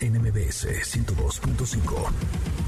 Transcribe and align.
NMBS 0.00 0.64
102.5. 0.64 2.65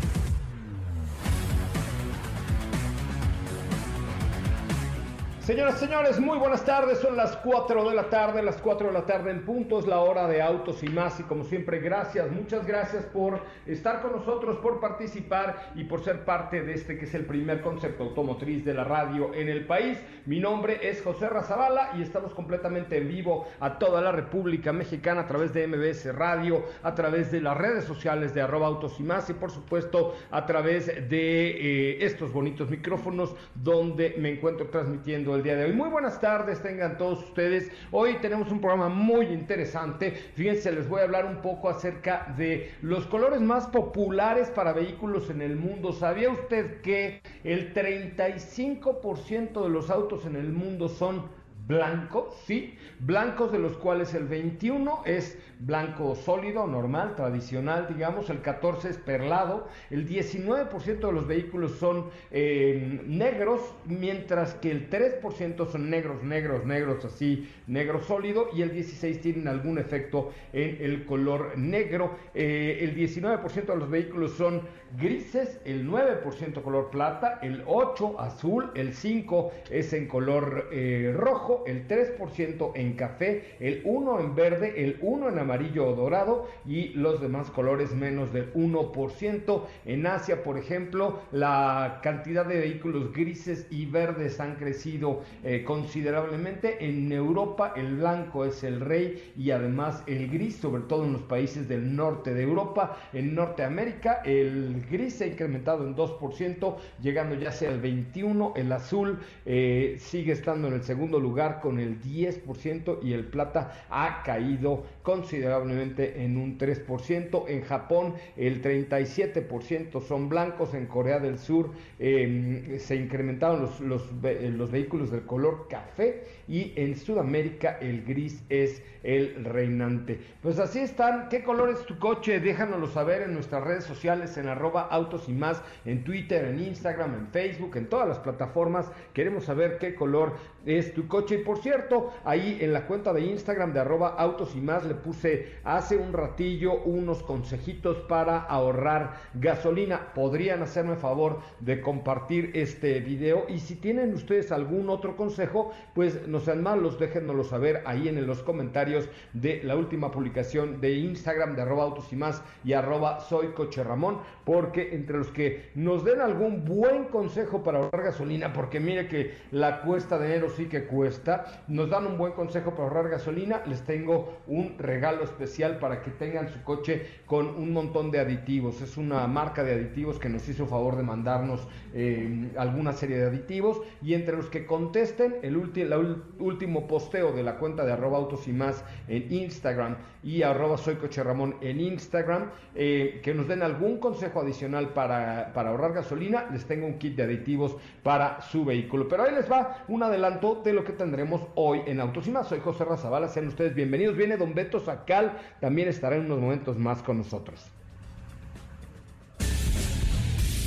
Señoras 5.48 5.76
y 5.76 5.86
señores, 5.86 6.20
muy 6.20 6.36
buenas 6.36 6.62
tardes. 6.62 6.98
Son 6.98 7.16
las 7.16 7.34
4 7.38 7.88
de 7.88 7.96
la 7.96 8.10
tarde, 8.10 8.42
las 8.42 8.58
4 8.58 8.88
de 8.88 8.92
la 8.92 9.06
tarde 9.06 9.30
en 9.30 9.46
punto, 9.46 9.78
es 9.78 9.86
la 9.86 10.00
hora 10.00 10.28
de 10.28 10.42
autos 10.42 10.82
y 10.82 10.88
más. 10.88 11.18
Y 11.20 11.22
como 11.22 11.42
siempre, 11.42 11.78
gracias, 11.78 12.30
muchas 12.30 12.66
gracias 12.66 13.06
por 13.06 13.40
estar 13.64 14.02
con 14.02 14.12
nosotros, 14.12 14.58
por 14.58 14.78
participar 14.78 15.72
y 15.74 15.84
por 15.84 16.04
ser 16.04 16.26
parte 16.26 16.60
de 16.60 16.74
este 16.74 16.98
que 16.98 17.06
es 17.06 17.14
el 17.14 17.24
primer 17.24 17.62
concepto 17.62 18.04
automotriz 18.04 18.62
de 18.62 18.74
la 18.74 18.84
radio 18.84 19.32
en 19.32 19.48
el 19.48 19.64
país. 19.64 19.98
Mi 20.26 20.38
nombre 20.38 20.86
es 20.86 21.00
José 21.00 21.30
Razabala 21.30 21.92
y 21.96 22.02
estamos 22.02 22.34
completamente 22.34 22.98
en 22.98 23.08
vivo 23.08 23.46
a 23.58 23.78
toda 23.78 24.02
la 24.02 24.12
República 24.12 24.74
Mexicana 24.74 25.22
a 25.22 25.26
través 25.26 25.54
de 25.54 25.66
MBS 25.66 26.14
Radio, 26.14 26.62
a 26.82 26.94
través 26.94 27.32
de 27.32 27.40
las 27.40 27.56
redes 27.56 27.84
sociales 27.84 28.34
de 28.34 28.42
arroba 28.42 28.66
autos 28.66 29.00
y 29.00 29.02
más 29.02 29.30
y 29.30 29.32
por 29.32 29.50
supuesto 29.50 30.14
a 30.30 30.44
través 30.44 30.88
de 30.88 31.92
eh, 31.92 32.04
estos 32.04 32.34
bonitos 32.34 32.68
micrófonos 32.68 33.34
donde 33.54 34.14
me 34.18 34.28
encuentro 34.28 34.68
transmitiendo 34.68 35.37
el 35.38 35.44
día 35.44 35.56
de 35.56 35.66
hoy. 35.66 35.72
Muy 35.72 35.88
buenas 35.88 36.20
tardes, 36.20 36.60
tengan 36.60 36.98
todos 36.98 37.20
ustedes. 37.20 37.70
Hoy 37.92 38.16
tenemos 38.20 38.50
un 38.50 38.60
programa 38.60 38.88
muy 38.88 39.26
interesante. 39.26 40.10
Fíjense, 40.34 40.72
les 40.72 40.88
voy 40.88 41.00
a 41.00 41.04
hablar 41.04 41.26
un 41.26 41.40
poco 41.40 41.68
acerca 41.68 42.34
de 42.36 42.72
los 42.82 43.06
colores 43.06 43.40
más 43.40 43.68
populares 43.68 44.50
para 44.50 44.72
vehículos 44.72 45.30
en 45.30 45.40
el 45.40 45.54
mundo. 45.54 45.92
¿Sabía 45.92 46.30
usted 46.30 46.80
que 46.80 47.22
el 47.44 47.72
35% 47.72 49.62
de 49.62 49.68
los 49.68 49.90
autos 49.90 50.26
en 50.26 50.34
el 50.34 50.52
mundo 50.52 50.88
son 50.88 51.28
blancos, 51.68 52.34
¿sí? 52.46 52.76
Blancos 52.98 53.52
de 53.52 53.60
los 53.60 53.76
cuales 53.76 54.14
el 54.14 54.26
21 54.26 55.02
es 55.04 55.38
blanco 55.60 56.14
sólido, 56.14 56.66
normal, 56.66 57.16
tradicional, 57.16 57.86
digamos, 57.88 58.30
el 58.30 58.40
14 58.40 58.90
es 58.90 58.96
perlado, 58.96 59.68
el 59.90 60.06
19% 60.08 61.00
de 61.00 61.12
los 61.12 61.26
vehículos 61.26 61.72
son 61.78 62.10
eh, 62.30 63.00
negros, 63.06 63.60
mientras 63.84 64.54
que 64.54 64.70
el 64.70 64.88
3% 64.88 65.66
son 65.70 65.90
negros, 65.90 66.22
negros, 66.22 66.64
negros, 66.64 67.04
así, 67.04 67.48
negro 67.66 68.02
sólido, 68.02 68.48
y 68.54 68.62
el 68.62 68.72
16 68.72 69.20
tienen 69.20 69.48
algún 69.48 69.78
efecto 69.78 70.32
en 70.52 70.78
el 70.80 71.04
color 71.04 71.58
negro, 71.58 72.16
eh, 72.34 72.78
el 72.80 72.94
19% 72.94 73.66
de 73.66 73.76
los 73.76 73.90
vehículos 73.90 74.32
son 74.32 74.62
grises, 74.96 75.60
el 75.64 75.88
9% 75.88 76.62
color 76.62 76.90
plata, 76.90 77.40
el 77.42 77.62
8 77.66 78.20
azul, 78.20 78.70
el 78.74 78.94
5 78.94 79.52
es 79.70 79.92
en 79.92 80.06
color 80.06 80.68
eh, 80.72 81.12
rojo, 81.16 81.64
el 81.66 81.86
3% 81.88 82.72
en 82.74 82.92
café, 82.94 83.56
el 83.60 83.82
1 83.84 84.20
en 84.20 84.34
verde, 84.34 84.84
el 84.84 84.98
1 85.00 85.28
en 85.28 85.38
amarillo 85.38 85.47
o 85.48 85.94
dorado 85.94 86.46
y 86.66 86.88
los 86.90 87.20
demás 87.20 87.50
colores 87.50 87.94
menos 87.94 88.32
del 88.32 88.52
1%. 88.54 89.62
En 89.86 90.06
Asia, 90.06 90.42
por 90.42 90.58
ejemplo, 90.58 91.20
la 91.32 92.00
cantidad 92.02 92.44
de 92.44 92.58
vehículos 92.58 93.12
grises 93.12 93.66
y 93.70 93.86
verdes 93.86 94.40
han 94.40 94.56
crecido 94.56 95.22
eh, 95.44 95.64
considerablemente. 95.64 96.86
En 96.86 97.10
Europa 97.12 97.72
el 97.76 97.96
blanco 97.96 98.44
es 98.44 98.62
el 98.62 98.80
rey 98.80 99.32
y 99.36 99.50
además 99.50 100.02
el 100.06 100.28
gris, 100.28 100.56
sobre 100.56 100.82
todo 100.82 101.04
en 101.04 101.14
los 101.14 101.22
países 101.22 101.68
del 101.68 101.96
norte 101.96 102.34
de 102.34 102.42
Europa. 102.42 102.96
En 103.12 103.34
Norteamérica 103.34 104.22
el 104.24 104.84
gris 104.90 105.14
se 105.14 105.24
ha 105.24 105.26
incrementado 105.28 105.86
en 105.86 105.96
2%, 105.96 106.76
llegando 107.02 107.34
ya 107.34 107.52
sea 107.52 107.70
el 107.70 107.82
21%, 107.82 108.52
el 108.56 108.72
azul 108.72 109.18
eh, 109.46 109.96
sigue 109.98 110.32
estando 110.32 110.68
en 110.68 110.74
el 110.74 110.82
segundo 110.82 111.18
lugar 111.20 111.60
con 111.60 111.78
el 111.78 112.00
10% 112.02 112.98
y 113.02 113.12
el 113.12 113.24
plata 113.24 113.86
ha 113.90 114.22
caído 114.22 114.84
considerablemente 115.08 116.22
en 116.22 116.36
un 116.36 116.58
3%. 116.58 117.44
En 117.48 117.62
Japón 117.62 118.12
el 118.36 118.60
37% 118.60 120.02
son 120.02 120.28
blancos, 120.28 120.74
en 120.74 120.84
Corea 120.84 121.18
del 121.18 121.38
Sur 121.38 121.70
eh, 121.98 122.76
se 122.78 122.94
incrementaron 122.94 123.62
los, 123.62 123.80
los, 123.80 124.02
eh, 124.22 124.52
los 124.54 124.70
vehículos 124.70 125.10
del 125.10 125.22
color 125.22 125.66
café 125.70 126.24
y 126.46 126.74
en 126.76 126.94
Sudamérica 126.94 127.78
el 127.80 128.04
gris 128.04 128.44
es 128.50 128.82
el 129.02 129.44
reinante. 129.44 130.20
Pues 130.42 130.58
así 130.58 130.80
están. 130.80 131.28
¿Qué 131.28 131.42
color 131.42 131.70
es 131.70 131.84
tu 131.86 131.98
coche? 131.98 132.40
Déjanoslo 132.40 132.88
saber 132.88 133.22
en 133.22 133.32
nuestras 133.32 133.64
redes 133.64 133.84
sociales, 133.84 134.36
en 134.36 134.48
arroba 134.48 134.82
autos 134.82 135.28
y 135.28 135.32
más, 135.32 135.62
en 135.84 136.04
Twitter, 136.04 136.44
en 136.44 136.58
Instagram, 136.58 137.14
en 137.14 137.28
Facebook, 137.28 137.76
en 137.76 137.88
todas 137.88 138.08
las 138.08 138.18
plataformas. 138.18 138.90
Queremos 139.12 139.44
saber 139.44 139.78
qué 139.78 139.94
color 139.94 140.34
es 140.66 140.92
tu 140.94 141.06
coche. 141.08 141.36
Y 141.36 141.44
por 141.44 141.62
cierto, 141.62 142.12
ahí 142.24 142.58
en 142.60 142.72
la 142.72 142.86
cuenta 142.86 143.12
de 143.12 143.22
Instagram 143.22 143.72
de 143.72 143.80
arroba 143.80 144.08
autos 144.08 144.54
y 144.54 144.60
más 144.60 144.84
le 144.84 144.94
puse 145.02 145.54
hace 145.64 145.96
un 145.96 146.12
ratillo 146.12 146.82
unos 146.84 147.22
consejitos 147.22 147.98
para 148.08 148.38
ahorrar 148.38 149.14
gasolina. 149.34 150.12
Podrían 150.14 150.62
hacerme 150.62 150.96
favor 150.96 151.40
de 151.60 151.80
compartir 151.80 152.50
este 152.54 153.00
video. 153.00 153.46
Y 153.48 153.58
si 153.60 153.76
tienen 153.76 154.14
ustedes 154.14 154.52
algún 154.52 154.88
otro 154.90 155.16
consejo, 155.16 155.72
pues 155.94 156.26
no 156.26 156.40
sean 156.40 156.62
malos, 156.62 156.98
déjenoslo 156.98 157.44
saber 157.44 157.82
ahí 157.86 158.08
en 158.08 158.26
los 158.26 158.42
comentarios 158.42 159.08
de 159.32 159.62
la 159.62 159.76
última 159.76 160.10
publicación 160.10 160.80
de 160.80 160.92
Instagram 160.94 161.56
de 161.56 161.62
arroba 161.62 161.84
autos 161.84 162.12
y 162.12 162.16
más 162.16 162.42
y 162.64 162.72
arroba 162.72 163.20
soy 163.20 163.48
coche 163.48 163.84
Ramón, 163.84 164.18
porque 164.44 164.94
entre 164.94 165.18
los 165.18 165.28
que 165.28 165.70
nos 165.74 166.04
den 166.04 166.20
algún 166.20 166.64
buen 166.64 167.04
consejo 167.04 167.62
para 167.62 167.78
ahorrar 167.78 168.04
gasolina, 168.04 168.52
porque 168.52 168.80
mire 168.80 169.08
que 169.08 169.36
la 169.50 169.82
cuesta 169.82 170.18
de 170.18 170.26
enero 170.26 170.50
sí 170.50 170.66
que 170.66 170.84
cuesta, 170.84 171.64
nos 171.68 171.90
dan 171.90 172.06
un 172.06 172.18
buen 172.18 172.32
consejo 172.32 172.72
para 172.72 172.84
ahorrar 172.84 173.08
gasolina, 173.08 173.62
les 173.66 173.82
tengo 173.82 174.38
un 174.46 174.76
regalo 174.88 175.22
especial 175.22 175.78
para 175.78 176.02
que 176.02 176.10
tengan 176.10 176.48
su 176.48 176.62
coche 176.64 177.06
con 177.26 177.46
un 177.46 177.72
montón 177.72 178.10
de 178.10 178.18
aditivos. 178.18 178.80
Es 178.80 178.96
una 178.96 179.26
marca 179.26 179.62
de 179.62 179.74
aditivos 179.74 180.18
que 180.18 180.30
nos 180.30 180.48
hizo 180.48 180.66
favor 180.66 180.96
de 180.96 181.02
mandarnos 181.02 181.68
eh, 181.94 182.50
alguna 182.56 182.92
serie 182.94 183.18
de 183.18 183.26
aditivos 183.26 183.82
y 184.02 184.14
entre 184.14 184.36
los 184.36 184.46
que 184.46 184.66
contesten 184.66 185.36
el 185.42 185.56
último 185.56 186.88
posteo 186.88 187.32
de 187.32 187.42
la 187.42 187.58
cuenta 187.58 187.84
de 187.84 187.92
arroba 187.92 188.18
autos 188.18 188.48
y 188.48 188.52
más 188.52 188.84
en 189.08 189.32
Instagram 189.32 189.96
y 190.22 190.42
arroba 190.42 190.76
soy 190.76 190.96
coche 190.96 191.22
Ramón 191.22 191.56
en 191.60 191.80
Instagram, 191.80 192.50
eh, 192.74 193.20
que 193.22 193.34
nos 193.34 193.46
den 193.48 193.62
algún 193.62 193.98
consejo 193.98 194.40
adicional 194.40 194.90
para, 194.90 195.52
para 195.54 195.70
ahorrar 195.70 195.92
gasolina, 195.92 196.48
les 196.52 196.64
tengo 196.66 196.86
un 196.86 196.98
kit 196.98 197.16
de 197.16 197.22
aditivos 197.22 197.76
para 198.02 198.40
su 198.40 198.64
vehículo. 198.64 199.08
Pero 199.08 199.22
ahí 199.22 199.34
les 199.34 199.50
va 199.50 199.84
un 199.88 200.02
adelanto 200.02 200.60
de 200.64 200.72
lo 200.72 200.84
que 200.84 200.92
tendremos 200.92 201.42
hoy 201.54 201.82
en 201.86 202.00
Autos 202.00 202.26
y 202.26 202.30
más. 202.30 202.48
Soy 202.48 202.60
José 202.60 202.84
Razabala, 202.84 203.28
sean 203.28 203.48
ustedes 203.48 203.74
bienvenidos. 203.74 204.16
Viene 204.16 204.36
Don 204.36 204.54
Beto 204.54 204.67
Sacal, 204.84 205.38
también 205.60 205.88
estará 205.88 206.16
en 206.16 206.26
unos 206.26 206.40
momentos 206.40 206.78
más 206.78 207.02
con 207.02 207.18
nosotros. 207.18 207.60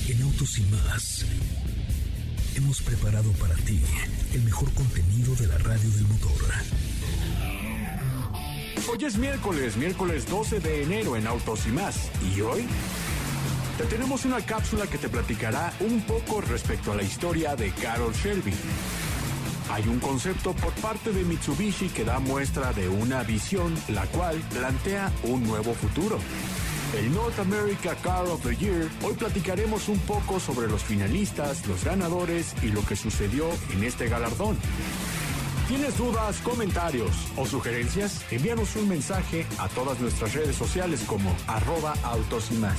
En 0.09 0.21
Autos 0.23 0.57
y 0.57 0.63
más 0.63 1.25
hemos 2.55 2.81
preparado 2.81 3.31
para 3.33 3.55
ti 3.55 3.79
el 4.33 4.41
mejor 4.43 4.71
contenido 4.73 5.35
de 5.35 5.47
la 5.47 5.57
radio 5.59 5.89
del 5.89 6.07
motor. 6.07 6.31
Hoy 8.91 9.05
es 9.05 9.17
miércoles, 9.17 9.77
miércoles 9.77 10.27
12 10.27 10.59
de 10.59 10.83
enero 10.83 11.15
en 11.15 11.27
Autos 11.27 11.65
y 11.67 11.69
más. 11.69 12.09
¿Y 12.35 12.41
hoy? 12.41 12.67
Te 13.77 13.85
tenemos 13.85 14.25
una 14.25 14.41
cápsula 14.41 14.85
que 14.87 14.97
te 14.97 15.07
platicará 15.07 15.71
un 15.79 16.01
poco 16.01 16.41
respecto 16.41 16.91
a 16.91 16.95
la 16.95 17.03
historia 17.03 17.55
de 17.55 17.71
Carol 17.71 18.13
Shelby 18.13 18.53
Hay 19.71 19.87
un 19.87 19.99
concepto 19.99 20.53
por 20.53 20.73
parte 20.73 21.13
de 21.13 21.23
Mitsubishi 21.23 21.87
que 21.87 22.03
da 22.03 22.19
muestra 22.19 22.73
de 22.73 22.89
una 22.89 23.23
visión, 23.23 23.73
la 23.87 24.05
cual 24.07 24.35
plantea 24.53 25.09
un 25.23 25.43
nuevo 25.43 25.73
futuro. 25.73 26.19
El 26.97 27.13
North 27.13 27.39
America 27.39 27.95
Car 28.03 28.25
of 28.25 28.43
the 28.43 28.53
Year, 28.53 28.89
hoy 29.01 29.13
platicaremos 29.13 29.87
un 29.87 29.97
poco 29.99 30.41
sobre 30.41 30.67
los 30.67 30.83
finalistas, 30.83 31.65
los 31.67 31.85
ganadores 31.85 32.53
y 32.61 32.67
lo 32.67 32.85
que 32.85 32.97
sucedió 32.97 33.47
en 33.71 33.85
este 33.85 34.09
galardón. 34.09 34.57
¿Tienes 35.69 35.97
dudas, 35.97 36.41
comentarios 36.41 37.29
o 37.37 37.45
sugerencias? 37.45 38.25
Envíanos 38.29 38.75
un 38.75 38.89
mensaje 38.89 39.45
a 39.57 39.69
todas 39.69 40.01
nuestras 40.01 40.33
redes 40.33 40.57
sociales 40.57 41.01
como 41.07 41.33
arroba 41.47 41.93
autos 42.03 42.51
más. 42.51 42.77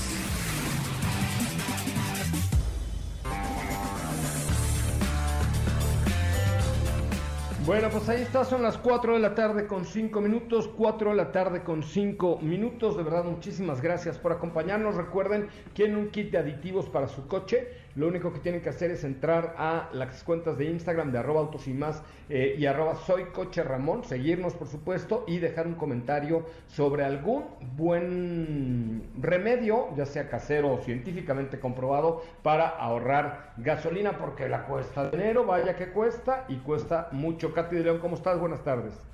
Bueno, 7.65 7.91
pues 7.91 8.09
ahí 8.09 8.23
está, 8.23 8.45
son 8.45 8.63
las 8.63 8.77
4 8.77 9.15
de 9.15 9.21
la 9.21 9.37
tarde 9.37 9.69
con 9.69 9.85
5 9.85 10.21
minutos, 10.21 10.69
4 10.77 11.11
de 11.11 11.17
la 11.17 11.31
tarde 11.31 11.63
con 11.63 11.85
5 11.85 12.41
minutos. 12.43 12.97
De 12.97 13.05
verdad, 13.05 13.23
muchísimas 13.23 13.81
gracias 13.81 14.19
por 14.19 14.33
acompañarnos. 14.33 14.97
Recuerden, 14.97 15.47
quieren 15.73 15.97
un 15.97 16.11
kit 16.11 16.33
de 16.33 16.39
aditivos 16.39 16.89
para 16.89 17.07
su 17.07 17.29
coche 17.29 17.69
lo 17.95 18.09
único 18.09 18.33
que 18.33 18.39
tienen 18.41 18.61
que 18.61 18.69
hacer 18.69 18.91
es 18.91 19.05
entrar 19.05 19.55
a 19.59 19.91
las 19.93 20.23
cuentas 20.23 20.59
de 20.59 20.65
Instagram 20.67 21.13
de 21.13 21.19
arroba 21.19 21.41
autos 21.41 21.69
y 21.69 21.75
más 21.75 22.03
eh, 22.29 22.57
y 22.59 22.67
arroba 22.67 22.95
soy 22.95 23.25
coche 23.27 23.63
Ramón, 23.63 24.05
seguirnos 24.05 24.55
por 24.55 24.69
supuesto 24.69 25.25
y 25.27 25.39
dejar 25.39 25.67
un 25.67 25.75
comentario 25.75 26.47
sobre 26.69 27.05
algún 27.05 27.45
buen 27.77 29.03
remedio, 29.21 29.95
ya 29.97 30.07
sea 30.07 30.29
casero 30.29 30.73
o 30.73 30.79
científicamente 30.79 31.61
comprobado, 31.61 32.23
para 32.43 32.69
ahorrar 32.69 33.53
gasolina 33.59 34.19
porque 34.19 34.49
la 34.49 34.65
cuesta 34.65 35.11
de 35.11 35.17
enero, 35.17 35.45
vaya 35.45 35.77
que 35.77 35.91
cuesta 35.91 36.45
y 36.49 36.57
cuesta 36.57 37.09
mucho. 37.13 37.53
Katy 37.53 37.77
de 37.77 37.85
León, 37.85 37.99
¿cómo 37.99 38.17
estás? 38.17 38.39
Buenas 38.39 38.63
tardes. 38.65 39.12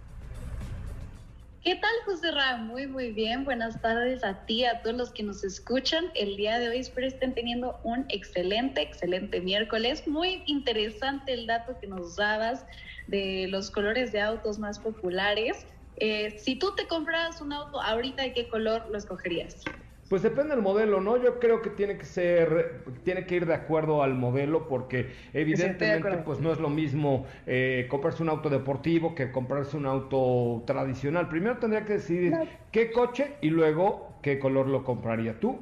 ¿Qué 1.60 1.74
tal, 1.74 1.90
José 2.06 2.30
Ram? 2.30 2.68
Muy, 2.68 2.86
muy 2.86 3.10
bien. 3.10 3.44
Buenas 3.44 3.80
tardes 3.82 4.22
a 4.22 4.46
ti, 4.46 4.64
a 4.64 4.80
todos 4.80 4.96
los 4.96 5.10
que 5.10 5.24
nos 5.24 5.42
escuchan. 5.42 6.06
El 6.14 6.36
día 6.36 6.56
de 6.60 6.68
hoy 6.68 6.78
espero 6.78 7.08
estén 7.08 7.34
teniendo 7.34 7.80
un 7.82 8.06
excelente, 8.10 8.80
excelente 8.80 9.40
miércoles. 9.40 10.06
Muy 10.06 10.44
interesante 10.46 11.32
el 11.32 11.48
dato 11.48 11.76
que 11.80 11.88
nos 11.88 12.14
dabas 12.14 12.64
de 13.08 13.48
los 13.50 13.72
colores 13.72 14.12
de 14.12 14.20
autos 14.20 14.60
más 14.60 14.78
populares. 14.78 15.66
Eh, 15.96 16.38
si 16.38 16.56
tú 16.56 16.76
te 16.76 16.86
compras 16.86 17.40
un 17.40 17.52
auto 17.52 17.82
ahorita, 17.82 18.22
¿de 18.22 18.34
qué 18.34 18.48
color 18.48 18.88
lo 18.88 18.96
escogerías? 18.96 19.64
Pues 20.08 20.22
depende 20.22 20.54
del 20.54 20.62
modelo, 20.62 21.00
¿no? 21.02 21.18
Yo 21.18 21.38
creo 21.38 21.60
que 21.60 21.68
tiene 21.68 21.98
que 21.98 22.06
ser, 22.06 22.82
tiene 23.04 23.26
que 23.26 23.36
ir 23.36 23.46
de 23.46 23.52
acuerdo 23.52 24.02
al 24.02 24.14
modelo 24.14 24.66
porque 24.66 25.10
evidentemente 25.34 26.18
pues 26.24 26.40
no 26.40 26.50
es 26.50 26.58
lo 26.58 26.70
mismo 26.70 27.26
eh, 27.46 27.86
comprarse 27.90 28.22
un 28.22 28.30
auto 28.30 28.48
deportivo 28.48 29.14
que 29.14 29.30
comprarse 29.30 29.76
un 29.76 29.84
auto 29.84 30.62
tradicional. 30.66 31.28
Primero 31.28 31.58
tendría 31.58 31.84
que 31.84 31.94
decidir 31.94 32.34
qué 32.72 32.90
coche 32.90 33.36
y 33.42 33.50
luego 33.50 34.18
qué 34.22 34.38
color 34.38 34.68
lo 34.68 34.82
compraría 34.82 35.38
tú. 35.38 35.58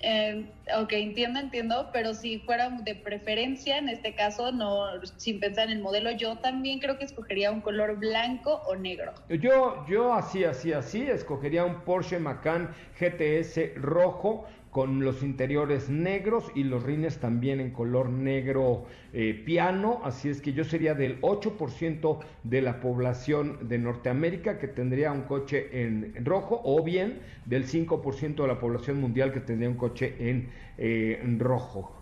Eh, 0.00 0.46
ok, 0.80 0.92
entiendo, 0.92 1.40
entiendo, 1.40 1.90
pero 1.92 2.14
si 2.14 2.38
fuera 2.40 2.70
de 2.70 2.94
preferencia, 2.94 3.78
en 3.78 3.88
este 3.88 4.14
caso, 4.14 4.52
no 4.52 4.86
sin 5.16 5.40
pensar 5.40 5.66
en 5.70 5.78
el 5.78 5.82
modelo, 5.82 6.10
yo 6.12 6.36
también 6.36 6.78
creo 6.78 6.98
que 6.98 7.04
escogería 7.04 7.50
un 7.50 7.60
color 7.60 7.96
blanco 7.98 8.62
o 8.66 8.76
negro. 8.76 9.12
Yo, 9.28 9.84
yo 9.88 10.12
así, 10.12 10.44
así, 10.44 10.72
así, 10.72 11.02
escogería 11.02 11.64
un 11.64 11.80
Porsche 11.84 12.18
Macan 12.18 12.74
GTS 12.98 13.74
rojo 13.76 14.46
con 14.78 15.04
los 15.04 15.24
interiores 15.24 15.90
negros 15.90 16.52
y 16.54 16.62
los 16.62 16.84
rines 16.84 17.18
también 17.18 17.58
en 17.58 17.72
color 17.72 18.10
negro 18.10 18.84
eh, 19.12 19.34
piano, 19.44 20.00
así 20.04 20.28
es 20.28 20.40
que 20.40 20.52
yo 20.52 20.62
sería 20.62 20.94
del 20.94 21.20
8% 21.20 22.20
de 22.44 22.62
la 22.62 22.78
población 22.78 23.58
de 23.62 23.78
Norteamérica 23.78 24.60
que 24.60 24.68
tendría 24.68 25.10
un 25.10 25.22
coche 25.22 25.82
en 25.82 26.24
rojo 26.24 26.60
o 26.62 26.84
bien 26.84 27.18
del 27.44 27.66
5% 27.66 28.36
de 28.36 28.46
la 28.46 28.60
población 28.60 29.00
mundial 29.00 29.32
que 29.32 29.40
tendría 29.40 29.68
un 29.68 29.74
coche 29.74 30.14
en, 30.20 30.48
eh, 30.76 31.18
en 31.24 31.40
rojo. 31.40 31.92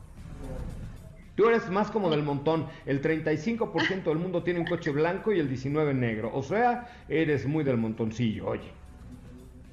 Tú 1.34 1.48
eres 1.48 1.70
más 1.70 1.90
como 1.90 2.10
del 2.10 2.22
montón. 2.22 2.66
El 2.84 3.00
35% 3.00 4.04
del 4.04 4.18
mundo 4.18 4.42
tiene 4.42 4.60
un 4.60 4.66
coche 4.66 4.90
blanco 4.90 5.32
y 5.32 5.40
el 5.40 5.48
19% 5.50 5.94
negro. 5.94 6.30
O 6.34 6.42
sea, 6.42 6.88
eres 7.08 7.46
muy 7.46 7.64
del 7.64 7.78
montoncillo, 7.78 8.48
oye. 8.48 8.70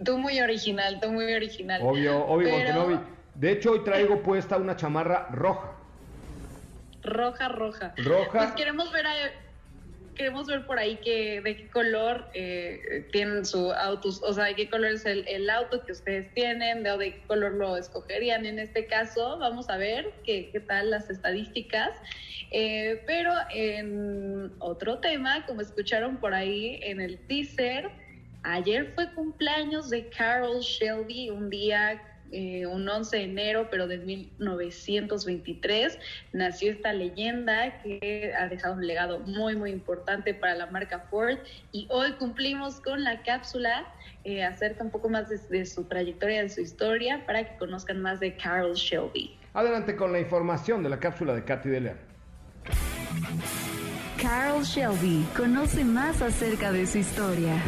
Tú 0.03 0.17
muy 0.17 0.39
original, 0.39 0.99
tú 1.01 1.11
muy 1.11 1.33
original. 1.33 1.81
Obvio, 1.83 2.25
obvio, 2.25 3.01
De 3.35 3.51
hecho, 3.51 3.71
hoy 3.71 3.83
traigo 3.83 4.21
puesta 4.21 4.57
una 4.57 4.75
chamarra 4.75 5.27
roja. 5.31 5.71
Roja, 7.03 7.49
roja. 7.49 7.93
Roja. 7.97 8.31
Pues 8.31 8.51
queremos 8.53 8.91
ver 8.91 9.05
queremos 10.15 10.47
ver 10.47 10.65
por 10.65 10.79
ahí 10.79 10.97
que, 10.97 11.41
de 11.41 11.57
qué 11.57 11.67
color 11.69 12.27
eh, 12.33 13.07
tienen 13.11 13.45
su 13.45 13.71
auto, 13.71 14.09
o 14.09 14.33
sea, 14.33 14.45
de 14.45 14.55
qué 14.55 14.69
color 14.69 14.91
es 14.91 15.05
el, 15.05 15.49
auto 15.49 15.83
que 15.85 15.91
ustedes 15.91 16.31
tienen, 16.33 16.83
de, 16.83 16.97
de, 16.97 17.13
qué 17.15 17.21
color 17.27 17.53
lo 17.53 17.77
escogerían. 17.77 18.45
En 18.45 18.59
este 18.59 18.85
caso, 18.85 19.37
vamos 19.39 19.69
a 19.69 19.77
ver 19.77 20.13
qué, 20.23 20.49
qué 20.51 20.59
tal 20.59 20.91
las 20.91 21.09
estadísticas. 21.09 21.91
Eh, 22.51 23.01
pero 23.07 23.33
en 23.53 24.51
otro 24.59 24.99
tema, 24.99 25.45
como 25.47 25.61
escucharon 25.61 26.17
por 26.17 26.33
ahí 26.33 26.79
en 26.83 27.01
el 27.01 27.17
teaser, 27.27 27.89
Ayer 28.43 28.91
fue 28.93 29.11
cumpleaños 29.13 29.89
de 29.89 30.09
Carol 30.09 30.59
Shelby, 30.59 31.29
un 31.29 31.49
día, 31.49 32.01
eh, 32.31 32.65
un 32.65 32.87
11 32.89 33.15
de 33.15 33.23
enero, 33.23 33.67
pero 33.71 33.87
de 33.87 33.99
1923. 33.99 35.97
Nació 36.33 36.71
esta 36.71 36.91
leyenda 36.91 37.81
que 37.81 38.33
ha 38.37 38.47
dejado 38.49 38.73
un 38.73 38.85
legado 38.85 39.19
muy, 39.19 39.55
muy 39.55 39.71
importante 39.71 40.33
para 40.33 40.55
la 40.55 40.65
marca 40.65 40.99
Ford. 41.09 41.37
Y 41.71 41.87
hoy 41.89 42.11
cumplimos 42.13 42.81
con 42.81 43.03
la 43.05 43.21
cápsula 43.23 43.87
eh, 44.25 44.43
acerca 44.43 44.83
un 44.83 44.89
poco 44.89 45.07
más 45.07 45.29
de, 45.29 45.65
su 45.65 45.85
trayectoria, 45.85 46.41
de 46.41 46.49
su 46.49 46.59
historia, 46.59 47.25
para 47.25 47.47
que 47.47 47.57
conozcan 47.57 48.01
más 48.01 48.19
de 48.19 48.35
Carol 48.35 48.73
Shelby. 48.73 49.37
Adelante 49.53 49.95
con 49.95 50.11
la 50.11 50.19
información 50.19 50.83
de 50.83 50.89
la 50.89 50.99
cápsula 50.99 51.33
de 51.33 51.45
Katy 51.45 51.69
León. 51.69 51.97
Carol 54.21 54.63
Shelby 54.63 55.25
conoce 55.35 55.85
más 55.85 56.21
acerca 56.21 56.71
de 56.71 56.87
su 56.87 56.97
historia. 56.97 57.61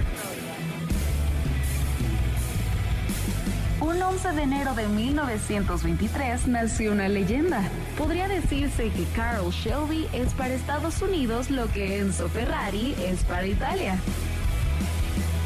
Un 3.86 4.02
11 4.02 4.32
de 4.32 4.42
enero 4.42 4.74
de 4.74 4.88
1923 4.88 6.48
nació 6.48 6.92
una 6.92 7.08
leyenda. 7.08 7.62
Podría 7.96 8.28
decirse 8.28 8.90
que 8.90 9.04
Carl 9.16 9.52
Shelby 9.52 10.08
es 10.12 10.34
para 10.34 10.56
Estados 10.56 11.04
Unidos 11.04 11.52
lo 11.52 11.68
que 11.68 12.00
Enzo 12.00 12.28
Ferrari 12.30 12.96
es 12.98 13.24
para 13.26 13.46
Italia. 13.46 14.00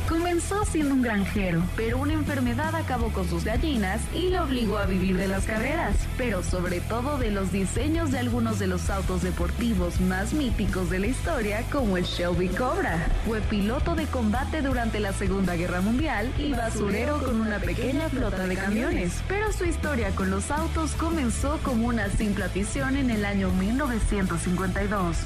Comenzó 0.09 0.65
siendo 0.65 0.95
un 0.95 1.03
granjero, 1.03 1.61
pero 1.75 1.99
una 1.99 2.13
enfermedad 2.13 2.73
acabó 2.73 3.09
con 3.13 3.29
sus 3.29 3.45
gallinas 3.45 4.01
y 4.11 4.29
lo 4.29 4.43
obligó 4.43 4.79
a 4.79 4.87
vivir 4.87 5.15
de 5.15 5.27
las 5.27 5.45
carreras, 5.45 5.95
pero 6.17 6.41
sobre 6.41 6.81
todo 6.81 7.19
de 7.19 7.29
los 7.29 7.51
diseños 7.51 8.09
de 8.09 8.17
algunos 8.17 8.57
de 8.57 8.65
los 8.65 8.89
autos 8.89 9.21
deportivos 9.21 10.01
más 10.01 10.33
míticos 10.33 10.89
de 10.89 10.97
la 10.97 11.05
historia, 11.05 11.63
como 11.71 11.95
el 11.95 12.05
Shelby 12.05 12.47
Cobra. 12.47 13.07
Fue 13.27 13.39
piloto 13.41 13.93
de 13.93 14.07
combate 14.07 14.63
durante 14.63 14.99
la 14.99 15.13
Segunda 15.13 15.55
Guerra 15.55 15.81
Mundial 15.81 16.33
y 16.39 16.53
basurero 16.53 17.23
con 17.23 17.39
una 17.39 17.59
pequeña 17.59 18.09
flota 18.09 18.47
de 18.47 18.55
camiones, 18.55 19.21
pero 19.27 19.53
su 19.53 19.65
historia 19.65 20.09
con 20.15 20.31
los 20.31 20.49
autos 20.49 20.93
comenzó 20.93 21.59
como 21.61 21.85
una 21.85 22.09
simple 22.09 22.45
afición 22.45 22.97
en 22.97 23.11
el 23.11 23.25
año 23.25 23.51
1952. 23.51 25.17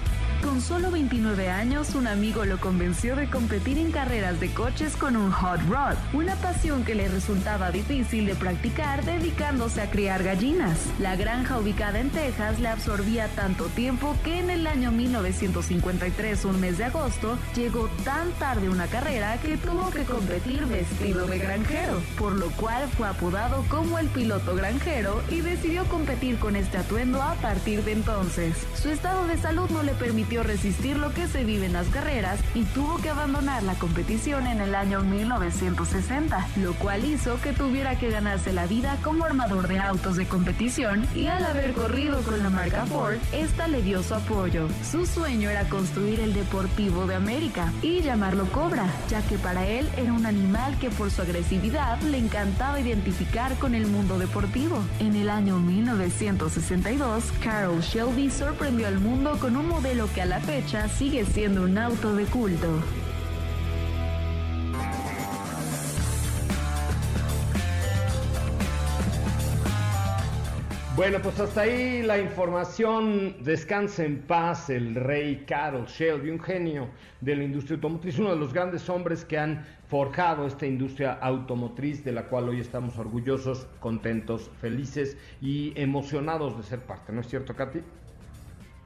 Con 0.44 0.60
solo 0.60 0.92
29 0.92 1.50
años, 1.50 1.96
un 1.96 2.06
amigo 2.06 2.44
lo 2.44 2.60
convenció 2.60 3.16
de 3.16 3.30
competir 3.30 3.78
en 3.78 3.92
carreras 3.92 4.42
de 4.42 4.54
coches 4.54 4.98
con 4.98 5.16
un 5.16 5.32
hot 5.32 5.62
rod, 5.70 5.96
una 6.12 6.36
pasión 6.36 6.84
que 6.84 6.96
le 6.96 7.08
resultaba 7.08 7.72
difícil 7.72 8.26
de 8.26 8.36
practicar 8.36 9.06
dedicándose 9.06 9.82
a 9.82 9.90
criar 9.90 10.22
gallinas. 10.22 10.78
La 11.00 11.16
granja 11.16 11.58
ubicada 11.58 12.02
en 12.02 12.10
Texas 12.10 12.60
le 12.60 12.68
absorbía 12.68 13.30
tanto 13.30 13.68
tiempo 13.68 14.18
que 14.26 14.40
en 14.40 14.50
el 14.50 14.68
año 14.68 14.92
1953, 14.92 16.44
un 16.44 16.60
mes 16.60 16.78
de 16.78 16.86
agosto, 16.86 17.38
llegó 17.56 17.88
tan 18.04 18.30
tarde 18.34 18.68
una 18.68 18.88
carrera 18.88 19.38
que 19.42 19.56
tuvo 19.56 19.92
que 19.92 20.04
competir 20.04 20.66
vestido 20.66 21.26
de 21.26 21.40
granjero, 21.40 22.02
por 22.18 22.34
lo 22.34 22.52
cual 22.52 22.90
fue 22.90 23.08
apodado 23.08 23.64
como 23.70 23.98
el 23.98 24.08
piloto 24.08 24.56
granjero 24.56 25.24
y 25.30 25.40
decidió 25.40 25.86
competir 25.86 26.38
con 26.38 26.58
este 26.58 26.78
atuendo 26.78 27.22
a 27.22 27.36
partir 27.36 27.82
de 27.86 27.94
entonces. 27.94 28.58
Su 28.76 28.90
estado 28.90 29.26
de 29.26 29.38
salud 29.38 29.70
no 29.70 29.84
le 29.84 29.94
permitió 29.94 30.33
resistir 30.42 30.98
lo 30.98 31.14
que 31.14 31.28
se 31.28 31.44
vive 31.44 31.68
en 31.68 31.74
las 31.74 31.88
carreras 31.90 32.40
y 32.56 32.64
tuvo 32.64 32.98
que 32.98 33.10
abandonar 33.10 33.62
la 33.62 33.76
competición 33.76 34.48
en 34.48 34.62
el 34.62 34.74
año 34.74 35.02
1960, 35.02 36.48
lo 36.58 36.74
cual 36.74 37.06
hizo 37.06 37.40
que 37.42 37.54
tuviera 37.54 38.00
que 38.00 38.10
ganarse 38.10 38.54
la 38.54 38.66
vida 38.66 38.98
como 39.04 39.26
armador 39.26 39.68
de 39.68 39.80
autos 39.80 40.16
de 40.16 40.26
competición 40.26 41.06
y 41.14 41.28
al 41.28 41.46
haber 41.46 41.74
corrido 41.74 42.22
con 42.22 42.42
la 42.42 42.50
marca 42.50 42.86
Ford, 42.86 43.18
esta 43.32 43.68
le 43.68 43.82
dio 43.84 44.02
su 44.02 44.16
apoyo. 44.16 44.68
Su 44.90 45.06
sueño 45.06 45.50
era 45.50 45.70
construir 45.70 46.20
el 46.22 46.34
Deportivo 46.34 47.06
de 47.06 47.16
América 47.16 47.72
y 47.82 48.02
llamarlo 48.02 48.46
Cobra, 48.52 48.88
ya 49.10 49.22
que 49.22 49.38
para 49.38 49.68
él 49.68 49.88
era 49.98 50.14
un 50.14 50.26
animal 50.26 50.78
que 50.80 50.90
por 50.90 51.12
su 51.12 51.22
agresividad 51.22 52.02
le 52.02 52.18
encantaba 52.18 52.80
identificar 52.80 53.56
con 53.60 53.76
el 53.76 53.88
mundo 53.88 54.18
deportivo. 54.18 54.80
En 55.00 55.16
el 55.16 55.30
año 55.30 55.60
1962, 55.60 57.26
Carol 57.44 57.82
Shelby 57.82 58.30
sorprendió 58.30 58.88
al 58.88 59.00
mundo 59.00 59.38
con 59.40 59.58
un 59.58 59.68
modelo 59.68 60.08
que 60.14 60.22
a 60.24 60.26
la 60.26 60.40
fecha 60.40 60.88
sigue 60.88 61.26
siendo 61.26 61.64
un 61.64 61.78
auto 61.78 62.16
de 62.16 62.24
culto. 62.24 62.70
Bueno, 70.96 71.20
pues 71.22 71.38
hasta 71.42 71.62
ahí 71.62 72.04
la 72.04 72.20
información. 72.20 73.44
Descanse 73.44 74.06
en 74.06 74.22
paz 74.22 74.70
el 74.70 74.96
rey 74.96 75.44
Carol 75.46 75.88
Shelby, 75.88 76.30
un 76.30 76.40
genio 76.40 76.88
de 77.20 77.36
la 77.36 77.44
industria 77.44 77.76
automotriz, 77.76 78.18
uno 78.18 78.30
de 78.30 78.38
los 78.38 78.54
grandes 78.54 78.88
hombres 78.90 79.26
que 79.26 79.38
han 79.38 79.66
forjado 79.90 80.48
esta 80.48 80.66
industria 80.66 81.12
automotriz 81.20 82.02
de 82.06 82.14
la 82.14 82.30
cual 82.30 82.48
hoy 82.48 82.62
estamos 82.62 82.98
orgullosos, 82.98 83.68
contentos, 83.82 84.50
felices 84.62 85.18
y 85.42 85.74
emocionados 85.76 86.56
de 86.56 86.64
ser 86.64 86.80
parte. 86.80 87.12
¿No 87.12 87.20
es 87.20 87.28
cierto, 87.28 87.54
Katy? 87.54 87.82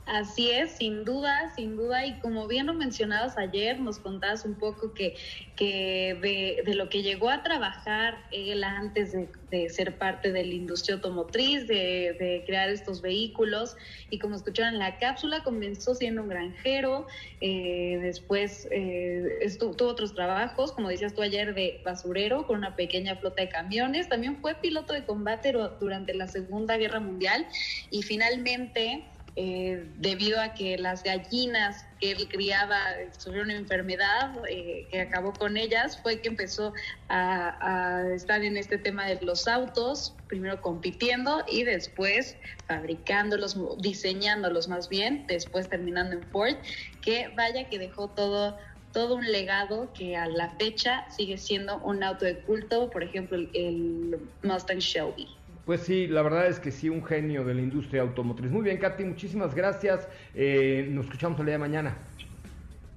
Así 0.08 0.52
es, 0.52 0.72
sin 0.72 1.04
duda, 1.04 1.52
sin 1.54 1.76
duda. 1.76 2.06
Y 2.06 2.14
como 2.20 2.48
bien 2.48 2.68
lo 2.68 2.74
mencionabas 2.74 3.38
ayer, 3.38 3.78
nos 3.82 4.00
contabas 4.00 4.46
un 4.46 4.56
poco 4.56 4.94
que, 4.94 5.18
que 5.58 6.64
de, 6.66 6.76
lo 6.76 6.88
que 6.88 7.04
llegó 7.04 7.30
a 7.30 7.44
trabajar 7.44 8.16
él 8.32 8.64
antes 8.64 9.12
de, 9.12 9.70
ser 9.70 9.98
parte 9.98 10.32
de 10.32 10.46
la 10.46 10.54
industria 10.54 10.96
automotriz, 10.96 11.68
de, 11.68 12.44
crear 12.46 12.70
estos 12.70 13.02
vehículos. 13.02 13.76
Y 14.10 14.18
como 14.20 14.38
escucharon 14.38 14.80
la 14.80 14.98
cápsula, 14.98 15.44
comenzó 15.44 15.94
siendo 15.94 16.24
un 16.24 16.30
granjero, 16.30 17.06
eh, 17.42 18.00
después 18.02 18.66
eh, 18.72 19.58
tuvo 19.60 19.90
otros 19.90 20.16
trabajos, 20.16 20.72
como 20.72 20.88
decías 20.88 21.16
tú 21.16 21.22
ayer, 21.22 21.54
de 21.54 21.82
basurero 21.84 22.48
con 22.48 22.60
una 22.60 22.78
pequeña 22.78 23.18
flota 23.18 23.42
de 23.42 23.50
camiones. 23.50 24.08
También 24.08 24.38
fue 24.38 24.56
piloto 24.56 24.94
de 24.94 25.04
combate 25.04 25.54
durante 25.82 26.14
la 26.14 26.30
Segunda 26.30 26.78
Guerra 26.78 27.02
Mundial 27.02 27.46
y 27.92 28.04
finalmente 28.04 29.04
eh, 29.40 29.86
debido 30.00 30.42
a 30.42 30.56
que 30.56 30.80
las 30.80 31.04
gallinas 31.04 31.86
que 32.00 32.10
él 32.10 32.28
criaba 32.28 32.80
sufrieron 33.16 33.52
una 33.52 33.60
enfermedad 33.60 34.32
eh, 34.50 34.88
que 34.90 35.00
acabó 35.00 35.32
con 35.32 35.58
ellas, 35.58 36.00
fue 36.02 36.22
que 36.22 36.30
empezó 36.30 36.74
a, 37.08 38.04
estar 38.16 38.44
en 38.44 38.58
este 38.58 38.80
tema 38.80 39.06
de 39.06 39.20
los 39.22 39.48
autos, 39.48 40.16
primero 40.28 40.60
compitiendo 40.60 41.46
y 41.48 41.66
después 41.66 42.36
fabricándolos, 42.68 43.56
diseñándolos 43.80 44.68
más 44.70 44.90
bien, 44.90 45.28
después 45.28 45.70
terminando 45.70 46.16
en 46.16 46.24
Ford, 46.24 46.56
que 47.04 47.28
vaya 47.36 47.70
que 47.70 47.78
dejó 47.78 48.08
todo 48.08 48.58
todo 48.92 49.14
un 49.14 49.32
legado 49.32 49.94
que 49.94 50.16
a 50.16 50.26
la 50.26 50.50
fecha 50.58 51.06
sigue 51.12 51.38
siendo 51.38 51.78
un 51.84 52.02
auto 52.02 52.26
de 52.26 52.40
culto, 52.40 52.90
por 52.90 53.04
ejemplo 53.04 53.38
el 53.54 54.18
Mustang 54.42 54.80
Shelby. 54.80 55.37
Pues 55.68 55.82
sí, 55.82 56.08
la 56.08 56.22
verdad 56.22 56.48
es 56.48 56.62
que 56.62 56.72
sí, 56.72 56.88
un 56.88 57.04
genio 57.04 57.44
de 57.44 57.54
la 57.54 57.60
industria 57.60 58.02
automotriz. 58.02 58.50
Muy 58.50 58.62
bien, 58.62 58.78
Katy, 58.78 59.04
muchísimas 59.04 59.54
gracias. 59.54 60.08
Eh, 60.34 60.88
nos 60.90 61.08
escuchamos 61.08 61.38
el 61.42 61.48
día 61.48 61.56
de 61.56 61.60
mañana. 61.60 61.98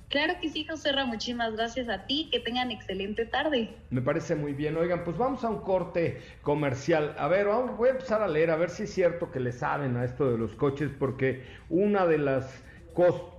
Claro 0.08 0.34
que 0.40 0.50
sí, 0.50 0.64
José 0.64 0.92
Ra, 0.92 1.04
muchísimas 1.04 1.56
gracias 1.56 1.88
a 1.88 2.06
ti, 2.06 2.28
que 2.30 2.38
tengan 2.38 2.70
excelente 2.70 3.26
tarde. 3.26 3.70
Me 3.90 4.00
parece 4.00 4.36
muy 4.36 4.52
bien. 4.52 4.76
Oigan, 4.76 5.02
pues 5.02 5.18
vamos 5.18 5.42
a 5.42 5.48
un 5.48 5.62
corte 5.62 6.20
comercial. 6.42 7.16
A 7.18 7.26
ver, 7.26 7.48
voy 7.76 7.88
a 7.88 7.92
empezar 7.92 8.22
a 8.22 8.28
leer, 8.28 8.52
a 8.52 8.56
ver 8.56 8.70
si 8.70 8.84
es 8.84 8.94
cierto 8.94 9.32
que 9.32 9.40
le 9.40 9.50
saben 9.50 9.96
a 9.96 10.04
esto 10.04 10.30
de 10.30 10.38
los 10.38 10.54
coches, 10.54 10.92
porque 10.96 11.42
una 11.70 12.06
de 12.06 12.18
las 12.18 12.62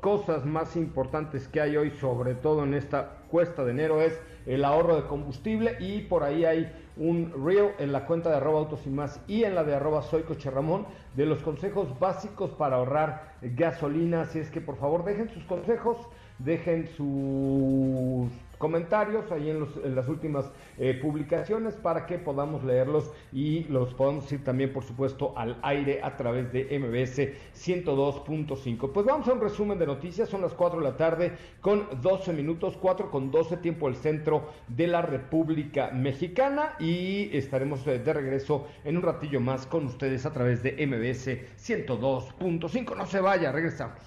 cosas 0.02 0.46
más 0.46 0.76
importantes 0.76 1.48
que 1.48 1.62
hay 1.62 1.78
hoy, 1.78 1.92
sobre 1.92 2.36
todo 2.36 2.66
en 2.66 2.74
esta 2.74 3.22
cuesta 3.30 3.64
de 3.64 3.72
enero, 3.72 4.02
es 4.02 4.20
el 4.46 4.66
ahorro 4.66 4.98
de 4.98 5.08
combustible 5.08 5.78
y 5.80 6.02
por 6.02 6.24
ahí 6.24 6.44
hay 6.44 6.70
un 7.02 7.34
reel 7.46 7.72
en 7.80 7.92
la 7.92 8.06
cuenta 8.06 8.30
de 8.30 8.36
arroba 8.36 8.60
autos 8.60 8.86
y 8.86 8.92
más 8.92 9.20
y 9.28 9.44
en 9.44 9.56
la 9.56 9.64
de 9.64 9.74
arroba 9.74 10.04
soy 10.04 10.22
coche 10.22 10.52
Ramón 10.52 10.86
de 11.16 11.26
los 11.26 11.42
consejos 11.42 12.00
básicos 12.00 12.52
para 12.52 12.76
ahorrar 12.76 13.34
gasolina. 13.42 14.22
Así 14.22 14.38
es 14.38 14.52
que 14.52 14.62
por 14.62 14.78
favor 14.78 15.04
dejen 15.04 15.28
sus 15.30 15.44
consejos, 15.46 15.98
dejen 16.38 16.88
sus 16.90 18.32
comentarios 18.62 19.30
ahí 19.32 19.50
en, 19.50 19.96
las 19.96 20.08
últimas 20.08 20.52
eh, 20.78 20.94
publicaciones 21.02 21.76
para 21.76 22.06
que 22.06 22.20
podamos 22.20 22.64
leerlos 22.64 23.12
y 23.34 23.64
los 23.66 23.94
podamos 23.96 24.32
ir 24.32 24.44
también, 24.44 24.72
por 24.72 24.84
supuesto, 24.84 25.34
al 25.36 25.58
aire 25.64 26.00
a 26.04 26.16
través 26.16 26.54
de 26.54 26.80
MBS 26.80 27.34
102.5. 27.56 28.92
Pues 28.94 29.06
vamos 29.06 29.28
a 29.28 29.34
un 29.34 29.42
resumen 29.42 29.80
de 29.80 29.88
noticias, 29.88 30.30
son 30.30 30.42
las 30.42 30.54
4 30.54 30.80
de 30.80 30.86
la 30.86 30.96
tarde 30.96 31.34
con 31.60 31.88
12 32.02 32.34
minutos, 32.34 32.78
4 32.80 33.10
con 33.10 33.32
12 33.32 33.58
tiempo 33.58 33.88
el 33.88 33.96
centro 33.96 34.50
de 34.68 34.86
la 34.86 35.02
República 35.02 35.90
Mexicana 35.92 36.76
y 36.80 37.36
estaremos 37.36 37.86
eh, 37.88 37.98
de 37.98 38.14
regreso 38.14 38.68
en 38.86 38.98
un 38.98 39.04
ratillo 39.04 39.40
más 39.40 39.66
con 39.66 39.88
ustedes 39.88 40.26
a 40.28 40.32
través 40.32 40.62
de 40.62 40.74
MBS 40.86 41.28
102.5. 41.58 42.96
No 42.96 43.08
se 43.08 43.20
vaya, 43.20 43.52
regresamos. 43.52 43.98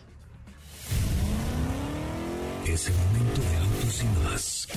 Es 2.67 2.91
momento 2.97 3.43
de 3.43 3.64
más. 4.25 4.69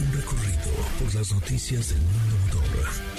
Un 0.00 0.12
recorrido 0.12 0.70
por 0.98 1.14
las 1.14 1.32
noticias 1.32 1.90
del 1.90 1.98
mundo 1.98 2.36
motor. 2.46 3.14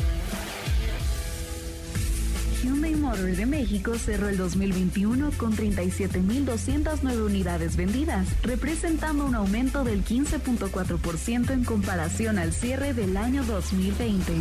Hyundai 2.64 2.96
Motor 2.96 3.36
de 3.36 3.46
México 3.46 3.96
cerró 3.96 4.28
el 4.28 4.38
2021 4.38 5.32
con 5.38 5.56
37.209 5.56 7.26
unidades 7.26 7.76
vendidas, 7.76 8.28
representando 8.42 9.26
un 9.26 9.36
aumento 9.36 9.84
del 9.84 10.04
15.4% 10.04 11.52
en 11.52 11.64
comparación 11.64 12.40
al 12.40 12.54
cierre 12.54 12.94
del 12.94 13.18
año 13.18 13.44
2020. 13.44 14.34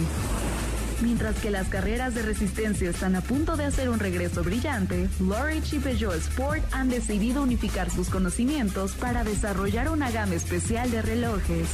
Mientras 1.04 1.38
que 1.38 1.50
las 1.50 1.68
carreras 1.68 2.14
de 2.14 2.22
resistencia 2.22 2.88
están 2.88 3.14
a 3.14 3.20
punto 3.20 3.58
de 3.58 3.66
hacer 3.66 3.90
un 3.90 3.98
regreso 3.98 4.42
brillante, 4.42 5.10
Lorich 5.20 5.74
y 5.74 5.78
Peugeot 5.78 6.14
Sport 6.14 6.62
han 6.72 6.88
decidido 6.88 7.42
unificar 7.42 7.90
sus 7.90 8.08
conocimientos 8.08 8.92
para 8.92 9.22
desarrollar 9.22 9.90
una 9.90 10.10
gama 10.10 10.34
especial 10.34 10.90
de 10.90 11.02
relojes. 11.02 11.68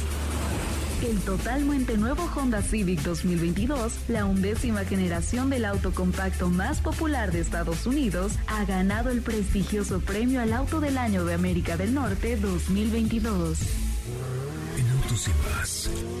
El 1.09 1.17
totalmente 1.21 1.97
nuevo 1.97 2.29
Honda 2.35 2.61
Civic 2.61 3.03
2022, 3.03 3.93
la 4.09 4.25
undécima 4.25 4.83
generación 4.83 5.49
del 5.49 5.63
auto 5.63 5.93
compacto 5.93 6.49
más 6.49 6.81
popular 6.81 7.31
de 7.31 7.39
Estados 7.39 7.87
Unidos, 7.87 8.33
ha 8.47 8.65
ganado 8.65 9.11
el 9.11 9.21
prestigioso 9.21 10.01
premio 10.01 10.41
al 10.41 10.51
Auto 10.51 10.81
del 10.81 10.97
Año 10.97 11.23
de 11.23 11.35
América 11.35 11.77
del 11.77 11.93
Norte 11.93 12.35
2022. 12.35 13.59
En 14.77 14.89
Autos 14.89 15.29
y 15.29 16.20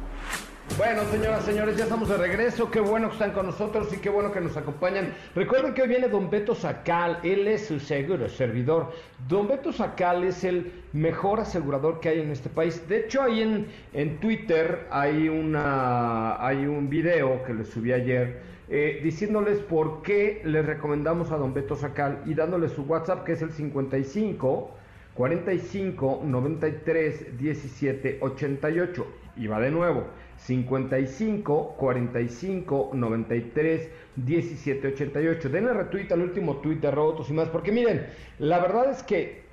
Bueno, 0.83 1.03
señoras, 1.11 1.45
señores, 1.45 1.77
ya 1.77 1.83
estamos 1.83 2.09
de 2.09 2.17
regreso. 2.17 2.71
Qué 2.71 2.79
bueno 2.79 3.09
que 3.09 3.13
están 3.13 3.33
con 3.33 3.45
nosotros 3.45 3.93
y 3.93 3.97
qué 3.97 4.09
bueno 4.09 4.31
que 4.31 4.41
nos 4.41 4.57
acompañan. 4.57 5.13
Recuerden 5.35 5.75
que 5.75 5.83
hoy 5.83 5.87
viene 5.87 6.07
Don 6.07 6.31
Beto 6.31 6.55
Sacal, 6.55 7.19
él 7.21 7.47
es 7.47 7.67
su 7.67 7.79
seguro 7.79 8.27
servidor. 8.27 8.91
Don 9.27 9.47
Beto 9.47 9.71
Sacal 9.71 10.23
es 10.23 10.43
el 10.43 10.71
mejor 10.91 11.39
asegurador 11.39 11.99
que 11.99 12.09
hay 12.09 12.21
en 12.21 12.31
este 12.31 12.49
país. 12.49 12.89
De 12.89 13.01
hecho, 13.01 13.21
ahí 13.21 13.43
en, 13.43 13.67
en 13.93 14.19
Twitter 14.19 14.87
hay, 14.89 15.29
una, 15.29 16.43
hay 16.43 16.65
un 16.65 16.89
video 16.89 17.43
que 17.43 17.53
les 17.53 17.67
subí 17.67 17.93
ayer 17.93 18.41
eh, 18.67 19.01
diciéndoles 19.03 19.59
por 19.59 20.01
qué 20.01 20.41
les 20.45 20.65
recomendamos 20.65 21.31
a 21.31 21.37
Don 21.37 21.53
Beto 21.53 21.75
Sacal 21.75 22.23
y 22.25 22.33
dándoles 22.33 22.71
su 22.71 22.81
WhatsApp 22.85 23.23
que 23.23 23.33
es 23.33 23.43
el 23.43 23.51
55 23.51 24.71
45 25.13 26.21
93 26.25 27.37
17 27.37 28.17
88. 28.19 29.07
Y 29.37 29.47
va 29.47 29.59
de 29.59 29.71
nuevo. 29.71 30.07
55 30.45 31.75
45 31.77 32.91
93 32.93 33.89
17 34.15 34.87
88. 34.87 35.49
Denle 35.49 35.73
retweet 35.73 36.11
al 36.11 36.21
último 36.21 36.57
tweet 36.57 36.77
de 36.77 36.91
Robotos 36.91 37.29
y 37.29 37.33
más, 37.33 37.49
porque 37.49 37.71
miren, 37.71 38.07
la 38.39 38.59
verdad 38.59 38.89
es 38.89 39.03
que 39.03 39.43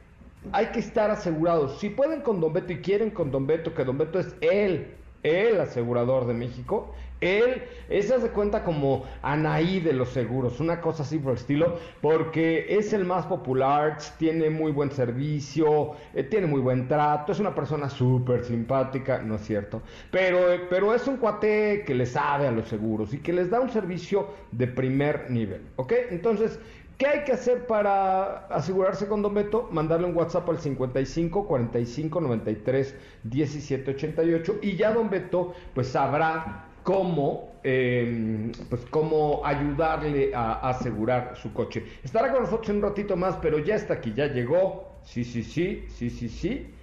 hay 0.53 0.67
que 0.67 0.79
estar 0.81 1.11
asegurados. 1.11 1.79
Si 1.79 1.91
pueden 1.91 2.23
con 2.23 2.41
Don 2.41 2.53
Beto 2.53 2.73
y 2.73 2.79
quieren 2.79 3.11
con 3.11 3.31
Don 3.31 3.47
Beto, 3.47 3.75
que 3.75 3.85
Don 3.85 3.99
Beto 3.99 4.19
es 4.19 4.35
él, 4.41 4.95
el 5.23 5.61
asegurador 5.61 6.27
de 6.27 6.35
México, 6.35 6.95
él, 7.21 7.63
esa 7.89 8.21
se 8.21 8.31
cuenta 8.31 8.65
como 8.65 9.05
Anaí 9.23 9.81
de 9.81 9.93
los 9.93 10.11
seguros, 10.11 10.61
una 10.61 10.81
cosa 10.81 11.03
así 11.03 11.19
por 11.19 11.33
el 11.33 11.39
estilo, 11.39 11.79
porque 12.01 12.67
es 12.69 12.93
el 12.93 13.05
más 13.05 13.27
popular, 13.27 13.99
tiene 14.19 14.51
muy 14.51 14.73
buen 14.73 14.91
servicio, 14.91 15.93
eh, 16.15 16.23
tiene 16.23 16.47
muy 16.47 16.61
buen 16.61 16.87
trato, 16.87 17.33
es 17.33 17.41
una 17.41 17.55
persona 17.55 17.89
súper 17.89 18.45
simpática, 18.45 19.19
no 19.19 19.37
es 19.37 19.43
cierto, 19.43 19.83
pero, 20.11 20.39
pero 20.71 20.95
es 20.95 21.07
un 21.07 21.17
cuate 21.17 21.85
que 21.87 21.95
le 21.95 22.07
sabe 22.07 22.47
a 22.47 22.53
los 22.53 22.69
seguros 22.69 23.13
y 23.15 23.19
que 23.19 23.33
les 23.33 23.51
da 23.51 23.61
un 23.61 23.71
servicio 23.71 24.29
de 24.53 24.67
primer 24.67 25.31
nivel, 25.31 25.63
¿ok? 25.77 25.93
Entonces, 26.11 26.61
¿Qué 26.99 27.07
hay 27.07 27.23
que 27.23 27.31
hacer 27.31 27.69
para 27.69 28.49
asegurarse 28.49 29.07
con 29.07 29.23
Don 29.23 29.33
Beto? 29.33 29.69
Mandarle 29.71 30.09
un 30.09 30.17
WhatsApp 30.17 30.51
al 30.51 30.59
55 30.59 31.47
45 31.47 32.21
93 32.21 32.97
17 33.23 33.91
88 33.93 34.57
y 34.63 34.75
ya 34.75 34.93
Don 34.93 35.09
Beto 35.09 35.55
pues 35.75 35.87
sabrá 35.87 36.68
cómo, 36.83 37.61
em, 37.63 38.53
pues 38.71 38.85
cómo 38.91 39.43
ayudarle 39.45 40.35
a, 40.35 40.69
asegurar 40.69 41.37
su 41.37 41.53
coche. 41.53 41.85
Estará 42.03 42.33
con 42.33 42.43
nosotros 42.43 42.69
en 42.71 42.77
un 42.77 42.83
ratito 42.83 43.17
más, 43.17 43.37
pero 43.37 43.59
ya 43.59 43.75
está 43.75 43.95
aquí, 43.95 44.13
ya 44.15 44.27
llegó. 44.27 45.01
Sí, 45.05 45.25
sí, 45.25 45.43
sí, 45.43 45.87
sí, 45.89 46.11
sí, 46.11 46.29
sí. 46.29 46.75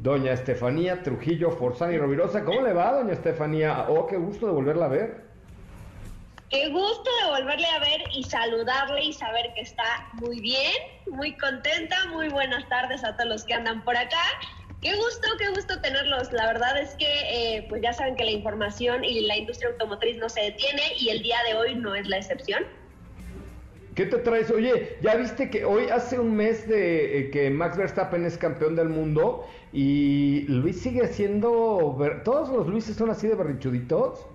Doña 0.00 0.32
Estefanía 0.32 1.02
Trujillo 1.02 1.50
Forzani 1.52 1.96
Rovirosa. 1.96 2.44
¿Cómo 2.44 2.62
le 2.62 2.72
va, 2.72 2.92
doña 2.92 3.12
Estefanía? 3.12 3.86
Oh, 3.88 4.06
qué 4.06 4.16
gusto 4.16 4.46
de 4.46 4.52
volverla 4.52 4.86
a 4.86 4.88
ver. 4.88 5.32
Qué 6.52 6.68
gusto 6.68 7.10
de 7.22 7.30
volverle 7.30 7.66
a 7.66 7.78
ver 7.78 8.02
y 8.12 8.24
saludarle 8.24 9.04
y 9.04 9.12
saber 9.14 9.54
que 9.54 9.62
está 9.62 10.10
muy 10.12 10.38
bien, 10.40 10.72
muy 11.10 11.34
contenta. 11.38 11.96
Muy 12.10 12.28
buenas 12.28 12.68
tardes 12.68 13.02
a 13.04 13.16
todos 13.16 13.30
los 13.30 13.44
que 13.44 13.54
andan 13.54 13.82
por 13.84 13.96
acá. 13.96 14.20
Qué 14.82 14.96
gusto, 14.96 15.28
qué 15.38 15.48
gusto 15.50 15.80
tenerlos. 15.80 16.32
La 16.32 16.46
verdad 16.46 16.76
es 16.80 16.96
que, 16.96 17.06
eh, 17.06 17.66
pues 17.68 17.82
ya 17.82 17.92
saben 17.92 18.16
que 18.16 18.24
la 18.24 18.32
información 18.32 19.04
y 19.04 19.20
la 19.28 19.36
industria 19.36 19.70
automotriz 19.70 20.18
no 20.18 20.28
se 20.28 20.40
detiene 20.40 20.82
y 20.98 21.10
el 21.10 21.22
día 21.22 21.38
de 21.48 21.54
hoy 21.56 21.76
no 21.76 21.94
es 21.94 22.08
la 22.08 22.16
excepción. 22.16 22.64
¿Qué 23.94 24.06
te 24.06 24.18
traes? 24.18 24.50
Oye, 24.50 24.96
ya 25.00 25.14
viste 25.14 25.50
que 25.50 25.64
hoy 25.64 25.88
hace 25.88 26.18
un 26.18 26.34
mes 26.34 26.66
de 26.66 27.18
eh, 27.18 27.30
que 27.30 27.48
Max 27.50 27.76
Verstappen 27.76 28.24
es 28.24 28.36
campeón 28.36 28.74
del 28.74 28.88
mundo 28.88 29.46
y 29.72 30.46
Luis 30.48 30.80
sigue 30.82 31.06
siendo... 31.06 31.96
¿Todos 32.24 32.48
los 32.48 32.66
Luises 32.66 32.96
son 32.96 33.10
así 33.10 33.28
de 33.28 33.36
berrinchuditos? 33.36 34.26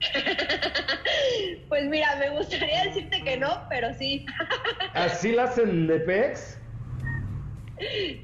pues 1.68 1.84
mira, 1.86 2.14
me 2.16 2.30
gustaría 2.30 2.84
decirte 2.84 3.20
que 3.24 3.36
no, 3.36 3.66
pero 3.68 3.92
sí. 3.94 4.26
¿Así 4.92 5.32
la 5.32 5.44
hacen 5.44 5.88
de 5.88 5.98
PEX? 5.98 6.58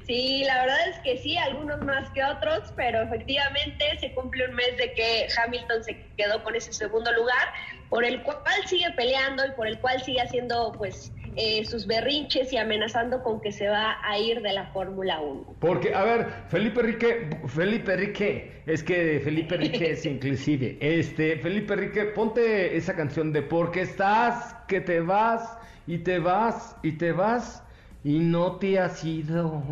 Sí, 0.05 0.43
la 0.45 0.61
verdad 0.61 0.89
es 0.89 0.99
que 0.99 1.17
sí, 1.17 1.37
algunos 1.37 1.81
más 1.81 2.09
que 2.11 2.23
otros, 2.23 2.73
pero 2.75 3.01
efectivamente 3.01 3.85
se 3.99 4.11
cumple 4.13 4.47
un 4.47 4.55
mes 4.55 4.75
de 4.77 4.93
que 4.93 5.27
Hamilton 5.37 5.83
se 5.83 6.05
quedó 6.17 6.43
con 6.43 6.55
ese 6.55 6.73
segundo 6.73 7.11
lugar, 7.11 7.53
por 7.89 8.03
el 8.03 8.23
cual 8.23 8.39
sigue 8.65 8.89
peleando 8.95 9.45
y 9.45 9.51
por 9.51 9.67
el 9.67 9.79
cual 9.79 10.01
sigue 10.01 10.21
haciendo 10.21 10.73
pues 10.77 11.11
eh, 11.35 11.63
sus 11.65 11.85
berrinches 11.85 12.51
y 12.51 12.57
amenazando 12.57 13.21
con 13.21 13.41
que 13.41 13.51
se 13.51 13.67
va 13.67 13.97
a 14.03 14.17
ir 14.17 14.41
de 14.41 14.53
la 14.53 14.67
Fórmula 14.67 15.19
1. 15.21 15.57
Porque, 15.59 15.93
a 15.93 16.03
ver, 16.03 16.27
Felipe 16.49 16.81
Rique, 16.81 17.29
Felipe 17.47 17.95
Rique, 17.95 18.63
es 18.65 18.83
que 18.83 19.19
Felipe 19.23 19.57
Rique 19.57 19.91
es 19.91 20.05
inclusive, 20.07 20.77
este, 20.79 21.37
Felipe 21.37 21.75
Rique, 21.75 22.05
ponte 22.05 22.75
esa 22.75 22.95
canción 22.95 23.31
de 23.31 23.43
Porque 23.43 23.81
estás, 23.81 24.55
que 24.67 24.81
te 24.81 24.99
vas 24.99 25.57
y 25.85 25.99
te 25.99 26.19
vas 26.19 26.75
y 26.81 26.93
te 26.93 27.11
vas 27.11 27.62
y 28.03 28.19
no 28.19 28.57
te 28.57 28.79
has 28.79 29.03
ido. 29.03 29.63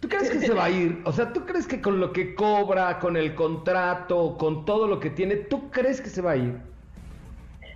¿Tú 0.00 0.08
crees 0.08 0.30
que 0.30 0.40
se 0.40 0.54
va 0.54 0.64
a 0.64 0.70
ir? 0.70 1.02
O 1.04 1.12
sea, 1.12 1.32
¿tú 1.32 1.44
crees 1.44 1.66
que 1.66 1.82
con 1.82 2.00
lo 2.00 2.12
que 2.12 2.34
cobra, 2.34 2.98
con 2.98 3.16
el 3.16 3.34
contrato, 3.34 4.36
con 4.38 4.64
todo 4.64 4.86
lo 4.86 4.98
que 4.98 5.10
tiene, 5.10 5.36
¿tú 5.36 5.70
crees 5.70 6.00
que 6.00 6.08
se 6.08 6.22
va 6.22 6.32
a 6.32 6.36
ir? 6.36 6.58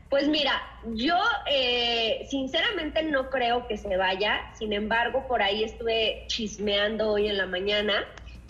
Pues 0.08 0.28
mira, 0.28 0.62
yo 0.94 1.16
eh, 1.50 2.26
sinceramente 2.30 3.02
no 3.02 3.28
creo 3.28 3.66
que 3.66 3.76
se 3.76 3.96
vaya, 3.96 4.40
sin 4.54 4.72
embargo, 4.72 5.26
por 5.28 5.42
ahí 5.42 5.64
estuve 5.64 6.24
chismeando 6.28 7.10
hoy 7.10 7.28
en 7.28 7.36
la 7.36 7.46
mañana 7.46 8.04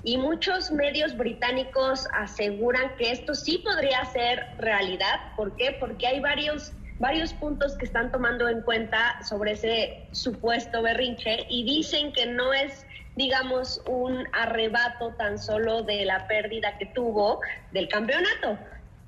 y 0.05 0.19
muchos 0.19 0.71
medios 0.71 1.17
británicos 1.17 2.07
aseguran 2.13 2.95
que 2.97 3.11
esto 3.11 3.35
sí 3.35 3.59
podría 3.59 4.05
ser 4.05 4.45
realidad. 4.59 5.33
¿Por 5.37 5.57
qué? 5.57 5.77
Porque 5.81 6.07
hay 6.07 6.21
varios 6.21 6.73
varios 6.99 7.33
puntos 7.35 7.77
que 7.77 7.85
están 7.85 8.13
tomando 8.13 8.49
en 8.49 8.63
cuenta 8.63 9.23
sobre 9.23 9.53
ese 9.53 10.07
supuesto 10.13 10.83
berrinche 10.83 11.47
y 11.49 11.65
dicen 11.65 12.13
que 12.13 12.27
no 12.27 12.53
es 12.53 12.87
digamos 13.17 13.81
un 13.87 14.25
arrebato 14.33 15.15
tan 15.17 15.39
solo 15.39 15.83
de 15.83 16.05
la 16.05 16.27
pérdida 16.27 16.77
que 16.79 16.87
tuvo 16.87 17.41
del 17.73 17.89
campeonato, 17.89 18.59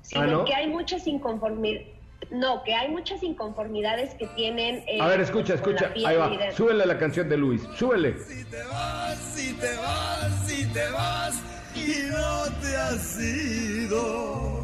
sino 0.01 0.41
¿Ah, 0.41 0.45
que 0.45 0.53
hay 0.53 0.67
muchas 0.67 1.05
inconformidades. 1.07 1.87
No, 2.31 2.63
que 2.63 2.73
hay 2.73 2.89
muchas 2.89 3.21
inconformidades 3.21 4.13
que 4.15 4.27
tienen. 4.27 4.83
Eh, 4.87 4.99
a 4.99 5.07
ver, 5.07 5.21
escucha, 5.21 5.53
escucha. 5.53 5.91
Ahí 5.93 6.15
va. 6.15 6.51
Súbele 6.51 6.85
la 6.85 6.97
canción 6.97 7.29
de 7.29 7.37
Luis. 7.37 7.61
Súbele. 7.75 8.17
Si 8.17 8.43
te 8.45 8.63
vas, 8.63 9.17
si 9.17 9.53
te 9.53 9.75
vas, 9.77 10.47
si 10.47 10.65
te 10.73 10.89
vas 10.89 11.41
y 11.75 12.09
no 12.09 12.43
te 12.59 12.75
has 12.75 13.19
ido 13.19 14.56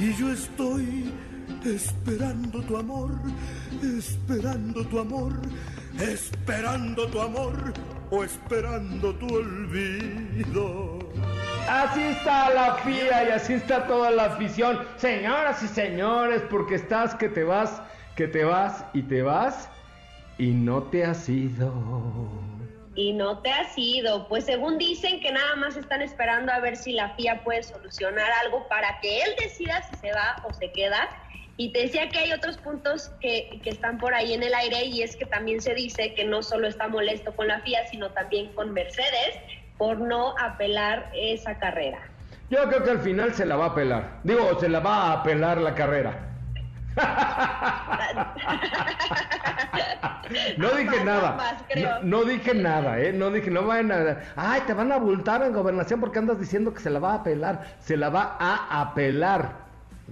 y 0.00 0.14
yo 0.14 0.32
estoy 0.32 1.12
esperando 1.64 2.62
tu 2.62 2.76
amor, 2.78 3.10
esperando 3.82 4.82
tu 4.86 4.98
amor, 4.98 5.32
esperando 6.00 7.06
tu 7.08 7.20
amor 7.20 7.74
o 8.10 8.24
esperando 8.24 9.14
tu 9.16 9.26
olvido. 9.26 10.98
Así 11.68 12.00
está 12.00 12.48
la 12.48 12.76
FIA 12.76 13.28
y 13.28 13.30
así 13.32 13.52
está 13.52 13.86
toda 13.86 14.10
la 14.10 14.24
afición. 14.24 14.78
Señoras 14.96 15.62
y 15.62 15.68
señores, 15.68 16.42
porque 16.50 16.76
estás 16.76 17.14
que 17.14 17.28
te 17.28 17.44
vas, 17.44 17.82
que 18.16 18.26
te 18.26 18.44
vas 18.44 18.86
y 18.94 19.02
te 19.02 19.20
vas 19.20 19.68
y 20.38 20.52
no 20.52 20.82
te 20.84 21.04
has 21.04 21.28
ido 21.28 22.49
y 23.00 23.14
no 23.14 23.38
te 23.38 23.50
has 23.50 23.72
ido. 23.76 24.28
Pues 24.28 24.44
según 24.44 24.76
dicen 24.76 25.20
que 25.20 25.32
nada 25.32 25.56
más 25.56 25.76
están 25.76 26.02
esperando 26.02 26.52
a 26.52 26.60
ver 26.60 26.76
si 26.76 26.92
la 26.92 27.10
FIA 27.10 27.42
puede 27.42 27.62
solucionar 27.62 28.30
algo 28.44 28.68
para 28.68 29.00
que 29.00 29.22
él 29.22 29.30
decida 29.38 29.82
si 29.82 29.96
se 29.96 30.12
va 30.12 30.36
o 30.46 30.52
se 30.52 30.70
queda. 30.70 31.08
Y 31.56 31.72
te 31.72 31.80
decía 31.80 32.08
que 32.10 32.18
hay 32.18 32.32
otros 32.32 32.58
puntos 32.58 33.10
que, 33.20 33.60
que, 33.62 33.70
están 33.70 33.98
por 33.98 34.14
ahí 34.14 34.34
en 34.34 34.42
el 34.42 34.54
aire 34.54 34.84
y 34.84 35.02
es 35.02 35.16
que 35.16 35.26
también 35.26 35.60
se 35.60 35.74
dice 35.74 36.14
que 36.14 36.24
no 36.24 36.42
solo 36.42 36.68
está 36.68 36.88
molesto 36.88 37.34
con 37.34 37.48
la 37.48 37.60
FIA, 37.60 37.86
sino 37.86 38.10
también 38.10 38.52
con 38.52 38.72
Mercedes 38.72 39.38
por 39.78 39.98
no 39.98 40.34
apelar 40.38 41.10
esa 41.14 41.58
carrera. 41.58 42.00
Yo 42.50 42.62
creo 42.68 42.84
que 42.84 42.90
al 42.90 43.00
final 43.00 43.32
se 43.34 43.46
la 43.46 43.56
va 43.56 43.66
a 43.66 43.68
apelar. 43.68 44.20
Digo, 44.24 44.58
se 44.60 44.68
la 44.68 44.80
va 44.80 44.94
a 44.96 45.12
apelar 45.20 45.58
la 45.58 45.74
carrera. 45.74 46.29
No 50.56 50.70
dije 50.72 51.04
nada. 51.04 51.58
no, 52.02 52.24
dije 52.24 52.54
nada, 52.54 53.00
¿eh? 53.00 53.12
No 53.12 53.30
dije, 53.30 53.50
no 53.50 53.66
vayan 53.66 53.92
a. 53.92 54.18
Ay, 54.36 54.62
te 54.66 54.74
van 54.74 54.92
a 54.92 54.96
abultar 54.96 55.42
en 55.42 55.52
gobernación 55.52 56.00
porque 56.00 56.18
andas 56.18 56.40
diciendo 56.40 56.74
que 56.74 56.80
se 56.80 56.90
la 56.90 56.98
va 56.98 57.12
a 57.12 57.16
apelar. 57.16 57.76
Se 57.80 57.96
la 57.96 58.08
va 58.08 58.36
a 58.38 58.80
apelar. 58.80 59.52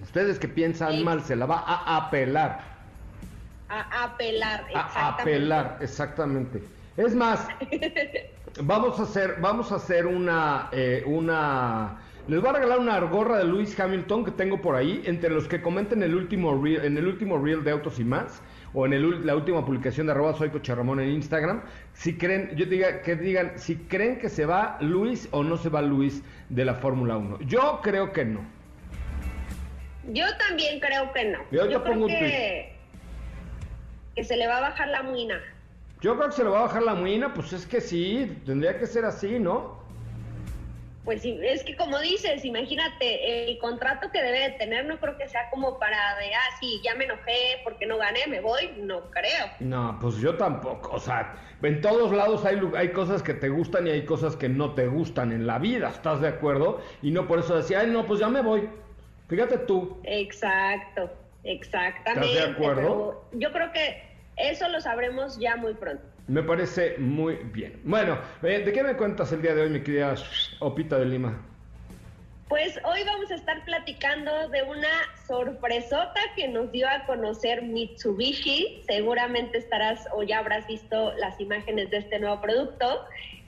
Ustedes 0.03 0.38
que 0.38 0.49
piensan 0.49 1.03
mal, 1.03 1.23
se 1.23 1.35
la 1.37 1.47
va 1.47 1.64
a 1.67 1.97
apelar. 1.97 2.61
A 3.69 4.05
apelar, 4.05 4.64
exactamente. 4.69 5.01
A 5.01 5.09
apelar, 5.09 5.79
exactamente. 5.81 6.62
Es 6.97 7.14
más, 7.14 7.47
vamos 8.62 8.99
a 8.99 9.03
hacer, 9.03 9.37
vamos 9.41 9.73
a 9.73 9.77
hacer 9.77 10.07
una, 10.07 10.69
eh, 10.73 11.03
una 11.07 11.99
les 12.29 12.43
voy 12.43 12.51
a 12.51 12.53
regalar 12.53 12.79
una 12.79 13.01
gorra 13.01 13.38
de 13.38 13.45
Lewis 13.45 13.79
Hamilton 13.81 14.27
que 14.27 14.31
tengo 14.33 14.61
por 14.61 14.77
ahí. 14.77 15.03
Entre 15.07 15.31
los 15.31 15.49
que 15.49 15.62
comenten 15.62 16.03
el 16.03 16.14
último 16.14 16.62
reel, 16.62 16.85
en 16.85 16.99
el 16.99 17.07
último 17.07 17.38
reel 17.43 17.64
de 17.64 17.71
Autos 17.71 17.99
y 17.99 18.05
Más, 18.05 18.43
o 18.75 18.85
en 18.85 18.93
el, 18.93 19.27
la 19.27 19.35
última 19.35 19.64
publicación 19.64 20.07
de 20.07 20.12
arroba 20.12 20.35
soy 20.35 20.51
Ramón 20.51 21.01
en 21.01 21.09
Instagram, 21.09 21.62
si 21.95 22.19
creen, 22.19 22.55
yo 22.55 22.67
diga, 22.67 23.01
que 23.01 23.17
digan 23.17 23.53
si 23.59 23.77
creen 23.77 24.19
que 24.19 24.29
se 24.29 24.45
va 24.45 24.77
Luis 24.83 25.27
o 25.31 25.43
no 25.43 25.57
se 25.57 25.71
va 25.71 25.81
Luis 25.81 26.23
de 26.51 26.67
la 26.67 26.75
Fórmula 26.75 27.17
1. 27.17 27.38
Yo 27.47 27.81
creo 27.83 28.12
que 28.12 28.27
no. 28.27 28.41
Yo 30.12 30.27
también 30.37 30.81
creo 30.81 31.11
que 31.14 31.25
no. 31.31 31.38
Yo, 31.51 31.83
creo 31.83 32.07
que, 32.07 32.77
que 34.14 34.25
se 34.25 34.37
le 34.37 34.47
va 34.47 34.59
a 34.59 34.61
bajar 34.61 34.88
la 34.88 35.03
muina. 35.03 35.41
Yo 36.03 36.14
creo 36.17 36.29
que 36.29 36.37
se 36.37 36.45
le 36.45 36.51
va 36.51 36.59
a 36.59 36.62
bajar 36.62 36.83
la 36.83 36.95
muina, 36.95 37.33
pues 37.33 37.55
es 37.55 37.64
que 37.64 37.81
sí, 37.81 38.38
tendría 38.45 38.79
que 38.79 38.87
ser 38.87 39.07
así, 39.07 39.38
¿no? 39.38 39.88
Pues 41.09 41.25
es 41.25 41.64
que 41.64 41.75
como 41.75 41.99
dices, 42.01 42.44
imagínate, 42.44 43.49
el 43.49 43.57
contrato 43.57 44.11
que 44.12 44.23
debe 44.23 44.40
de 44.40 44.51
tener 44.59 44.85
no 44.85 45.01
creo 45.01 45.16
que 45.16 45.27
sea 45.27 45.49
como 45.49 45.79
para 45.79 45.97
de, 46.18 46.35
ah, 46.35 46.57
sí, 46.61 46.83
ya 46.85 46.94
me 46.97 47.05
enojé 47.07 47.62
porque 47.64 47.87
no 47.87 47.97
gané, 47.97 48.27
me 48.29 48.42
voy, 48.42 48.73
no 48.77 49.11
creo. 49.11 49.47
No, 49.61 49.97
pues 50.03 50.16
yo 50.16 50.37
tampoco, 50.37 50.90
o 50.97 51.01
sea, 51.01 51.35
en 51.62 51.81
todos 51.81 52.12
lados 52.12 52.44
hay, 52.44 52.61
hay 52.77 52.90
cosas 52.90 53.23
que 53.23 53.33
te 53.33 53.49
gustan 53.49 53.87
y 53.87 53.90
hay 53.90 54.05
cosas 54.05 54.37
que 54.37 54.51
no 54.51 54.75
te 54.75 54.87
gustan 54.87 55.33
en 55.33 55.47
la 55.47 55.59
vida, 55.59 55.88
¿estás 55.88 56.21
de 56.21 56.29
acuerdo? 56.29 56.83
Y 57.01 57.11
no 57.11 57.27
por 57.27 57.38
eso 57.38 57.57
decía, 57.57 57.81
ay, 57.81 57.87
no, 57.87 58.05
pues 58.05 58.21
ya 58.21 58.29
me 58.29 58.42
voy. 58.42 58.68
Fíjate 59.29 59.57
tú. 59.57 60.03
Exacto, 60.05 61.11
exactamente. 61.42 62.35
¿Estás 62.35 62.49
de 62.49 62.53
acuerdo? 62.53 63.25
yo 63.33 63.51
creo 63.51 63.73
que 63.73 64.03
eso 64.37 64.68
lo 64.68 64.79
sabremos 64.83 65.38
ya 65.38 65.57
muy 65.57 65.73
pronto. 65.73 66.05
Me 66.29 66.43
parece 66.43 66.99
muy 66.99 67.37
bien. 67.37 67.81
Bueno, 67.85 68.19
eh, 68.43 68.62
¿de 68.62 68.71
qué 68.71 68.83
me 68.83 68.95
cuentas 68.97 69.33
el 69.33 69.41
día 69.41 69.55
de 69.55 69.62
hoy, 69.62 69.71
mi 69.71 69.83
querida 69.83 70.14
Opita 70.61 70.99
de 70.99 71.07
Lima? 71.07 71.43
Pues 72.51 72.79
hoy 72.85 73.03
vamos 73.05 73.31
a 73.31 73.35
estar 73.35 73.64
platicando 73.64 74.49
de 74.51 74.62
una 74.62 74.88
sorpresota 75.27 76.21
que 76.37 76.49
nos 76.49 76.71
dio 76.71 76.87
a 76.87 77.07
conocer 77.07 77.62
Mitsubishi. 77.62 78.83
Seguramente 78.87 79.57
estarás 79.57 80.07
o 80.12 80.23
ya 80.23 80.41
habrás 80.41 80.67
visto 80.67 81.14
las 81.14 81.41
imágenes 81.41 81.91
de 81.91 81.99
este 81.99 82.19
nuevo 82.19 82.43
producto, 82.43 83.07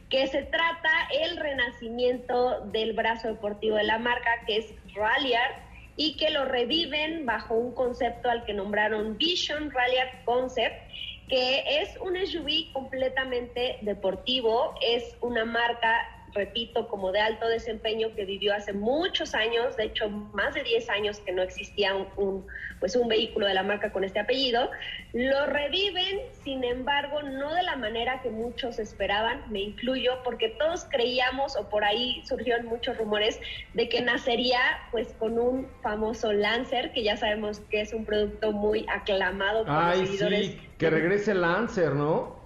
que 0.09 0.27
se 0.29 0.43
trata 0.45 0.91
el 1.23 1.37
renacimiento 1.37 2.63
del 2.73 2.95
brazo 2.95 3.29
deportivo 3.29 3.77
de 3.77 3.85
la 3.85 3.99
marca, 3.99 4.31
que 4.47 4.57
es 4.57 4.75
Ralliart 4.95 5.71
y 5.97 6.17
que 6.17 6.31
lo 6.31 6.47
reviven 6.47 7.27
bajo 7.27 7.55
un 7.55 7.75
concepto 7.75 8.31
al 8.31 8.45
que 8.47 8.55
nombraron 8.55 9.19
Vision 9.19 9.71
Ralliart 9.71 10.25
Concept 10.25 10.91
que 11.31 11.81
es 11.81 11.97
un 12.01 12.17
SUV 12.17 12.73
completamente 12.73 13.79
deportivo, 13.83 14.75
es 14.83 15.17
una 15.21 15.45
marca 15.45 15.97
repito, 16.33 16.89
como 16.89 17.13
de 17.13 17.21
alto 17.21 17.49
desempeño 17.49 18.15
que 18.15 18.25
vivió 18.25 18.55
hace 18.55 18.73
muchos 18.73 19.35
años, 19.35 19.77
de 19.77 19.85
hecho 19.85 20.09
más 20.09 20.55
de 20.55 20.63
10 20.63 20.91
años 20.91 21.21
que 21.21 21.33
no 21.33 21.43
existía 21.43 21.95
un, 21.95 22.47
pues 22.79 22.97
un 22.97 23.09
vehículo 23.09 23.47
de 23.47 23.55
la 23.55 23.63
marca 23.63 23.93
con 23.93 24.05
este 24.05 24.21
apellido, 24.21 24.71
lo 25.13 25.47
reviven, 25.47 26.21
sin 26.45 26.65
embargo, 26.65 27.23
no 27.23 27.55
de 27.55 27.63
la 27.63 27.77
manera 27.77 28.21
que 28.23 28.31
muchos 28.31 28.79
esperaban, 28.79 29.45
me 29.51 29.61
incluyo, 29.61 30.23
porque 30.25 30.49
todos 30.51 30.87
creíamos 30.91 31.57
o 31.57 31.69
por 31.69 31.85
ahí 31.85 32.23
surgieron 32.27 32.67
muchos 32.67 32.97
rumores 32.97 33.41
de 33.75 33.89
que 33.89 34.01
nacería 34.01 34.61
pues 34.91 35.09
con 35.19 35.39
un 35.39 35.69
famoso 35.83 36.33
Lancer, 36.33 36.93
que 36.93 37.03
ya 37.03 37.17
sabemos 37.17 37.61
que 37.71 37.81
es 37.81 37.93
un 37.93 38.05
producto 38.05 38.53
muy 38.53 38.87
aclamado 38.89 39.65
por 39.65 39.75
los 39.75 40.09
seguidores. 40.09 40.47
Sí, 40.47 40.61
que 40.79 40.91
regrese 40.91 41.35
Lancer, 41.35 41.93
¿no? 41.93 42.40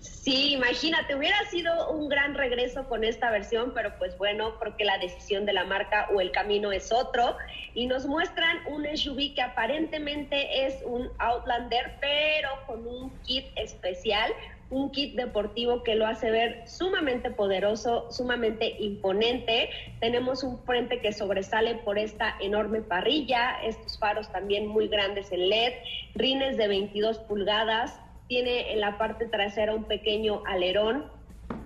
Sí, 0.00 0.52
imagínate, 0.52 1.14
hubiera 1.14 1.38
sido 1.50 1.90
un 1.90 2.08
gran 2.08 2.34
regreso 2.34 2.88
con 2.88 3.04
esta 3.04 3.30
versión, 3.30 3.72
pero 3.74 3.96
pues 3.98 4.16
bueno, 4.18 4.58
creo 4.58 4.76
que 4.76 4.84
la 4.84 4.98
decisión 4.98 5.46
de 5.46 5.52
la 5.52 5.64
marca 5.64 6.08
o 6.12 6.20
el 6.20 6.32
camino 6.32 6.72
es 6.72 6.92
otro. 6.92 7.36
Y 7.74 7.86
nos 7.86 8.06
muestran 8.06 8.58
un 8.66 8.84
SUV 8.96 9.34
que 9.34 9.42
aparentemente 9.42 10.66
es 10.66 10.82
un 10.84 11.08
Outlander, 11.18 11.96
pero 12.00 12.48
con 12.66 12.86
un 12.86 13.10
kit 13.22 13.46
especial, 13.56 14.32
un 14.70 14.90
kit 14.90 15.14
deportivo 15.14 15.82
que 15.82 15.94
lo 15.94 16.06
hace 16.06 16.30
ver 16.30 16.62
sumamente 16.66 17.30
poderoso, 17.30 18.10
sumamente 18.10 18.76
imponente. 18.80 19.70
Tenemos 20.00 20.42
un 20.42 20.58
frente 20.64 21.00
que 21.00 21.12
sobresale 21.12 21.76
por 21.76 21.98
esta 21.98 22.36
enorme 22.40 22.82
parrilla, 22.82 23.58
estos 23.62 23.98
faros 23.98 24.30
también 24.32 24.66
muy 24.66 24.88
grandes 24.88 25.30
en 25.30 25.48
LED, 25.48 25.72
rines 26.14 26.56
de 26.56 26.68
22 26.68 27.18
pulgadas, 27.20 28.00
tiene 28.28 28.72
en 28.72 28.80
la 28.80 28.98
parte 28.98 29.26
trasera 29.26 29.74
un 29.74 29.84
pequeño 29.84 30.42
alerón 30.46 31.16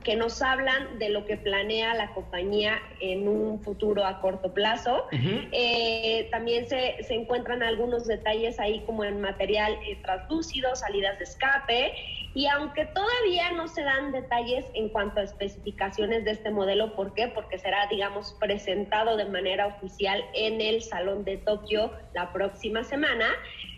que 0.04 0.16
nos 0.16 0.40
hablan 0.40 0.98
de 0.98 1.10
lo 1.10 1.26
que 1.26 1.36
planea 1.36 1.94
la 1.94 2.12
compañía 2.14 2.78
en 3.00 3.28
un 3.28 3.60
futuro 3.60 4.04
a 4.06 4.20
corto 4.20 4.52
plazo. 4.54 5.06
Eh, 5.12 6.28
también 6.30 6.66
se, 6.66 6.96
encuentran 7.10 7.62
algunos 7.62 8.06
detalles 8.06 8.58
ahí 8.60 8.80
como 8.86 9.04
en 9.04 9.20
material 9.20 9.74
eh, 9.86 9.98
translúcido, 10.02 10.74
salidas 10.74 11.18
de 11.18 11.24
escape, 11.24 11.92
y 12.32 12.46
aunque 12.46 12.86
todavía 12.86 13.50
no 13.52 13.66
se 13.66 13.82
dan 13.82 14.12
detalles 14.12 14.64
en 14.74 14.88
cuanto 14.88 15.20
a 15.20 15.24
especificaciones 15.24 16.24
de 16.24 16.30
este 16.30 16.50
modelo, 16.50 16.94
¿por 16.94 17.12
qué? 17.12 17.28
Porque 17.28 17.58
será, 17.58 17.86
digamos, 17.90 18.36
presentado 18.38 19.16
de 19.16 19.24
manera 19.24 19.66
oficial 19.66 20.24
en 20.34 20.60
el 20.60 20.80
Salón 20.80 21.24
de 21.24 21.38
Tokio 21.38 21.92
la 22.14 22.32
próxima 22.32 22.84
semana. 22.84 23.26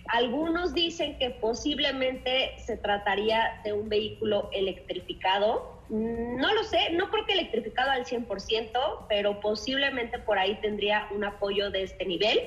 Algunos 0.08 0.74
dicen 0.74 1.18
que 1.18 1.30
posiblemente 1.30 2.54
se 2.58 2.76
trataría 2.76 3.60
de 3.64 3.72
un 3.72 3.88
vehículo 3.88 4.50
electrificado. 4.52 5.80
No 5.88 6.54
lo 6.54 6.64
sé, 6.64 6.90
no 6.92 7.10
creo 7.10 7.26
que 7.26 7.34
electrificado 7.34 7.90
al 7.90 8.04
100%, 8.04 9.06
pero 9.08 9.40
posiblemente 9.40 10.18
por 10.18 10.38
ahí 10.38 10.54
tendría 10.56 11.08
un 11.14 11.24
apoyo 11.24 11.70
de 11.70 11.82
este 11.82 12.04
nivel. 12.04 12.38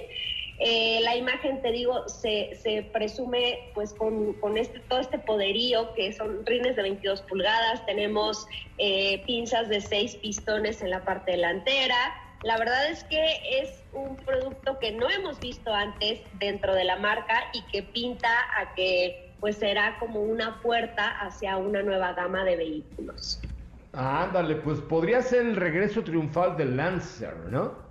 Eh, 0.57 1.01
la 1.03 1.17
imagen, 1.17 1.61
te 1.61 1.71
digo, 1.71 2.07
se, 2.07 2.87
presume 2.93 3.71
pues 3.73 3.93
con, 3.93 4.33
con, 4.35 4.57
este, 4.57 4.79
todo 4.79 4.99
este 4.99 5.19
poderío 5.19 5.93
que 5.95 6.13
son 6.13 6.45
rines 6.45 6.77
de 6.77 6.81
22 6.81 7.21
pulgadas, 7.23 7.85
tenemos 7.85 8.47
eh, 8.77 9.21
pinzas 9.25 9.67
de 9.67 9.81
6 9.81 10.15
pistones 10.15 10.81
en 10.81 10.91
la 10.91 11.03
parte 11.03 11.33
delantera, 11.33 12.24
la 12.45 12.57
verdad 12.57 12.91
es 12.91 13.03
que 13.05 13.59
es 13.59 13.83
un 13.91 14.15
producto 14.17 14.77
que 14.77 14.91
no 14.91 15.09
hemos 15.09 15.39
visto 15.39 15.73
antes 15.73 16.21
dentro 16.37 16.75
de 16.75 16.83
la 16.83 16.95
marca 16.95 17.45
y 17.53 17.63
que 17.71 17.81
pinta 17.81 18.29
a 18.59 18.75
que 18.75 19.33
pues 19.39 19.57
será 19.57 19.97
como 19.97 20.21
una 20.21 20.61
puerta 20.61 21.09
hacia 21.21 21.57
una 21.57 21.81
nueva 21.81 22.13
gama 22.13 22.43
de 22.43 22.55
vehículos. 22.55 23.41
Ándale, 23.93 24.55
pues 24.57 24.79
podría 24.79 25.23
ser 25.23 25.41
el 25.41 25.55
regreso 25.55 26.03
triunfal 26.03 26.55
del 26.55 26.77
Lancer, 26.77 27.35
¿no? 27.49 27.83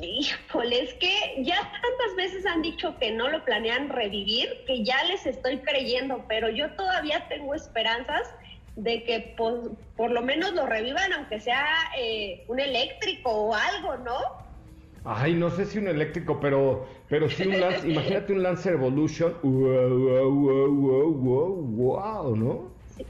Híjole, 0.00 0.84
es 0.84 0.94
que 0.94 1.42
ya 1.42 1.56
tantas 1.56 2.16
veces 2.16 2.46
han 2.46 2.62
dicho 2.62 2.96
que 2.98 3.10
no 3.10 3.28
lo 3.28 3.44
planean 3.44 3.88
revivir, 3.88 4.62
que 4.68 4.84
ya 4.84 5.02
les 5.04 5.26
estoy 5.26 5.58
creyendo, 5.58 6.24
pero 6.28 6.48
yo 6.48 6.70
todavía 6.74 7.26
tengo 7.28 7.56
esperanzas 7.56 8.32
de 8.78 9.02
que 9.02 9.34
por, 9.36 10.10
lo 10.10 10.22
menos 10.22 10.52
lo 10.52 10.64
revivan, 10.64 11.12
aunque 11.12 11.40
sea 11.40 11.66
eh, 11.98 12.44
un 12.46 12.60
eléctrico 12.60 13.30
o 13.30 13.54
algo, 13.54 13.96
¿no? 13.96 14.16
Ay, 15.04 15.34
no 15.34 15.50
sé 15.50 15.64
si 15.64 15.78
un 15.78 15.88
eléctrico, 15.88 16.38
pero, 16.38 16.86
pero 17.08 17.28
sí 17.28 17.42
un 17.48 17.60
Lancer, 17.60 17.90
imagínate 17.90 18.32
un 18.32 18.42
Lancer 18.42 18.74
Evolution, 18.74 19.34
wow, 19.42 20.30
wow, 20.30 21.12
wow, 21.12 21.54
wow, 21.54 22.36
¿no? 22.36 22.70
Sí. 22.96 23.04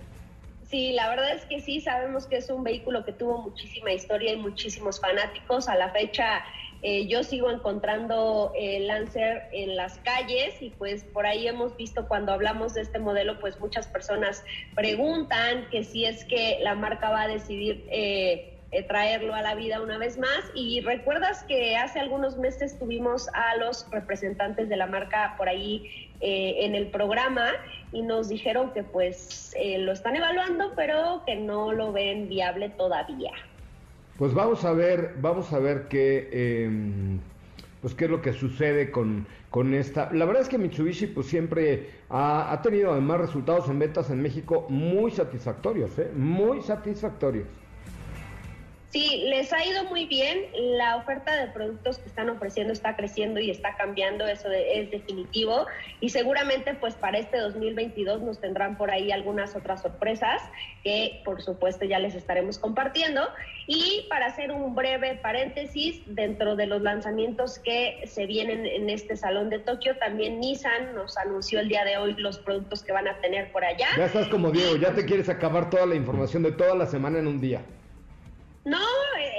sí, 0.70 0.92
la 0.92 1.11
verdad 1.11 1.35
es 1.35 1.44
que 1.44 1.61
sí, 1.61 1.83
sabemos 1.83 2.26
que 2.26 2.37
es 2.37 2.48
un 2.48 2.64
vehículo 2.64 3.04
que 3.04 3.12
tuvo 3.12 3.42
muchísima 3.42 3.92
historia 3.92 4.33
y 4.33 4.37
muchísimos 4.37 4.98
fanáticos. 4.98 5.68
A 5.68 5.76
la 5.76 5.90
fecha 5.90 6.42
eh, 6.82 7.08
yo 7.08 7.24
sigo 7.24 7.50
encontrando 7.50 8.52
el 8.56 8.86
Lancer 8.86 9.48
en 9.52 9.74
las 9.74 9.98
calles 9.98 10.62
y 10.62 10.70
pues 10.70 11.02
por 11.02 11.26
ahí 11.26 11.48
hemos 11.48 11.76
visto 11.76 12.06
cuando 12.06 12.32
hablamos 12.32 12.74
de 12.74 12.82
este 12.82 13.00
modelo, 13.00 13.40
pues 13.40 13.58
muchas 13.58 13.88
personas 13.88 14.44
preguntan 14.76 15.68
que 15.70 15.82
si 15.82 16.04
es 16.04 16.24
que 16.24 16.58
la 16.62 16.76
marca 16.76 17.10
va 17.10 17.22
a 17.22 17.28
decidir 17.28 17.84
eh, 17.90 18.54
eh, 18.70 18.82
traerlo 18.84 19.34
a 19.34 19.42
la 19.42 19.56
vida 19.56 19.80
una 19.80 19.98
vez 19.98 20.18
más. 20.18 20.38
Y 20.54 20.80
recuerdas 20.80 21.42
que 21.44 21.76
hace 21.76 21.98
algunos 21.98 22.36
meses 22.36 22.78
tuvimos 22.78 23.28
a 23.34 23.56
los 23.56 23.90
representantes 23.90 24.68
de 24.68 24.76
la 24.76 24.86
marca 24.86 25.34
por 25.36 25.48
ahí 25.48 26.04
en 26.20 26.74
el 26.74 26.88
programa 26.88 27.52
y 27.92 28.02
nos 28.02 28.28
dijeron 28.28 28.72
que 28.72 28.82
pues 28.82 29.54
lo 29.78 29.92
están 29.92 30.16
evaluando, 30.16 30.72
pero 30.74 31.22
que 31.24 31.36
no 31.36 31.72
lo 31.72 31.92
ven 31.92 32.28
viable 32.28 32.70
todavía. 32.70 33.30
Pues 34.18 34.35
vamos 34.35 34.64
a 34.64 34.72
ver, 34.72 35.14
vamos 35.20 35.52
a 35.52 35.61
ver 35.61 35.87
qué, 35.88 36.28
em, 36.33 37.20
pues 37.81 37.94
qué 37.94 38.07
es 38.07 38.11
lo 38.11 38.20
que 38.20 38.33
sucede 38.33 38.90
con, 38.90 39.26
con, 39.48 39.72
esta. 39.74 40.12
La 40.12 40.24
verdad 40.24 40.42
es 40.42 40.48
que 40.48 40.59
Mitsubishi 40.59 41.07
pues 41.07 41.28
siempre 41.28 41.90
ha, 42.11 42.52
ha 42.52 42.61
tenido 42.61 42.90
además 42.90 43.20
resultados 43.20 43.68
en 43.68 43.78
ventas 43.78 44.11
en 44.11 44.20
México 44.20 44.66
muy 44.68 45.12
satisfactorios, 45.12 45.96
¿eh? 46.00 46.11
muy 46.16 46.62
satisfactorios. 46.62 47.46
Sí, 48.90 49.24
les 49.27 49.53
ha 49.53 49.62
ido 49.66 49.85
muy 49.85 50.07
bien. 50.07 50.46
La 50.79 50.96
oferta 50.96 51.37
de 51.37 51.48
productos 51.48 51.98
que 51.98 52.09
están 52.09 52.31
ofreciendo 52.31 52.72
está 52.72 52.96
creciendo 52.96 53.38
y 53.38 53.51
está 53.51 53.77
cambiando, 53.77 54.27
eso 54.27 54.51
es 54.51 54.90
definitivo. 54.90 55.66
Y 56.01 56.09
seguramente 56.09 56.74
pues 56.74 56.94
para 56.94 57.18
este 57.18 57.37
2022 57.38 58.22
nos 58.22 58.40
tendrán 58.40 58.79
por 58.79 58.90
ahí 58.90 59.12
algunas 59.12 59.55
otras 59.55 59.83
sorpresas 59.83 60.40
que 60.83 61.20
por 61.22 61.42
supuesto 61.42 61.85
ya 61.85 61.98
les 61.98 62.14
estaremos 62.14 62.59
compartiendo. 62.59 63.29
Y 63.66 64.07
para 64.09 64.27
hacer 64.27 64.53
un 64.53 64.74
breve 64.74 65.16
paréntesis, 65.16 66.01
dentro 66.07 66.57
de 66.57 66.66
los 66.66 66.81
lanzamientos 66.81 67.59
que 67.59 68.01
se 68.07 68.24
vienen 68.24 68.64
en 68.64 68.88
este 68.88 69.16
Salón 69.16 69.51
de 69.51 69.59
Tokio, 69.59 69.98
también 69.98 70.40
Nissan 70.40 70.94
nos 70.94 71.18
anunció 71.18 71.61
el 71.61 71.68
día 71.68 71.85
de 71.85 71.98
hoy 71.98 72.14
los 72.14 72.38
productos 72.38 72.83
que 72.83 72.92
van 72.92 73.07
a 73.07 73.20
tener 73.20 73.53
por 73.53 73.64
allá. 73.64 73.88
Ya 73.98 74.07
estás 74.07 74.29
como 74.29 74.51
Diego, 74.51 74.77
ya 74.77 74.94
te 74.94 75.05
quieres 75.05 75.29
acabar 75.29 75.68
toda 75.68 75.85
la 75.85 75.94
información 75.94 76.42
de 76.42 76.53
toda 76.53 76.74
la 76.74 76.87
semana 76.87 77.18
en 77.18 77.27
un 77.27 77.38
día. 77.38 77.61
No, 78.68 78.87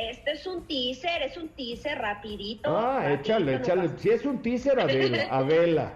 este 0.09 0.31
es 0.31 0.47
un 0.47 0.65
teaser, 0.65 1.21
es 1.21 1.37
un 1.37 1.49
teaser 1.49 1.99
rapidito. 1.99 2.75
Ah, 2.75 3.13
échale, 3.13 3.55
échale. 3.55 3.89
Si 3.99 4.09
es 4.09 4.25
un 4.25 4.41
teaser, 4.41 4.79
Adela, 4.79 5.27
Adela. 5.31 5.93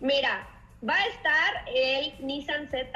Mira, 0.00 0.46
va 0.86 0.94
a 0.94 1.06
estar 1.06 1.64
el 1.74 2.12
Nissan 2.26 2.68
Z 2.68 2.86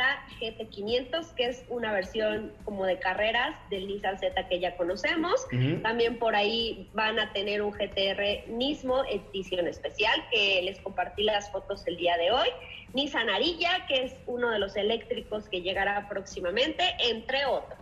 GT500, 0.40 1.32
que 1.34 1.46
es 1.46 1.64
una 1.70 1.92
versión 1.92 2.52
como 2.66 2.84
de 2.84 2.98
carreras 2.98 3.56
del 3.70 3.86
Nissan 3.86 4.18
Z 4.18 4.46
que 4.48 4.60
ya 4.60 4.76
conocemos. 4.76 5.46
También 5.82 6.18
por 6.18 6.36
ahí 6.36 6.90
van 6.92 7.18
a 7.18 7.32
tener 7.32 7.62
un 7.62 7.70
GTR 7.70 8.46
Nismo 8.48 9.04
edición 9.06 9.66
especial, 9.68 10.22
que 10.30 10.60
les 10.62 10.78
compartí 10.80 11.22
las 11.22 11.50
fotos 11.50 11.86
el 11.86 11.96
día 11.96 12.18
de 12.18 12.30
hoy. 12.30 12.48
Nissan 12.92 13.30
Arilla, 13.30 13.86
que 13.86 14.04
es 14.04 14.12
uno 14.26 14.50
de 14.50 14.58
los 14.58 14.76
eléctricos 14.76 15.48
que 15.48 15.62
llegará 15.62 16.08
próximamente, 16.10 16.84
entre 16.98 17.46
otros. 17.46 17.78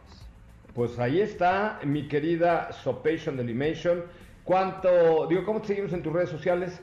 Pues 0.77 0.99
ahí 0.99 1.23
está, 1.23 1.81
mi 1.85 2.07
querida 2.07 2.71
Sopation 2.71 3.41
Animation. 3.41 4.05
¿Cuánto, 4.45 5.27
digo, 5.27 5.43
cómo 5.47 5.63
te 5.63 5.69
seguimos 5.69 5.95
en 5.95 6.03
tus 6.03 6.13
redes 6.13 6.29
sociales? 6.29 6.79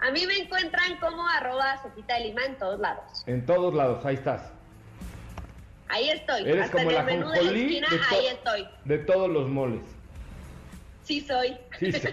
A 0.00 0.10
mí 0.10 0.26
me 0.26 0.38
encuentran 0.38 0.98
como 0.98 1.24
arroba 1.28 1.80
sopita 1.80 2.14
de 2.16 2.24
lima 2.24 2.44
en 2.44 2.58
todos 2.58 2.80
lados. 2.80 3.22
En 3.28 3.46
todos 3.46 3.72
lados, 3.72 4.04
ahí 4.04 4.16
estás. 4.16 4.50
Ahí 5.86 6.10
estoy. 6.10 6.42
Eres 6.50 6.68
como 6.70 6.90
en 6.90 6.96
el 6.96 7.04
menú 7.04 7.30
de 7.30 7.44
la 7.44 7.50
esquina, 7.52 7.88
ahí 8.10 8.26
estoy. 8.26 8.68
De 8.86 8.98
todos 8.98 9.30
los 9.30 9.48
moles. 9.48 9.82
Sí 11.04 11.20
soy. 11.20 11.56
Sí 11.78 11.92
soy. 11.92 12.12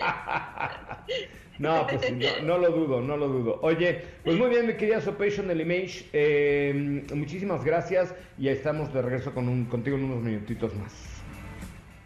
No, 1.60 1.86
pues 1.86 2.10
no, 2.42 2.56
lo 2.56 2.70
dudo, 2.70 3.02
no 3.02 3.18
lo 3.18 3.28
dudo. 3.28 3.58
Oye, 3.60 4.02
pues 4.24 4.34
muy 4.38 4.48
bien, 4.48 4.66
mi 4.66 4.74
querida 4.76 5.02
Sopation 5.02 5.50
Elimage, 5.50 6.06
eh, 6.14 7.04
muchísimas 7.14 7.62
gracias 7.62 8.14
y 8.38 8.48
estamos 8.48 8.90
de 8.94 9.02
regreso 9.02 9.34
con 9.34 9.46
un, 9.46 9.66
contigo 9.66 9.98
en 9.98 10.04
unos 10.04 10.22
minutitos 10.22 10.74
más. 10.74 11.20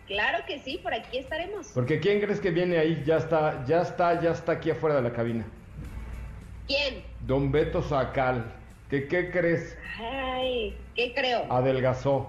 Claro 0.08 0.44
que 0.44 0.58
sí, 0.58 0.80
por 0.82 0.92
aquí 0.92 1.18
estaremos. 1.18 1.68
Porque 1.72 2.00
¿quién 2.00 2.20
crees 2.20 2.40
que 2.40 2.50
viene 2.50 2.78
ahí? 2.78 3.04
Ya 3.06 3.18
está, 3.18 3.64
ya 3.64 3.82
está, 3.82 4.20
ya 4.20 4.32
está 4.32 4.52
aquí 4.52 4.70
afuera 4.70 4.96
de 4.96 5.02
la 5.02 5.12
cabina. 5.12 5.46
¿Quién? 6.66 7.04
Don 7.20 7.52
Beto 7.52 7.80
Sacal. 7.80 8.52
¿Qué, 8.90 9.06
¿Qué 9.06 9.30
crees? 9.30 9.78
Ay, 10.00 10.76
¿qué 10.96 11.14
creo? 11.14 11.46
Adelgazó. 11.48 12.28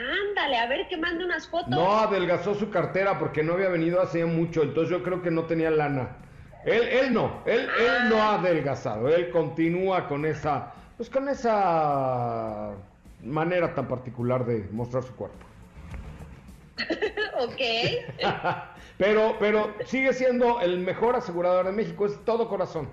Ándale, 0.00 0.58
a 0.58 0.66
ver 0.66 0.88
que 0.88 0.96
mande 0.96 1.24
unas 1.24 1.46
fotos. 1.48 1.68
No 1.68 1.98
adelgazó 1.98 2.54
su 2.54 2.70
cartera 2.70 3.18
porque 3.18 3.42
no 3.42 3.54
había 3.54 3.68
venido 3.68 4.00
hace 4.00 4.24
mucho, 4.24 4.62
entonces 4.62 4.90
yo 4.90 5.02
creo 5.02 5.22
que 5.22 5.30
no 5.30 5.44
tenía 5.44 5.70
lana. 5.70 6.16
Él, 6.64 6.82
él 6.82 7.12
no, 7.12 7.42
él, 7.46 7.68
él 7.78 8.08
no 8.08 8.22
ha 8.22 8.34
adelgazado, 8.34 9.08
él 9.08 9.30
continúa 9.30 10.08
con 10.08 10.26
esa, 10.26 10.72
pues 10.96 11.08
con 11.08 11.28
esa 11.28 12.72
manera 13.22 13.74
tan 13.74 13.88
particular 13.88 14.44
de 14.44 14.68
mostrar 14.70 15.02
su 15.02 15.14
cuerpo. 15.14 15.46
ok. 17.38 17.60
pero, 18.98 19.36
pero 19.38 19.74
sigue 19.86 20.12
siendo 20.12 20.60
el 20.60 20.78
mejor 20.78 21.16
asegurador 21.16 21.66
de 21.66 21.72
México, 21.72 22.06
es 22.06 22.24
todo 22.24 22.48
corazón. 22.48 22.88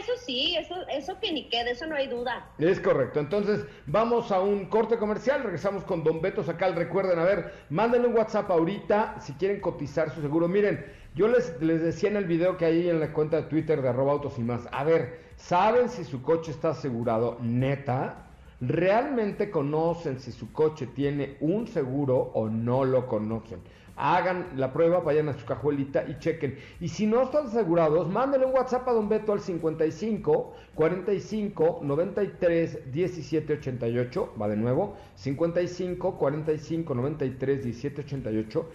Eso 0.00 0.12
sí, 0.24 0.56
eso, 0.56 0.74
eso 0.90 1.20
que 1.20 1.30
ni 1.30 1.48
quede, 1.48 1.72
eso 1.72 1.86
no 1.86 1.94
hay 1.94 2.06
duda. 2.06 2.46
Es 2.58 2.80
correcto. 2.80 3.20
Entonces, 3.20 3.66
vamos 3.86 4.32
a 4.32 4.40
un 4.40 4.66
corte 4.66 4.96
comercial. 4.96 5.42
Regresamos 5.42 5.84
con 5.84 6.02
Don 6.02 6.22
Beto 6.22 6.42
Sacal. 6.42 6.74
Recuerden, 6.74 7.18
a 7.18 7.24
ver, 7.24 7.52
mándenle 7.68 8.08
un 8.08 8.16
WhatsApp 8.16 8.50
ahorita 8.50 9.20
si 9.20 9.34
quieren 9.34 9.60
cotizar 9.60 10.10
su 10.10 10.22
seguro. 10.22 10.48
Miren, 10.48 10.86
yo 11.14 11.28
les, 11.28 11.60
les 11.60 11.82
decía 11.82 12.08
en 12.08 12.16
el 12.16 12.24
video 12.24 12.56
que 12.56 12.64
hay 12.64 12.88
en 12.88 12.98
la 12.98 13.12
cuenta 13.12 13.36
de 13.36 13.42
Twitter 13.44 13.82
de 13.82 13.90
arroba 13.90 14.12
autos 14.12 14.38
y 14.38 14.42
más. 14.42 14.66
A 14.72 14.84
ver, 14.84 15.20
¿saben 15.36 15.90
si 15.90 16.04
su 16.04 16.22
coche 16.22 16.50
está 16.50 16.70
asegurado 16.70 17.36
neta? 17.42 18.26
¿Realmente 18.62 19.50
conocen 19.50 20.18
si 20.18 20.32
su 20.32 20.52
coche 20.52 20.86
tiene 20.86 21.36
un 21.40 21.66
seguro 21.66 22.30
o 22.34 22.48
no 22.48 22.84
lo 22.84 23.06
conocen? 23.06 23.60
Hagan 24.00 24.48
la 24.56 24.72
prueba, 24.72 25.00
vayan 25.00 25.28
a 25.28 25.34
su 25.34 25.44
cajuelita 25.44 26.04
y 26.08 26.18
chequen. 26.18 26.58
Y 26.80 26.88
si 26.88 27.06
no 27.06 27.22
están 27.22 27.46
asegurados, 27.46 28.08
mándenle 28.08 28.46
un 28.46 28.54
WhatsApp 28.54 28.88
a 28.88 28.92
Don 28.92 29.08
Beto 29.08 29.32
al 29.32 29.40
55 29.40 30.54
45 30.74 31.80
93 31.82 32.92
17 32.92 33.52
88. 33.54 34.34
Va 34.40 34.48
de 34.48 34.56
nuevo, 34.56 34.96
55 35.16 36.16
45 36.16 36.94
93 36.94 37.64
17 37.64 38.00
88. 38.00 38.66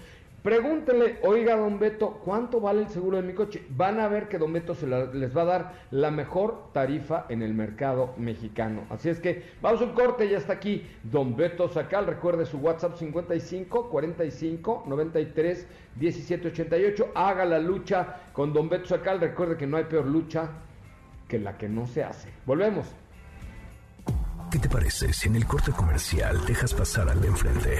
Pregúntenle, 0.46 1.18
oiga, 1.24 1.56
don 1.56 1.80
Beto, 1.80 2.22
¿cuánto 2.24 2.62
vale 2.62 2.84
el 2.84 2.90
seguro 2.90 3.18
de 3.18 3.24
mi 3.24 3.34
coche? 3.34 3.66
Van 3.72 4.00
a 4.00 4.08
ver 4.08 4.28
que 4.28 4.38
don 4.38 4.54
Beto 4.54 4.76
se 4.76 4.86
les 4.86 5.36
va 5.36 5.42
a 5.42 5.46
dar 5.46 5.74
la 5.90 6.12
mejor 6.12 6.72
tarifa 6.72 7.26
en 7.30 7.42
el 7.42 7.56
mercado 7.56 8.14
mexicano. 8.18 8.84
Así 8.92 9.10
es 9.10 9.20
que 9.20 9.44
vamos 9.60 9.82
a 9.82 9.86
un 9.86 9.94
corte, 9.94 10.30
ya 10.30 10.38
está 10.38 10.54
aquí 10.54 10.86
don 11.02 11.36
Beto 11.36 11.68
Sacal. 11.68 12.06
Recuerde 12.06 12.46
su 12.46 12.60
WhatsApp 12.60 12.96
55 12.96 13.90
45 13.90 14.84
93 14.86 15.68
17 15.96 16.50
88. 16.50 17.12
Haga 17.16 17.44
la 17.46 17.58
lucha 17.58 18.18
con 18.32 18.54
don 18.54 18.70
Beto 18.70 18.86
Sacal. 18.86 19.20
Recuerde 19.20 19.58
que 19.58 19.66
no 19.66 19.78
hay 19.78 19.86
peor 19.86 20.06
lucha 20.06 20.48
que 21.28 21.40
la 21.40 21.58
que 21.58 21.68
no 21.68 21.88
se 21.88 22.04
hace. 22.04 22.30
Volvemos. 22.46 22.86
¿Qué 24.52 24.60
te 24.60 24.70
parece 24.70 25.12
si 25.12 25.28
en 25.28 25.38
el 25.38 25.48
corte 25.48 25.72
comercial 25.72 26.46
dejas 26.46 26.72
pasar 26.76 27.10
al 27.10 27.20
de 27.20 27.30
enfrente? 27.30 27.80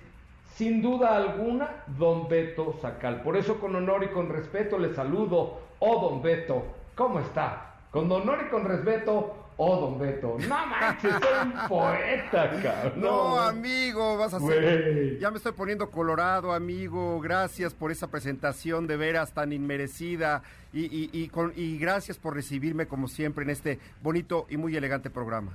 sin 0.56 0.82
duda 0.82 1.16
alguna 1.16 1.84
Don 1.98 2.28
Beto 2.28 2.76
Sacal. 2.82 3.22
Por 3.22 3.38
eso 3.38 3.60
con 3.60 3.76
honor 3.76 4.04
y 4.04 4.08
con 4.08 4.30
respeto 4.30 4.78
le 4.78 4.94
saludo, 4.94 5.60
oh 5.80 6.10
Don 6.10 6.22
Beto, 6.22 6.64
¿cómo 6.96 7.20
está? 7.20 7.76
Con 7.92 8.12
honor 8.12 8.46
y 8.46 8.50
con 8.50 8.66
respeto, 8.66 9.43
Oh, 9.58 9.80
don 9.80 10.00
Beto, 10.00 10.38
no 10.48 10.66
manches, 10.66 11.12
soy 11.12 11.48
un 11.48 11.68
poeta, 11.68 12.50
cabrón. 12.62 13.02
No, 13.02 13.40
amigo, 13.40 14.18
vas 14.18 14.34
a 14.34 14.40
ser. 14.40 15.20
Ya 15.20 15.30
me 15.30 15.38
estoy 15.38 15.52
poniendo 15.52 15.92
colorado, 15.92 16.54
amigo. 16.54 17.20
Gracias 17.20 17.74
por 17.74 17.92
esa 17.92 18.08
presentación 18.08 18.88
de 18.88 18.98
veras 18.98 19.32
tan 19.32 19.54
inmerecida. 19.54 20.42
Y, 20.74 20.86
y, 20.86 21.10
y, 21.14 21.28
con, 21.28 21.54
y 21.56 21.78
gracias 21.78 22.18
por 22.18 22.34
recibirme, 22.34 22.88
como 22.88 23.08
siempre, 23.08 23.44
en 23.44 23.52
este 23.52 23.80
bonito 24.02 24.48
y 24.50 24.58
muy 24.58 24.76
elegante 24.76 25.12
programa. 25.12 25.52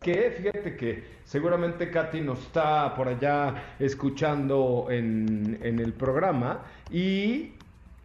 Que 0.00 0.30
fíjate 0.30 0.76
que 0.76 1.04
seguramente 1.26 1.90
Katy 1.90 2.22
nos 2.22 2.40
está 2.40 2.94
por 2.94 3.06
allá 3.06 3.74
escuchando 3.78 4.86
en, 4.88 5.58
en 5.60 5.78
el 5.78 5.92
programa. 5.92 6.62
Y 6.90 7.52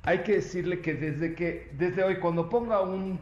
hay 0.04 0.20
que 0.24 0.34
decirle 0.34 0.82
que 0.82 0.94
desde 0.94 1.34
que, 1.34 1.72
desde 1.78 2.04
hoy, 2.04 2.18
cuando 2.18 2.50
ponga 2.50 2.82
un 2.82 3.18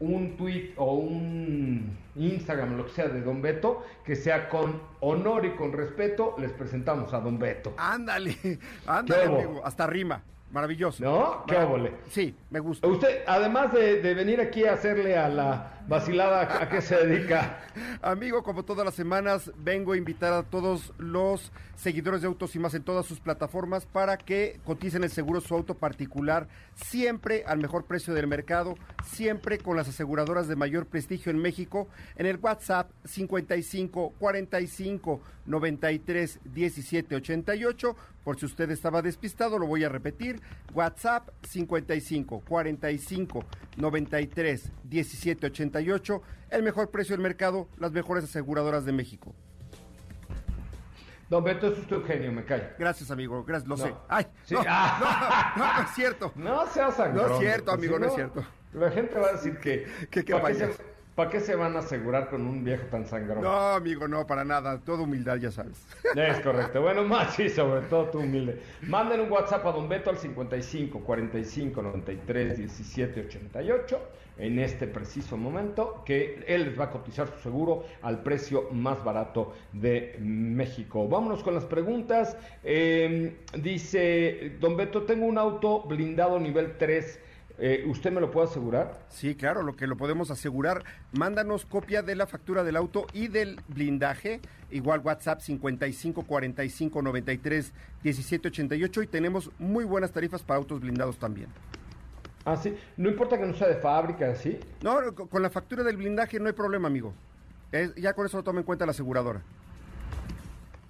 un 0.00 0.36
tweet 0.36 0.74
o 0.76 0.94
un 0.94 1.96
Instagram, 2.16 2.76
lo 2.76 2.86
que 2.86 2.92
sea, 2.92 3.08
de 3.08 3.20
Don 3.20 3.42
Beto, 3.42 3.84
que 4.04 4.16
sea 4.16 4.48
con 4.48 4.80
honor 5.00 5.44
y 5.46 5.50
con 5.50 5.72
respeto, 5.72 6.36
les 6.38 6.52
presentamos 6.52 7.12
a 7.12 7.20
Don 7.20 7.38
Beto. 7.38 7.74
Ándale, 7.76 8.36
ándale, 8.86 9.24
amigo, 9.24 9.62
hasta 9.64 9.86
rima. 9.86 10.22
Maravilloso. 10.50 11.04
¿No? 11.04 11.44
Qué 11.46 11.58
óvole. 11.58 11.92
Sí, 12.08 12.34
me 12.50 12.60
gusta. 12.60 12.86
Usted, 12.86 13.22
además 13.26 13.70
de, 13.72 14.00
de, 14.00 14.14
venir 14.14 14.40
aquí 14.40 14.64
a 14.64 14.72
hacerle 14.72 15.14
a 15.14 15.28
la 15.28 15.77
vacilada, 15.88 16.62
¿a 16.62 16.68
qué 16.68 16.82
se 16.82 16.94
dedica? 17.06 17.58
Amigo, 18.02 18.42
como 18.42 18.64
todas 18.64 18.84
las 18.84 18.94
semanas, 18.94 19.50
vengo 19.56 19.92
a 19.92 19.96
invitar 19.96 20.32
a 20.32 20.42
todos 20.42 20.92
los 20.98 21.50
seguidores 21.76 22.20
de 22.20 22.26
Autos 22.26 22.54
y 22.54 22.58
Más 22.58 22.74
en 22.74 22.82
todas 22.82 23.06
sus 23.06 23.20
plataformas 23.20 23.86
para 23.86 24.18
que 24.18 24.60
coticen 24.64 25.04
el 25.04 25.10
seguro 25.10 25.40
su 25.40 25.54
auto 25.54 25.74
particular, 25.74 26.48
siempre 26.74 27.44
al 27.46 27.58
mejor 27.58 27.84
precio 27.86 28.14
del 28.14 28.26
mercado, 28.26 28.74
siempre 29.04 29.58
con 29.58 29.76
las 29.76 29.88
aseguradoras 29.88 30.46
de 30.46 30.56
mayor 30.56 30.86
prestigio 30.86 31.30
en 31.30 31.38
México, 31.38 31.88
en 32.16 32.26
el 32.26 32.36
WhatsApp 32.36 32.90
55 33.04 34.14
45 34.18 35.20
93 35.46 36.40
17 36.44 37.16
88. 37.16 37.96
Por 38.24 38.38
si 38.38 38.44
usted 38.44 38.70
estaba 38.70 39.00
despistado, 39.00 39.58
lo 39.58 39.66
voy 39.66 39.84
a 39.84 39.88
repetir. 39.88 40.42
WhatsApp 40.74 41.30
55 41.44 42.42
45 42.46 43.44
93 43.78 44.72
17 44.84 45.46
88. 45.46 45.77
El 46.50 46.62
mejor 46.62 46.90
precio 46.90 47.14
del 47.14 47.22
mercado, 47.22 47.68
las 47.78 47.92
mejores 47.92 48.24
aseguradoras 48.24 48.84
de 48.84 48.92
México. 48.92 49.34
Don 51.28 51.44
Beto, 51.44 51.66
es 51.66 51.78
usted 51.78 51.96
un 51.96 52.04
genio, 52.04 52.32
me 52.32 52.44
cae. 52.44 52.74
Gracias, 52.78 53.10
amigo, 53.10 53.44
gracias, 53.44 53.68
lo 53.68 53.76
sé. 53.76 53.94
Ay, 54.08 54.26
sí. 54.44 54.54
no, 54.54 54.62
ah. 54.66 55.52
no, 55.56 55.62
no, 55.62 55.74
no, 55.74 55.82
es 55.82 55.90
cierto. 55.94 56.32
No 56.36 56.66
seas 56.68 56.96
sangrón. 56.96 57.28
No 57.28 57.34
es 57.34 57.40
cierto, 57.40 57.70
amigo, 57.72 57.98
no, 57.98 58.06
no, 58.06 58.06
es 58.06 58.14
cierto. 58.14 58.44
La 58.72 58.90
gente 58.90 59.18
va 59.18 59.28
a 59.28 59.32
decir 59.32 59.58
que... 59.58 59.86
¿Qué, 60.10 60.24
qué 60.24 60.32
¿Para 60.32 60.48
qué, 60.48 60.54
se, 60.54 60.70
¿Para 61.14 61.30
qué 61.30 61.40
se 61.40 61.54
van 61.54 61.76
a 61.76 61.80
asegurar 61.80 62.30
con 62.30 62.46
un 62.46 62.64
viejo 62.64 62.86
tan 62.86 63.04
sangrón? 63.04 63.42
No, 63.42 63.74
amigo, 63.74 64.08
no, 64.08 64.26
para 64.26 64.44
nada. 64.44 64.78
Toda 64.78 65.02
humildad, 65.02 65.36
ya 65.36 65.50
sabes. 65.50 65.84
Es 66.14 66.40
correcto. 66.44 66.80
Bueno, 66.80 67.04
más 67.04 67.34
sí, 67.34 67.50
sobre 67.50 67.82
todo 67.88 68.04
tú 68.04 68.20
humilde. 68.20 68.62
Manden 68.82 69.20
un 69.20 69.30
WhatsApp 69.30 69.66
a 69.66 69.72
Don 69.72 69.88
Beto 69.88 70.10
al 70.10 70.16
55 70.16 71.00
45 71.00 71.82
93 71.82 72.56
17 72.56 73.20
88 73.20 74.00
en 74.38 74.58
este 74.58 74.86
preciso 74.86 75.36
momento 75.36 76.02
que 76.04 76.44
él 76.46 76.64
les 76.64 76.78
va 76.78 76.84
a 76.84 76.90
cotizar 76.90 77.28
su 77.28 77.42
seguro 77.42 77.84
al 78.02 78.22
precio 78.22 78.68
más 78.72 79.02
barato 79.04 79.54
de 79.72 80.16
México. 80.20 81.08
Vámonos 81.08 81.42
con 81.42 81.54
las 81.54 81.64
preguntas. 81.64 82.36
Eh, 82.64 83.36
dice 83.60 84.56
Don 84.60 84.76
Beto, 84.76 85.02
tengo 85.02 85.26
un 85.26 85.38
auto 85.38 85.82
blindado 85.82 86.38
nivel 86.38 86.76
3 86.78 87.20
eh, 87.60 87.84
¿Usted 87.88 88.12
me 88.12 88.20
lo 88.20 88.30
puede 88.30 88.46
asegurar? 88.46 89.00
Sí, 89.08 89.34
claro, 89.34 89.64
lo 89.64 89.74
que 89.74 89.88
lo 89.88 89.96
podemos 89.96 90.30
asegurar. 90.30 90.84
Mándanos 91.12 91.66
copia 91.66 92.02
de 92.02 92.14
la 92.14 92.28
factura 92.28 92.62
del 92.62 92.76
auto 92.76 93.06
y 93.12 93.26
del 93.26 93.60
blindaje. 93.66 94.40
Igual 94.70 95.00
WhatsApp 95.00 95.40
55 95.40 96.22
45 96.22 97.02
93 97.02 97.72
17 98.02 98.48
88 98.48 99.02
y 99.02 99.06
tenemos 99.08 99.50
muy 99.58 99.84
buenas 99.84 100.12
tarifas 100.12 100.42
para 100.44 100.58
autos 100.58 100.80
blindados 100.80 101.18
también. 101.18 101.48
Ah, 102.44 102.56
sí. 102.56 102.76
No 102.96 103.08
importa 103.08 103.38
que 103.38 103.46
no 103.46 103.54
sea 103.54 103.68
de 103.68 103.76
fábrica, 103.76 104.34
¿sí? 104.34 104.58
No, 104.82 105.14
con 105.14 105.42
la 105.42 105.50
factura 105.50 105.82
del 105.82 105.96
blindaje 105.96 106.40
no 106.40 106.46
hay 106.46 106.52
problema, 106.52 106.88
amigo. 106.88 107.12
ya 107.96 108.12
con 108.14 108.26
eso 108.26 108.38
lo 108.38 108.42
toma 108.42 108.60
en 108.60 108.64
cuenta 108.64 108.86
la 108.86 108.92
aseguradora. 108.92 109.42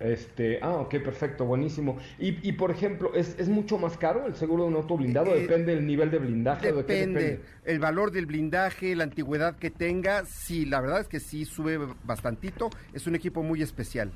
Este, 0.00 0.60
ah, 0.62 0.76
ok, 0.76 0.96
perfecto, 1.02 1.44
buenísimo. 1.44 1.98
Y, 2.20 2.48
y 2.48 2.52
por 2.52 2.70
ejemplo, 2.70 3.14
¿es, 3.14 3.36
¿es, 3.36 3.48
mucho 3.48 3.78
más 3.78 3.98
caro 3.98 4.26
el 4.26 4.36
seguro 4.36 4.62
de 4.62 4.68
un 4.68 4.76
auto 4.76 4.96
blindado? 4.96 5.34
Eh, 5.34 5.40
¿Depende 5.40 5.74
del 5.74 5.86
nivel 5.86 6.10
de 6.12 6.18
blindaje? 6.18 6.72
Depende, 6.72 7.20
¿de 7.20 7.30
depende, 7.30 7.40
el 7.64 7.80
valor 7.80 8.12
del 8.12 8.26
blindaje, 8.26 8.94
la 8.94 9.04
antigüedad 9.04 9.56
que 9.56 9.70
tenga. 9.70 10.24
Sí, 10.24 10.66
la 10.66 10.80
verdad 10.80 11.00
es 11.00 11.08
que 11.08 11.18
sí 11.18 11.44
sube 11.44 11.78
bastantito. 12.04 12.70
Es 12.92 13.08
un 13.08 13.16
equipo 13.16 13.42
muy 13.42 13.60
especial. 13.60 14.12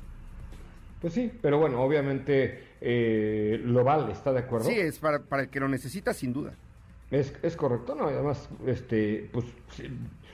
Pues 1.01 1.13
sí, 1.13 1.29
pero 1.41 1.59
bueno, 1.59 1.81
obviamente 1.81 2.63
eh, 2.79 3.59
lo 3.65 3.83
vale, 3.83 4.13
¿está 4.13 4.31
de 4.31 4.39
acuerdo? 4.39 4.69
Sí, 4.69 4.79
es 4.79 4.99
para, 4.99 5.19
para 5.19 5.43
el 5.43 5.49
que 5.49 5.59
lo 5.59 5.67
necesita, 5.67 6.13
sin 6.13 6.31
duda. 6.31 6.53
Es, 7.13 7.33
es 7.41 7.55
correcto, 7.55 7.95
¿no? 7.95 8.07
Además, 8.07 8.49
este, 8.65 9.29
pues, 9.31 9.45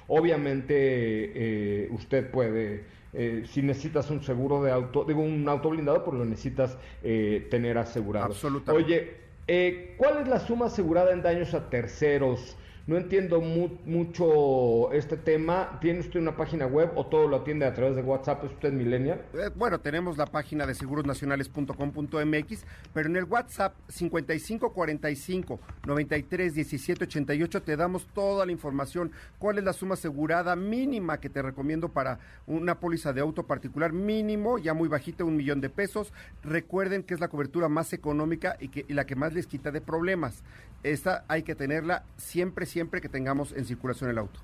obviamente 0.07 0.73
eh, 0.75 1.89
usted 1.91 2.31
puede 2.31 2.83
eh, 3.11 3.43
si 3.47 3.61
necesitas 3.61 4.09
un 4.11 4.21
seguro 4.21 4.61
de 4.61 4.71
auto, 4.71 5.03
digo 5.03 5.21
un 5.21 5.47
auto 5.49 5.69
blindado, 5.69 6.03
pues 6.03 6.17
lo 6.17 6.25
necesitas 6.25 6.77
eh, 7.03 7.47
tener 7.49 7.77
asegurado. 7.77 8.27
Absolutamente. 8.27 8.85
Oye, 8.85 9.13
eh, 9.47 9.95
¿cuál 9.97 10.21
es 10.21 10.27
la 10.27 10.39
suma 10.39 10.67
asegurada 10.67 11.11
en 11.11 11.23
daños 11.23 11.53
a 11.55 11.69
terceros? 11.69 12.55
No 12.89 12.97
entiendo 12.97 13.39
mucho 13.39 14.91
este 14.93 15.15
tema. 15.15 15.77
¿Tiene 15.79 15.99
usted 15.99 16.19
una 16.19 16.35
página 16.35 16.65
web 16.65 16.89
o 16.95 17.05
todo 17.05 17.27
lo 17.27 17.35
atiende 17.35 17.67
a 17.67 17.73
través 17.75 17.95
de 17.95 18.01
WhatsApp? 18.01 18.43
¿Es 18.45 18.51
usted 18.51 18.73
millennial? 18.73 19.21
Eh, 19.35 19.51
bueno, 19.55 19.79
tenemos 19.79 20.17
la 20.17 20.25
página 20.25 20.65
de 20.65 20.73
segurosnacionales.com.mx, 20.73 22.65
pero 22.91 23.07
en 23.07 23.15
el 23.15 23.25
WhatsApp 23.25 23.75
5545 23.89 25.59
93 25.85 26.55
17 26.55 27.03
88 27.03 27.61
te 27.61 27.77
damos 27.77 28.07
toda 28.07 28.43
la 28.47 28.51
información. 28.51 29.11
¿Cuál 29.37 29.59
es 29.59 29.65
la 29.65 29.73
suma 29.73 29.93
asegurada 29.93 30.55
mínima 30.55 31.19
que 31.19 31.29
te 31.29 31.43
recomiendo 31.43 31.89
para 31.89 32.17
una 32.47 32.79
póliza 32.79 33.13
de 33.13 33.21
auto 33.21 33.43
particular? 33.45 33.93
Mínimo, 33.93 34.57
ya 34.57 34.73
muy 34.73 34.89
bajita, 34.89 35.23
un 35.23 35.35
millón 35.37 35.61
de 35.61 35.69
pesos. 35.69 36.11
Recuerden 36.43 37.03
que 37.03 37.13
es 37.13 37.19
la 37.19 37.27
cobertura 37.27 37.69
más 37.69 37.93
económica 37.93 38.57
y, 38.59 38.69
que, 38.69 38.83
y 38.87 38.93
la 38.93 39.05
que 39.05 39.15
más 39.15 39.33
les 39.33 39.45
quita 39.45 39.69
de 39.69 39.79
problemas. 39.79 40.41
Esta 40.81 41.25
hay 41.27 41.43
que 41.43 41.55
tenerla 41.55 42.03
siempre, 42.17 42.65
siempre 42.65 42.78
que 42.87 43.09
tengamos 43.09 43.51
en 43.51 43.65
circulación 43.65 44.09
el 44.09 44.17
auto. 44.17 44.39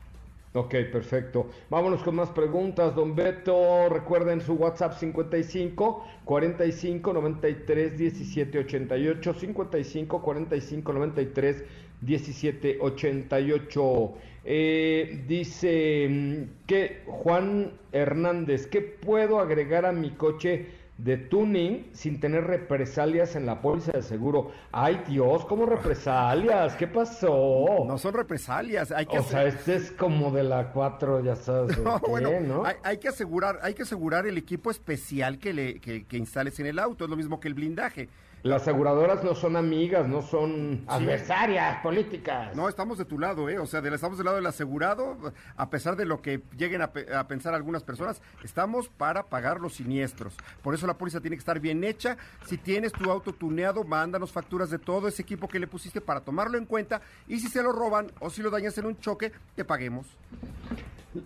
Ok, 0.56 0.74
perfecto. 0.90 1.50
Vámonos 1.70 2.02
con 2.02 2.16
más 2.16 2.30
preguntas. 2.30 2.96
Don 2.96 3.14
Beto, 3.14 3.90
recuerden 3.90 4.40
su 4.40 4.54
WhatsApp 4.54 4.94
55 4.94 6.08
45 6.24 7.14
93 7.14 7.98
17 7.98 8.60
88. 8.60 9.34
55 9.34 10.22
45 10.22 10.94
93 10.94 11.64
17 12.00 12.78
88. 12.80 14.14
Eh, 14.46 15.24
dice 15.28 16.08
mm, 16.10 16.66
que 16.66 17.02
Juan 17.06 17.74
Hernández, 17.92 18.68
¿qué 18.68 18.82
puedo 18.82 19.42
agregar 19.42 19.86
a 19.86 19.92
mi 19.92 20.12
coche? 20.12 20.68
De 20.98 21.18
tuning 21.18 21.90
sin 21.94 22.20
tener 22.20 22.46
represalias 22.46 23.36
en 23.36 23.46
la 23.46 23.62
póliza 23.62 23.92
de 23.92 24.02
seguro. 24.02 24.52
Ay 24.72 25.02
Dios, 25.08 25.46
¿cómo 25.46 25.66
represalias? 25.66 26.76
¿Qué 26.76 26.88
pasó? 26.88 27.84
No 27.86 27.98
son 27.98 28.14
represalias, 28.14 28.92
hay 28.92 29.06
que 29.06 29.20
O 29.20 29.24
sea, 29.24 29.44
este 29.46 29.76
es 29.76 29.92
como 29.92 30.32
de 30.32 30.44
la 30.44 30.72
4, 30.72 31.24
ya 31.24 31.36
sabes. 31.36 31.78
No, 31.86 32.00
bueno, 32.00 32.40
¿no? 32.40 32.64
Hay, 32.84 32.98
que 32.98 33.10
asegurar, 33.10 33.60
hay 33.62 33.74
que 33.74 33.84
asegurar 33.84 34.26
el 34.26 34.38
equipo 34.38 34.72
especial 34.72 35.38
que 35.38 35.54
le 35.54 35.80
que, 35.80 36.06
que 36.06 36.18
instales 36.18 36.60
en 36.60 36.66
el 36.66 36.80
auto, 36.80 37.04
es 37.04 37.10
lo 37.10 37.18
mismo 37.18 37.40
que 37.40 37.48
el 37.48 37.54
blindaje. 37.54 38.10
Las 38.46 38.62
aseguradoras 38.62 39.24
no 39.24 39.34
son 39.34 39.56
amigas, 39.56 40.08
no 40.08 40.22
son 40.22 40.84
adversarias 40.86 41.82
políticas. 41.82 42.56
No, 42.56 42.70
estamos 42.70 43.00
de 43.00 43.06
tu 43.06 43.18
lado, 43.18 43.50
¿eh? 43.50 43.58
O 43.58 43.66
sea, 43.66 43.80
estamos 43.80 44.20
del 44.20 44.26
lado 44.26 44.38
del 44.38 44.46
asegurado, 44.46 45.18
a 45.58 45.70
pesar 45.72 45.96
de 45.96 46.06
lo 46.06 46.22
que 46.22 46.44
lleguen 46.56 46.84
a, 46.84 46.92
a, 47.16 47.28
pensar 47.28 47.56
algunas 47.56 47.82
personas, 47.82 48.22
estamos 48.44 48.88
para 48.88 49.24
pagar 49.24 49.60
los 49.60 49.74
siniestros. 49.74 50.38
Por 50.62 50.76
eso 50.76 50.86
la 50.86 50.96
póliza 50.96 51.22
tiene 51.22 51.38
que 51.38 51.40
estar 51.40 51.60
bien 51.60 51.84
hecha. 51.84 52.18
Si 52.46 52.60
tienes 52.60 52.92
tu 52.92 53.10
auto 53.10 53.34
tuneado, 53.34 53.84
mándanos 53.84 54.32
facturas 54.32 54.70
de 54.70 54.78
todo 54.78 55.08
ese 55.08 55.24
equipo 55.24 55.48
que 55.48 55.58
le 55.58 55.66
pusiste 55.66 56.00
para 56.00 56.22
tomarlo 56.22 56.60
en 56.60 56.68
cuenta. 56.68 57.02
Y 57.28 57.40
si 57.40 57.48
se 57.48 57.64
lo 57.64 57.72
roban 57.72 58.12
o 58.20 58.30
si 58.30 58.44
lo 58.44 58.52
dañas 58.52 58.78
en 58.78 58.86
un 58.86 59.00
choque, 59.00 59.32
te 59.56 59.66
paguemos. 59.66 60.06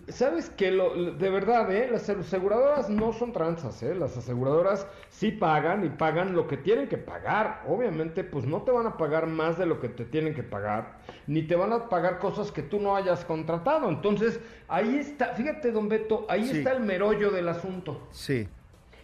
¿Sabes 0.08 0.50
que 0.50 0.70
lo, 0.70 1.12
de 1.14 1.30
verdad, 1.30 1.70
eh, 1.72 1.88
las 1.90 2.08
aseguradoras 2.08 2.88
no 2.88 3.12
son 3.12 3.32
tranzas, 3.32 3.82
eh? 3.82 3.94
Las 3.94 4.16
aseguradoras 4.16 4.86
sí 5.08 5.32
pagan 5.32 5.84
y 5.84 5.88
pagan 5.88 6.34
lo 6.34 6.46
que 6.46 6.56
tienen 6.56 6.88
que 6.88 6.98
pagar. 6.98 7.62
Obviamente, 7.66 8.22
pues 8.22 8.46
no 8.46 8.62
te 8.62 8.70
van 8.70 8.86
a 8.86 8.96
pagar 8.96 9.26
más 9.26 9.58
de 9.58 9.66
lo 9.66 9.80
que 9.80 9.88
te 9.88 10.04
tienen 10.04 10.34
que 10.34 10.42
pagar, 10.42 10.98
ni 11.26 11.42
te 11.42 11.56
van 11.56 11.72
a 11.72 11.88
pagar 11.88 12.18
cosas 12.18 12.52
que 12.52 12.62
tú 12.62 12.78
no 12.78 12.94
hayas 12.94 13.24
contratado. 13.24 13.88
Entonces, 13.88 14.40
ahí 14.68 14.96
está, 14.96 15.34
fíjate, 15.34 15.72
don 15.72 15.88
Beto, 15.88 16.26
ahí 16.28 16.46
sí. 16.46 16.58
está 16.58 16.72
el 16.72 16.80
merollo 16.80 17.30
del 17.30 17.48
asunto. 17.48 18.06
Sí. 18.10 18.48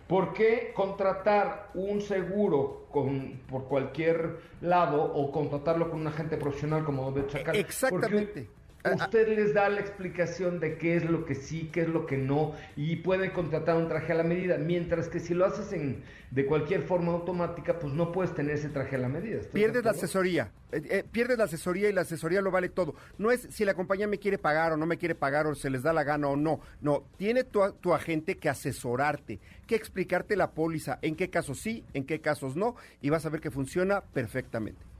¿Por 0.07 0.35
qué 0.35 0.73
contratar 0.75 1.71
un 1.75 2.01
seguro 2.01 2.87
con, 2.93 3.41
por 3.49 3.65
cualquier 3.65 4.37
lado 4.61 5.03
o 5.03 5.33
contratarlo 5.33 5.91
con 5.91 6.01
un 6.01 6.07
agente 6.07 6.37
profesional 6.37 6.85
como 6.85 7.03
Don 7.03 7.15
Beto 7.15 7.29
Chacal? 7.29 7.57
Exactamente. 7.57 8.43
Porque 8.43 8.56
usted 8.95 9.29
les 9.29 9.55
da 9.55 9.69
la 9.69 9.81
explicación 9.81 10.61
de 10.61 10.79
qué 10.79 10.97
es 10.97 11.05
lo 11.05 11.25
que 11.25 11.35
sí, 11.35 11.71
qué 11.73 11.83
es 11.83 11.89
lo 11.89 12.07
que 12.07 12.17
no, 12.17 12.55
y 12.77 12.97
pueden 12.97 13.31
contratar 13.31 13.77
un 13.77 13.89
traje 13.89 14.13
a 14.13 14.17
la 14.17 14.23
medida, 14.23 14.59
mientras 14.59 15.09
que 15.09 15.21
si 15.21 15.35
lo 15.35 15.45
haces 15.45 15.73
en, 15.73 16.03
de 16.31 16.47
cualquier 16.47 16.83
forma 16.83 17.13
automática, 17.13 17.79
pues 17.79 17.93
no 17.93 18.13
puedes 18.13 18.35
tener 18.35 18.57
ese 18.57 18.69
traje 18.69 18.97
a 18.97 18.99
la 18.99 19.09
medida. 19.09 19.41
Pierdes 19.53 19.85
la 19.85 19.91
asesoría, 19.93 20.51
eh, 20.73 20.83
eh, 20.91 21.05
pierdes 21.11 21.39
la 21.39 21.45
asesoría 21.45 21.89
y 21.89 21.93
la 21.93 22.03
asesoría 22.03 22.41
lo 22.41 22.51
vale 22.51 22.69
todo. 22.69 22.95
No 23.19 23.31
es 23.31 23.49
si 23.51 23.65
la 23.65 23.75
compañía 23.75 24.07
me 24.07 24.19
quiere 24.19 24.39
pagar 24.39 24.73
o 24.73 24.77
no 24.77 24.87
me 24.87 24.99
quiere 24.99 25.15
pagar 25.15 25.47
o 25.47 25.55
se 25.55 25.71
les 25.71 25.83
da 25.83 25.93
la 25.93 26.05
gana 26.05 26.29
o 26.29 26.37
no, 26.37 26.61
no, 26.81 27.05
tiene 27.17 27.45
tu, 27.45 27.61
tu 27.81 27.95
agente 27.95 28.37
que 28.37 28.49
asesorarte, 28.49 29.41
que 29.67 29.75
explicarte 29.75 30.37
la 30.37 30.51
póliza, 30.51 30.99
en 31.03 31.17
qué 31.17 31.31
casos 31.31 31.61
sí, 31.61 31.85
en 31.95 32.05
qué 32.05 32.21
casos 32.21 32.57
no, 32.57 32.77
y 33.01 33.11
vas 33.11 33.27
a 33.27 33.31
ver 33.31 33.41
que 33.41 33.51
funciona 33.51 34.01
perfectamente. 34.01 34.96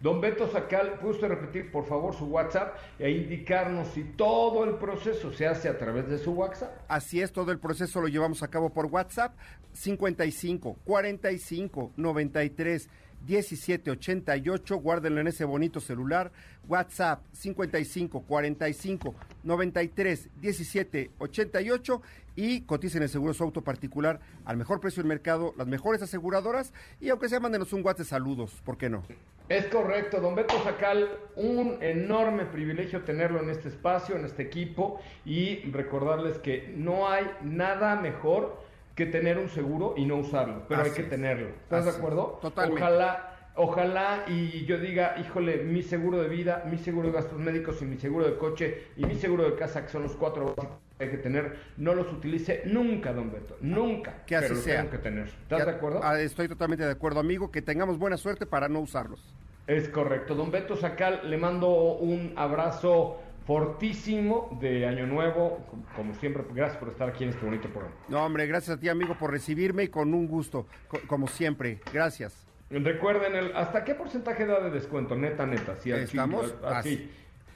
Don 0.00 0.20
Beto 0.20 0.46
Sacal, 0.50 0.98
¿puede 1.00 1.14
usted 1.14 1.28
repetir 1.28 1.70
por 1.70 1.86
favor 1.86 2.14
su 2.14 2.26
WhatsApp 2.26 2.76
e 2.98 3.10
indicarnos 3.10 3.88
si 3.88 4.04
todo 4.04 4.64
el 4.64 4.74
proceso 4.74 5.32
se 5.32 5.46
hace 5.46 5.70
a 5.70 5.78
través 5.78 6.06
de 6.08 6.18
su 6.18 6.32
WhatsApp? 6.32 6.70
Así 6.88 7.22
es, 7.22 7.32
todo 7.32 7.50
el 7.50 7.58
proceso 7.58 8.02
lo 8.02 8.08
llevamos 8.08 8.42
a 8.42 8.48
cabo 8.48 8.68
por 8.70 8.86
WhatsApp 8.86 9.34
55 9.72 10.76
45 10.84 11.92
93 11.96 12.90
1788, 13.26 14.76
guárdenlo 14.76 15.20
en 15.20 15.28
ese 15.28 15.44
bonito 15.44 15.80
celular, 15.80 16.32
WhatsApp 16.68 17.22
55 17.32 18.22
45 18.22 19.14
93 19.44 20.28
17 20.40 21.10
88 21.18 22.02
y 22.36 22.60
coticen 22.62 23.02
el 23.02 23.08
seguro 23.08 23.34
su 23.34 23.42
auto 23.42 23.62
particular 23.62 24.20
al 24.44 24.56
mejor 24.56 24.80
precio 24.80 25.02
del 25.02 25.08
mercado, 25.08 25.54
las 25.56 25.66
mejores 25.66 26.02
aseguradoras. 26.02 26.72
Y 27.00 27.08
aunque 27.08 27.28
sea 27.28 27.40
mándenos 27.40 27.72
un 27.72 27.84
WhatsApp 27.84 28.06
saludos, 28.06 28.60
¿por 28.64 28.76
qué 28.76 28.90
no? 28.90 29.02
Es 29.48 29.66
correcto, 29.66 30.20
don 30.20 30.34
Beto 30.34 30.60
Sacal, 30.64 31.08
un 31.36 31.78
enorme 31.80 32.46
privilegio 32.46 33.04
tenerlo 33.04 33.40
en 33.40 33.50
este 33.50 33.68
espacio, 33.68 34.16
en 34.16 34.24
este 34.24 34.42
equipo. 34.42 35.00
Y 35.24 35.62
recordarles 35.70 36.38
que 36.38 36.74
no 36.76 37.08
hay 37.08 37.24
nada 37.42 37.96
mejor 37.96 38.65
que 38.96 39.06
tener 39.06 39.38
un 39.38 39.48
seguro 39.48 39.94
y 39.96 40.04
no 40.06 40.16
usarlo, 40.16 40.64
pero 40.68 40.80
Así 40.80 40.90
hay 40.90 40.96
que 40.96 41.02
es. 41.02 41.08
tenerlo. 41.08 41.48
¿Estás 41.50 41.84
de 41.84 41.90
acuerdo? 41.92 42.38
Totalmente. 42.42 42.82
Ojalá 42.82 43.32
ojalá 43.56 44.24
y 44.28 44.64
yo 44.66 44.78
diga, 44.78 45.16
híjole, 45.18 45.58
mi 45.58 45.82
seguro 45.82 46.20
de 46.20 46.28
vida, 46.28 46.64
mi 46.70 46.78
seguro 46.78 47.08
de 47.08 47.14
gastos 47.14 47.38
médicos 47.38 47.80
y 47.82 47.86
mi 47.86 47.96
seguro 47.96 48.26
de 48.26 48.36
coche 48.36 48.88
y 48.96 49.06
mi 49.06 49.14
seguro 49.14 49.44
de 49.44 49.56
casa, 49.56 49.84
que 49.84 49.90
son 49.90 50.02
los 50.02 50.14
cuatro 50.14 50.54
básicos 50.56 50.78
que 50.98 51.04
hay 51.04 51.10
que 51.10 51.18
tener, 51.18 51.56
no 51.76 51.94
los 51.94 52.10
utilice 52.12 52.62
nunca, 52.66 53.12
don 53.12 53.30
Beto, 53.30 53.56
nunca. 53.60 54.24
Que 54.26 54.36
así 54.36 54.48
pero 54.48 54.60
sea. 54.60 54.76
Tengo 54.78 54.90
que 54.90 54.98
tener. 54.98 55.26
¿Estás 55.26 55.66
de 55.66 55.72
acuerdo? 55.72 56.14
Estoy 56.16 56.48
totalmente 56.48 56.84
de 56.84 56.92
acuerdo, 56.92 57.20
amigo, 57.20 57.50
que 57.50 57.62
tengamos 57.62 57.98
buena 57.98 58.16
suerte 58.16 58.46
para 58.46 58.68
no 58.68 58.80
usarlos. 58.80 59.34
Es 59.66 59.88
correcto. 59.88 60.34
Don 60.34 60.50
Beto 60.50 60.76
Sacal, 60.76 61.28
le 61.28 61.36
mando 61.38 61.68
un 61.94 62.32
abrazo 62.36 63.20
fortísimo 63.46 64.56
de 64.60 64.86
Año 64.86 65.06
Nuevo. 65.06 65.64
Como 65.94 66.14
siempre, 66.16 66.44
gracias 66.52 66.78
por 66.78 66.88
estar 66.90 67.08
aquí 67.08 67.24
en 67.24 67.30
este 67.30 67.44
bonito 67.44 67.68
programa. 67.68 67.94
No, 68.08 68.24
hombre, 68.24 68.46
gracias 68.46 68.76
a 68.76 68.80
ti, 68.80 68.88
amigo, 68.88 69.16
por 69.18 69.30
recibirme 69.30 69.84
y 69.84 69.88
con 69.88 70.12
un 70.14 70.26
gusto, 70.26 70.66
co- 70.88 71.00
como 71.06 71.26
siempre. 71.28 71.80
Gracias. 71.92 72.44
Recuerden, 72.68 73.36
el, 73.36 73.56
¿hasta 73.56 73.84
qué 73.84 73.94
porcentaje 73.94 74.44
da 74.44 74.60
de 74.60 74.70
descuento? 74.70 75.14
Neta, 75.14 75.46
neta. 75.46 75.72
Aquí, 75.72 75.90
Estamos 75.92 76.52
así. 76.64 77.10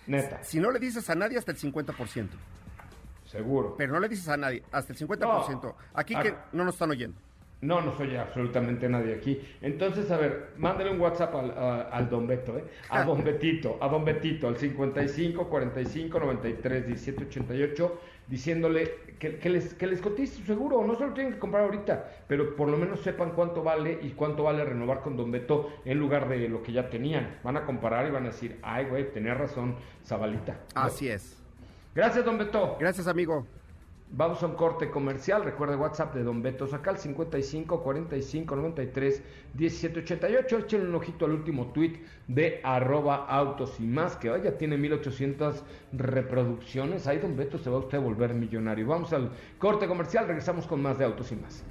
Neta, 0.07 0.43
Si 0.43 0.61
no 0.61 0.71
le 0.71 0.79
dices 0.79 1.11
a 1.11 1.15
nadie, 1.15 1.37
hasta 1.39 1.51
el 1.53 1.59
50%. 1.59 2.29
seguro. 3.27 3.75
Pero 3.77 3.93
no 3.93 4.01
le 4.01 4.09
dices 4.09 4.29
a 4.29 4.37
nadie, 4.37 4.63
hasta 4.73 4.93
el 4.93 4.99
50%. 4.99 5.75
Aquí 5.95 6.15
que 6.15 6.29
Ah. 6.29 6.45
no 6.53 6.65
nos 6.65 6.75
están 6.75 6.91
oyendo. 6.91 7.17
No 7.63 7.83
nos 7.83 8.01
oye 8.01 8.19
absolutamente 8.19 8.89
nadie 8.89 9.15
aquí. 9.15 9.39
Entonces, 9.61 10.11
a 10.11 10.17
ver, 10.17 10.53
mándale 10.57 10.91
un 10.93 11.01
WhatsApp 11.01 11.35
al, 11.35 11.51
a- 11.51 11.83
al 11.91 12.09
Don 12.09 12.27
Beto, 12.27 12.57
¿eh? 12.57 12.65
A 12.89 13.05
Don 13.05 13.23
Betito, 13.23 13.77
a 13.83 13.89
Don 13.89 14.03
Betito, 14.03 14.49
al 14.49 14.57
55 14.57 15.47
45 15.49 16.19
93 16.21 16.87
17 16.87 17.25
88, 17.25 18.01
diciéndole 18.29 18.95
que, 19.19 19.37
que 19.37 19.51
les, 19.51 19.75
que 19.75 19.87
les 19.87 20.01
cotice 20.01 20.37
su 20.39 20.45
seguro. 20.45 20.83
No 20.87 20.95
se 20.97 21.07
lo 21.07 21.13
tienen 21.13 21.35
que 21.35 21.39
comprar 21.39 21.65
ahorita, 21.65 22.11
pero 22.27 22.57
por 22.57 22.69
lo 22.69 22.79
menos 22.79 23.01
sepan 23.01 23.33
cuánto 23.33 23.63
vale 23.63 23.99
y 24.01 24.11
cuánto 24.13 24.45
vale 24.45 24.65
renovar 24.65 25.03
con 25.03 25.19
Don 25.19 25.31
Beto 25.31 25.71
en 25.85 25.99
lugar 25.99 26.31
de 26.31 26.49
lo 26.49 26.63
que 26.63 26.73
ya 26.73 26.89
tenían. 26.89 27.41
Van 27.45 27.59
a 27.59 27.67
comparar 27.67 28.07
y 28.07 28.11
van 28.11 28.23
a 28.25 28.29
decir, 28.29 28.59
ay, 28.63 28.87
güey, 28.87 29.13
tenía 29.13 29.35
razón, 29.35 29.77
Zabalita. 30.07 30.61
Así 30.75 31.09
es. 31.11 31.37
Gracias, 31.95 32.25
Don 32.25 32.39
Beto. 32.39 32.77
Gracias, 32.81 33.07
amigo. 33.07 33.47
Vamos 34.13 34.43
a 34.43 34.47
un 34.47 34.55
corte 34.55 34.91
comercial. 34.91 35.45
Recuerde 35.45 35.77
WhatsApp 35.77 36.15
de 36.15 36.25
Don 36.25 36.43
Beto 36.43 36.67
Sacal 36.67 36.99
55 36.99 37.81
45 37.81 38.57
93 38.57 39.23
17 39.55 40.01
88. 40.01 40.59
Échenle 40.59 40.89
un 40.89 40.95
ojito 40.97 41.27
al 41.27 41.33
último 41.33 41.67
tweet 41.73 42.01
de 42.27 42.61
arroba 42.65 43.27
autos 43.27 43.79
y 43.79 43.85
más 43.85 44.17
que 44.17 44.29
vaya 44.29 44.59
tiene 44.59 44.77
1800 44.77 45.63
reproducciones. 45.93 47.07
Ahí 47.07 47.19
Don 47.19 47.37
Beto 47.37 47.59
se 47.59 47.71
va 47.71 47.77
a 47.77 47.81
usted 47.81 47.99
a 47.99 48.01
volver 48.01 48.35
millonario. 48.35 48.89
Vamos 48.89 49.13
al 49.13 49.31
corte 49.59 49.87
comercial. 49.87 50.27
Regresamos 50.27 50.67
con 50.67 50.83
más 50.83 50.99
de 50.99 51.05
autos 51.05 51.31
y 51.31 51.37
más. 51.37 51.63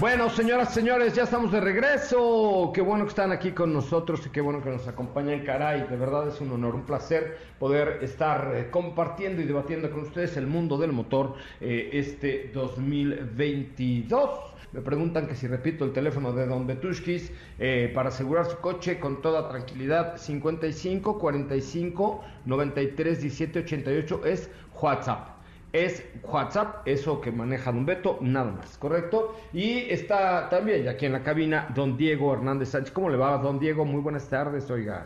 Bueno, 0.00 0.28
señoras, 0.28 0.74
señores, 0.74 1.14
ya 1.14 1.22
estamos 1.22 1.52
de 1.52 1.60
regreso. 1.60 2.72
Qué 2.74 2.80
bueno 2.80 3.04
que 3.04 3.10
están 3.10 3.30
aquí 3.30 3.52
con 3.52 3.72
nosotros 3.72 4.26
y 4.26 4.30
qué 4.30 4.40
bueno 4.40 4.60
que 4.60 4.68
nos 4.68 4.88
acompañan, 4.88 5.44
caray. 5.44 5.86
De 5.88 5.96
verdad 5.96 6.26
es 6.26 6.40
un 6.40 6.50
honor, 6.50 6.74
un 6.74 6.82
placer 6.82 7.38
poder 7.60 8.00
estar 8.02 8.56
eh, 8.56 8.70
compartiendo 8.72 9.40
y 9.40 9.44
debatiendo 9.44 9.92
con 9.92 10.00
ustedes 10.00 10.36
el 10.36 10.48
mundo 10.48 10.78
del 10.78 10.90
motor 10.90 11.36
eh, 11.60 11.90
este 11.92 12.50
2022. 12.52 14.40
Me 14.72 14.80
preguntan 14.80 15.28
que 15.28 15.36
si 15.36 15.46
repito 15.46 15.84
el 15.84 15.92
teléfono 15.92 16.32
de 16.32 16.46
Don 16.48 16.66
Betushkis 16.66 17.30
eh, 17.60 17.92
para 17.94 18.08
asegurar 18.08 18.46
su 18.46 18.58
coche 18.58 18.98
con 18.98 19.22
toda 19.22 19.48
tranquilidad. 19.48 20.16
55 20.16 21.20
45 21.20 22.24
93 22.46 23.20
17 23.20 23.58
88 23.60 24.22
es 24.24 24.50
WhatsApp 24.82 25.33
es 25.74 26.04
WhatsApp, 26.22 26.86
eso 26.86 27.20
que 27.20 27.32
maneja 27.32 27.72
Don 27.72 27.84
Beto, 27.84 28.18
nada 28.20 28.52
más, 28.52 28.78
¿correcto? 28.78 29.36
Y 29.52 29.90
está 29.90 30.48
también 30.48 30.86
aquí 30.88 31.06
en 31.06 31.12
la 31.12 31.24
cabina 31.24 31.68
Don 31.74 31.96
Diego 31.96 32.32
Hernández 32.32 32.68
Sánchez. 32.68 32.92
¿Cómo 32.92 33.10
le 33.10 33.16
va, 33.16 33.36
Don 33.38 33.58
Diego? 33.58 33.84
Muy 33.84 34.00
buenas 34.00 34.28
tardes, 34.28 34.70
oiga. 34.70 35.02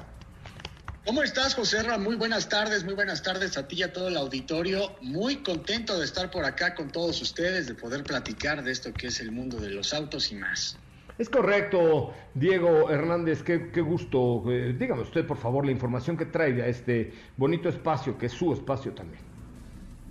¿Cómo 1.06 1.22
estás, 1.22 1.54
José 1.54 1.82
Ra? 1.82 1.96
Muy 1.96 2.16
buenas 2.16 2.50
tardes, 2.50 2.84
muy 2.84 2.92
buenas 2.92 3.22
tardes 3.22 3.56
a 3.56 3.66
ti 3.66 3.76
y 3.76 3.82
a 3.82 3.94
todo 3.94 4.08
el 4.08 4.18
auditorio. 4.18 4.92
Muy 5.00 5.36
contento 5.36 5.98
de 5.98 6.04
estar 6.04 6.30
por 6.30 6.44
acá 6.44 6.74
con 6.74 6.90
todos 6.90 7.22
ustedes, 7.22 7.66
de 7.66 7.74
poder 7.74 8.04
platicar 8.04 8.62
de 8.62 8.70
esto 8.70 8.92
que 8.92 9.06
es 9.06 9.20
el 9.20 9.32
mundo 9.32 9.56
de 9.56 9.70
los 9.70 9.94
autos 9.94 10.30
y 10.32 10.34
más. 10.34 10.78
Es 11.16 11.30
correcto, 11.30 12.12
Diego 12.34 12.90
Hernández, 12.90 13.42
qué, 13.42 13.70
qué 13.72 13.80
gusto. 13.80 14.44
Eh, 14.52 14.76
dígame 14.78 15.00
usted, 15.00 15.26
por 15.26 15.38
favor, 15.38 15.64
la 15.64 15.72
información 15.72 16.18
que 16.18 16.26
trae 16.26 16.60
a 16.60 16.66
este 16.66 17.10
bonito 17.38 17.70
espacio, 17.70 18.18
que 18.18 18.26
es 18.26 18.32
su 18.32 18.52
espacio 18.52 18.92
también. 18.92 19.27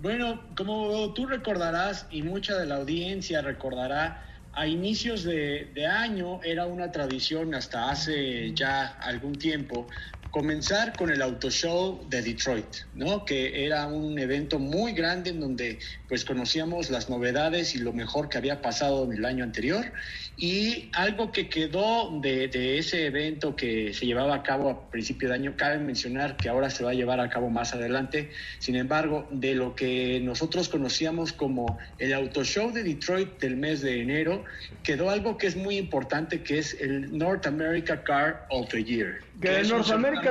Bueno, 0.00 0.40
como 0.56 1.12
tú 1.12 1.26
recordarás 1.26 2.06
y 2.10 2.22
mucha 2.22 2.56
de 2.56 2.66
la 2.66 2.76
audiencia 2.76 3.42
recordará, 3.42 4.24
a 4.52 4.66
inicios 4.66 5.24
de, 5.24 5.72
de, 5.74 5.86
año 5.86 6.40
era 6.44 6.66
una 6.66 6.92
tradición 6.92 7.52
hasta 7.54 7.90
hace 7.90 8.54
ya 8.54 8.86
algún 9.00 9.34
tiempo 9.36 9.88
comenzar 10.30 10.96
con 10.96 11.10
el 11.10 11.22
Auto 11.22 11.50
Show 11.50 12.06
de 12.08 12.22
Detroit, 12.22 12.66
¿no? 12.94 13.24
Que 13.24 13.64
era 13.64 13.86
un 13.86 14.18
evento 14.18 14.58
muy 14.58 14.92
grande 14.92 15.30
en 15.30 15.40
donde 15.40 15.78
pues 16.08 16.24
conocíamos 16.24 16.90
las 16.90 17.08
novedades 17.08 17.74
y 17.74 17.78
lo 17.78 17.92
mejor 17.92 18.28
que 18.28 18.38
había 18.38 18.60
pasado 18.62 19.04
en 19.04 19.12
el 19.12 19.24
año 19.24 19.44
anterior 19.44 19.92
y 20.40 20.88
algo 20.94 21.32
que 21.32 21.48
quedó 21.48 22.20
de, 22.20 22.46
de 22.46 22.78
ese 22.78 23.06
evento 23.06 23.56
que 23.56 23.92
se 23.92 24.06
llevaba 24.06 24.36
a 24.36 24.42
cabo 24.44 24.70
a 24.70 24.90
principio 24.90 25.28
de 25.28 25.34
año, 25.34 25.54
cabe 25.56 25.78
mencionar 25.78 26.36
que 26.36 26.48
ahora 26.48 26.70
se 26.70 26.84
va 26.84 26.92
a 26.92 26.94
llevar 26.94 27.18
a 27.18 27.28
cabo 27.28 27.50
más 27.50 27.74
adelante, 27.74 28.30
sin 28.60 28.76
embargo, 28.76 29.26
de 29.32 29.56
lo 29.56 29.74
que 29.74 30.20
nosotros 30.22 30.68
conocíamos 30.68 31.32
como 31.32 31.78
el 31.98 32.14
Auto 32.14 32.44
Show 32.44 32.70
de 32.70 32.84
Detroit 32.84 33.40
del 33.40 33.56
mes 33.56 33.80
de 33.80 34.00
enero, 34.00 34.44
quedó 34.84 35.10
algo 35.10 35.36
que 35.36 35.48
es 35.48 35.56
muy 35.56 35.76
importante, 35.76 36.42
que 36.42 36.58
es 36.58 36.80
el 36.80 37.18
North 37.18 37.46
America 37.46 38.04
Car 38.04 38.46
of 38.50 38.68
the 38.68 38.84
Year. 38.84 39.18
Que 39.40 39.60
en 39.60 39.68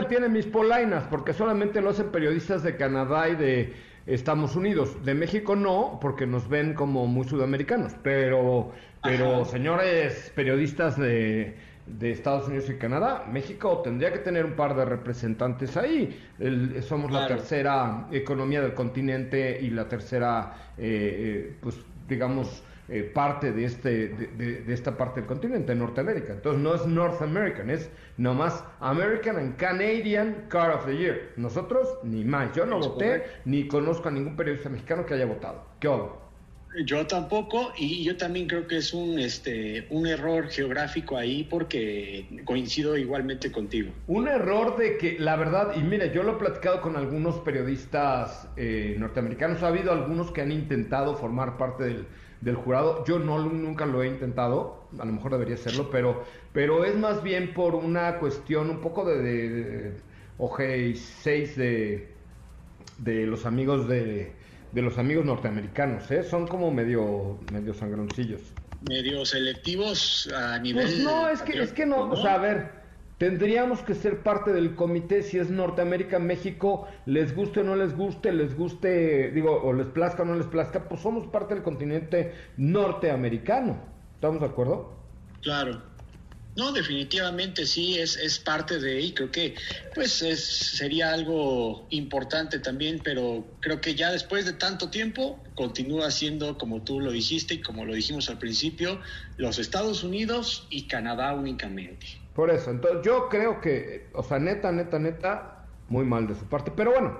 Tiene 0.07 0.29
mis 0.29 0.45
polainas, 0.45 1.03
porque 1.09 1.33
solamente 1.33 1.81
lo 1.81 1.89
hacen 1.89 2.11
periodistas 2.11 2.63
de 2.63 2.75
Canadá 2.77 3.29
y 3.29 3.35
de 3.35 3.73
Estados 4.05 4.55
Unidos. 4.55 5.03
De 5.03 5.13
México 5.13 5.55
no, 5.55 5.99
porque 6.01 6.25
nos 6.25 6.47
ven 6.47 6.73
como 6.73 7.07
muy 7.07 7.27
sudamericanos. 7.27 7.93
Pero, 8.03 8.71
pero 9.03 9.45
señores 9.45 10.31
periodistas 10.35 10.97
de, 10.97 11.55
de, 11.85 12.11
Estados 12.11 12.47
Unidos 12.47 12.69
y 12.69 12.77
Canadá, 12.77 13.25
México 13.31 13.81
tendría 13.83 14.11
que 14.13 14.19
tener 14.19 14.45
un 14.45 14.53
par 14.53 14.75
de 14.75 14.85
representantes 14.85 15.75
ahí. 15.75 16.17
El, 16.39 16.81
somos 16.83 17.09
claro. 17.09 17.23
la 17.23 17.35
tercera 17.35 18.07
economía 18.11 18.61
del 18.61 18.73
continente 18.73 19.59
y 19.61 19.69
la 19.69 19.87
tercera, 19.87 20.53
eh, 20.77 21.55
pues 21.61 21.77
digamos, 22.07 22.63
eh, 22.89 23.03
parte 23.03 23.51
de, 23.51 23.65
este, 23.65 24.07
de, 24.07 24.27
de, 24.27 24.61
de, 24.61 24.73
esta 24.73 24.95
parte 24.97 25.19
del 25.19 25.27
continente, 25.27 25.75
Norteamérica. 25.75 26.33
Entonces 26.33 26.61
no 26.61 26.73
es 26.73 26.85
North 26.85 27.21
American, 27.21 27.69
es 27.69 27.89
nomás 28.15 28.63
American 28.79 29.37
and 29.37 29.57
Canadian 29.57 30.45
Car 30.47 30.71
of 30.71 30.85
the 30.85 30.95
Year. 30.95 31.33
Nosotros, 31.35 31.99
ni 32.03 32.23
más. 32.23 32.55
Yo 32.55 32.65
no 32.65 32.79
es 32.79 32.87
voté, 32.87 33.05
correcto. 33.05 33.39
ni 33.45 33.67
conozco 33.67 34.07
a 34.07 34.11
ningún 34.11 34.37
periodista 34.37 34.69
mexicano 34.69 35.05
que 35.05 35.15
haya 35.15 35.25
votado. 35.25 35.65
¿Qué 35.81 35.87
hago? 35.87 36.27
Yo 36.85 37.07
tampoco, 37.07 37.73
y 37.77 38.03
yo 38.03 38.17
también 38.17 38.47
creo 38.47 38.67
que 38.67 38.77
es 38.77 38.93
un, 38.93 39.17
este, 39.19 39.87
un 39.89 40.05
error 40.05 40.47
geográfico 40.47 41.17
ahí 41.17 41.43
porque 41.43 42.41
coincido 42.45 42.95
igualmente 42.95 43.51
contigo. 43.51 43.91
Un 44.07 44.27
error 44.27 44.77
de 44.77 44.97
que, 44.97 45.17
la 45.17 45.35
verdad, 45.35 45.75
y 45.75 45.81
mire, 45.81 46.13
yo 46.13 46.23
lo 46.23 46.33
he 46.33 46.35
platicado 46.35 46.81
con 46.81 46.95
algunos 46.95 47.37
periodistas 47.37 48.47
eh, 48.55 48.95
norteamericanos, 48.97 49.63
ha 49.63 49.67
habido 49.67 49.91
algunos 49.91 50.31
que 50.31 50.41
han 50.41 50.51
intentado 50.51 51.15
formar 51.15 51.57
parte 51.57 51.83
del, 51.85 52.05
del 52.41 52.55
jurado. 52.55 53.03
Yo 53.05 53.19
no 53.19 53.39
nunca 53.39 53.85
lo 53.85 54.03
he 54.03 54.07
intentado, 54.07 54.87
a 54.99 55.05
lo 55.05 55.11
mejor 55.11 55.31
debería 55.31 55.55
hacerlo, 55.55 55.89
pero, 55.91 56.23
pero 56.53 56.85
es 56.85 56.95
más 56.95 57.23
bien 57.23 57.53
por 57.53 57.75
una 57.75 58.19
cuestión 58.19 58.69
un 58.69 58.79
poco 58.79 59.05
de, 59.05 59.21
de, 59.21 59.49
de 59.49 59.93
OG 60.37 60.95
6 60.95 61.55
de, 61.55 62.11
de 62.99 63.25
los 63.25 63.45
amigos 63.45 63.87
de, 63.87 64.31
de 64.71 64.81
los 64.81 64.97
amigos 64.97 65.25
norteamericanos, 65.25 66.09
¿eh? 66.11 66.23
Son 66.23 66.47
como 66.47 66.71
medio, 66.71 67.39
medio 67.51 67.73
sangroncillos. 67.73 68.41
Medio 68.87 69.25
selectivos 69.25 70.31
a 70.33 70.59
nivel. 70.59 70.85
Pues 70.85 70.99
no, 70.99 71.29
es 71.29 71.41
que, 71.41 71.61
es 71.61 71.73
que 71.73 71.85
no, 71.85 72.09
o 72.09 72.15
sea, 72.15 72.35
a 72.35 72.37
ver, 72.37 72.71
tendríamos 73.17 73.81
que 73.81 73.95
ser 73.95 74.21
parte 74.21 74.53
del 74.53 74.75
comité 74.75 75.23
si 75.23 75.37
es 75.39 75.49
Norteamérica, 75.49 76.19
México, 76.19 76.87
les 77.05 77.35
guste 77.35 77.61
o 77.61 77.63
no 77.63 77.75
les 77.75 77.95
guste, 77.95 78.31
les 78.31 78.55
guste, 78.55 79.31
digo, 79.31 79.61
o 79.63 79.73
les 79.73 79.87
plazca 79.87 80.23
o 80.23 80.25
no 80.25 80.35
les 80.35 80.47
plazca, 80.47 80.87
pues 80.87 81.01
somos 81.01 81.27
parte 81.27 81.55
del 81.55 81.63
continente 81.63 82.33
norteamericano. 82.57 83.81
¿Estamos 84.15 84.39
de 84.39 84.47
acuerdo? 84.47 84.93
Claro. 85.41 85.81
No, 86.55 86.71
definitivamente 86.71 87.67
sí, 87.67 87.99
es, 87.99 88.17
es 88.17 88.39
parte 88.39 88.79
de, 88.79 88.99
y 88.99 89.13
creo 89.13 89.31
que 89.31 89.53
pues 89.93 90.23
es, 90.23 90.43
sería 90.43 91.13
algo 91.13 91.85
importante 91.91 92.57
también, 92.57 92.99
pero 93.03 93.45
creo 93.59 93.79
que 93.79 93.93
ya 93.93 94.11
después 94.11 94.45
de 94.45 94.53
tanto 94.53 94.89
tiempo 94.89 95.39
continúa 95.53 96.09
siendo, 96.09 96.57
como 96.57 96.81
tú 96.81 96.99
lo 96.99 97.11
dijiste 97.11 97.53
y 97.53 97.61
como 97.61 97.85
lo 97.85 97.93
dijimos 97.93 98.27
al 98.31 98.39
principio, 98.39 98.99
los 99.37 99.59
Estados 99.59 100.03
Unidos 100.03 100.65
y 100.71 100.87
Canadá 100.87 101.35
únicamente. 101.35 102.07
Por 102.37 102.51
eso, 102.51 102.69
entonces 102.69 103.01
yo 103.03 103.29
creo 103.29 103.59
que, 103.61 104.11
o 104.13 104.21
sea, 104.21 104.37
neta, 104.37 104.71
neta, 104.71 104.99
neta, 104.99 105.65
muy 105.89 106.05
mal 106.05 106.27
de 106.27 106.35
su 106.35 106.45
parte, 106.45 106.69
pero 106.69 106.91
bueno, 106.91 107.17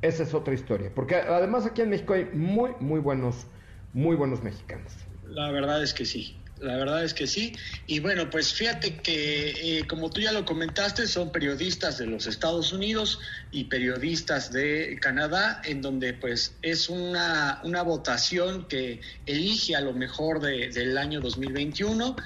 esa 0.00 0.22
es 0.22 0.32
otra 0.32 0.54
historia, 0.54 0.90
porque 0.94 1.16
además 1.16 1.66
aquí 1.66 1.82
en 1.82 1.90
México 1.90 2.14
hay 2.14 2.24
muy, 2.32 2.70
muy 2.80 2.98
buenos, 3.00 3.46
muy 3.92 4.16
buenos 4.16 4.42
mexicanos. 4.42 4.94
La 5.26 5.50
verdad 5.50 5.82
es 5.82 5.92
que 5.92 6.06
sí. 6.06 6.38
La 6.60 6.76
verdad 6.76 7.04
es 7.04 7.12
que 7.12 7.26
sí. 7.26 7.52
Y 7.86 8.00
bueno, 8.00 8.30
pues 8.30 8.54
fíjate 8.54 8.96
que, 8.96 9.78
eh, 9.78 9.86
como 9.86 10.08
tú 10.08 10.22
ya 10.22 10.32
lo 10.32 10.46
comentaste, 10.46 11.06
son 11.06 11.30
periodistas 11.30 11.98
de 11.98 12.06
los 12.06 12.26
Estados 12.26 12.72
Unidos 12.72 13.18
y 13.50 13.64
periodistas 13.64 14.52
de 14.52 14.98
Canadá, 15.00 15.60
en 15.64 15.82
donde 15.82 16.14
pues 16.14 16.54
es 16.62 16.88
una, 16.88 17.60
una 17.62 17.82
votación 17.82 18.66
que 18.68 19.02
elige 19.26 19.76
a 19.76 19.82
lo 19.82 19.92
mejor 19.92 20.40
de, 20.40 20.70
del 20.70 20.96
año 20.96 21.20
2021 21.20 22.16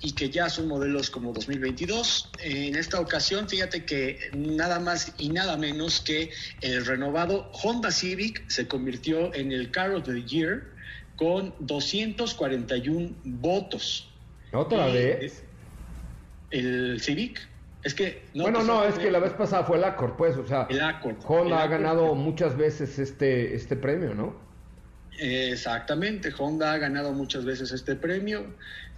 y 0.00 0.12
que 0.12 0.30
ya 0.30 0.48
son 0.48 0.68
modelos 0.68 1.10
como 1.10 1.32
2022. 1.32 2.30
En 2.38 2.76
esta 2.76 3.00
ocasión, 3.00 3.48
fíjate 3.48 3.84
que 3.84 4.30
nada 4.32 4.78
más 4.78 5.12
y 5.18 5.30
nada 5.30 5.56
menos 5.56 6.00
que 6.00 6.30
el 6.60 6.86
renovado 6.86 7.50
Honda 7.52 7.90
Civic 7.90 8.48
se 8.48 8.68
convirtió 8.68 9.34
en 9.34 9.50
el 9.50 9.72
Car 9.72 9.90
of 9.90 10.04
the 10.04 10.22
Year 10.22 10.69
con 11.20 11.52
241 11.58 13.10
votos. 13.24 14.08
¿Otra 14.54 14.86
vez? 14.86 15.44
El 16.50 16.98
Civic. 17.02 17.46
Es 17.82 17.94
que 17.94 18.22
no, 18.32 18.44
bueno, 18.44 18.62
no, 18.62 18.84
es 18.84 18.98
que 18.98 19.10
la 19.10 19.18
vez 19.18 19.32
pasada 19.34 19.64
fue 19.64 19.76
el 19.76 19.84
Accord, 19.84 20.16
pues, 20.16 20.36
o 20.36 20.46
sea, 20.46 20.66
el 20.70 20.80
Accord, 20.80 21.16
Honda 21.26 21.62
ha 21.62 21.66
ganado 21.66 22.14
muchas 22.14 22.56
veces 22.56 22.98
este 22.98 23.54
este 23.54 23.76
premio, 23.76 24.14
¿no? 24.14 24.34
Exactamente, 25.18 26.32
Honda 26.38 26.72
ha 26.72 26.78
ganado 26.78 27.12
muchas 27.12 27.44
veces 27.44 27.70
este 27.70 27.96
premio. 27.96 28.46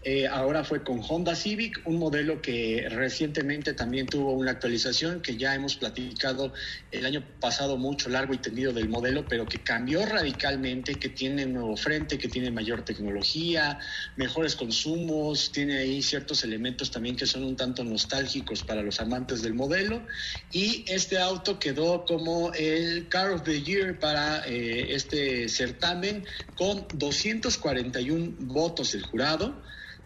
Eh, 0.05 0.27
ahora 0.27 0.65
fue 0.65 0.83
con 0.83 1.01
Honda 1.01 1.37
Civic, 1.37 1.81
un 1.85 1.99
modelo 1.99 2.43
que 2.43 2.89
recientemente 2.91 3.73
también 3.73 4.07
tuvo 4.07 4.33
una 4.33 4.51
actualización, 4.51 5.23
que 5.23 5.37
ya 5.37 5.55
hemos 5.55 5.77
platicado 5.77 6.53
el 6.91 7.07
año 7.07 7.25
pasado 7.39 7.77
mucho 7.77 8.09
largo 8.09 8.35
y 8.35 8.39
tendido 8.39 8.73
del 8.73 8.89
modelo, 8.89 9.25
pero 9.29 9.47
que 9.47 9.63
cambió 9.63 10.05
radicalmente, 10.05 10.97
que 10.97 11.09
tiene 11.11 11.47
nuevo 11.47 11.77
frente, 11.77 12.19
que 12.19 12.29
tiene 12.29 12.51
mayor 12.51 12.85
tecnología, 12.85 13.79
mejores 14.17 14.57
consumos, 14.57 15.53
tiene 15.53 15.79
ahí 15.79 16.03
ciertos 16.03 16.43
elementos 16.43 16.91
también 16.91 17.15
que 17.15 17.27
son 17.27 17.45
un 17.45 17.55
tanto 17.55 17.85
nostálgicos 17.85 18.65
para 18.65 18.83
los 18.83 18.99
amantes 18.99 19.41
del 19.43 19.55
modelo. 19.55 20.05
Y 20.51 20.85
este 20.89 21.19
auto 21.19 21.61
quedó 21.61 22.05
como 22.05 22.53
el 22.55 23.09
Car 23.09 23.31
of 23.31 23.45
the 23.45 23.63
Year 23.63 24.01
para 24.01 24.45
eh, 24.49 24.95
este 24.95 25.49
certamen 25.49 26.27
con 26.57 26.87
241 26.93 28.35
votos 28.41 28.93
del 28.93 29.03
jurado 29.03 29.63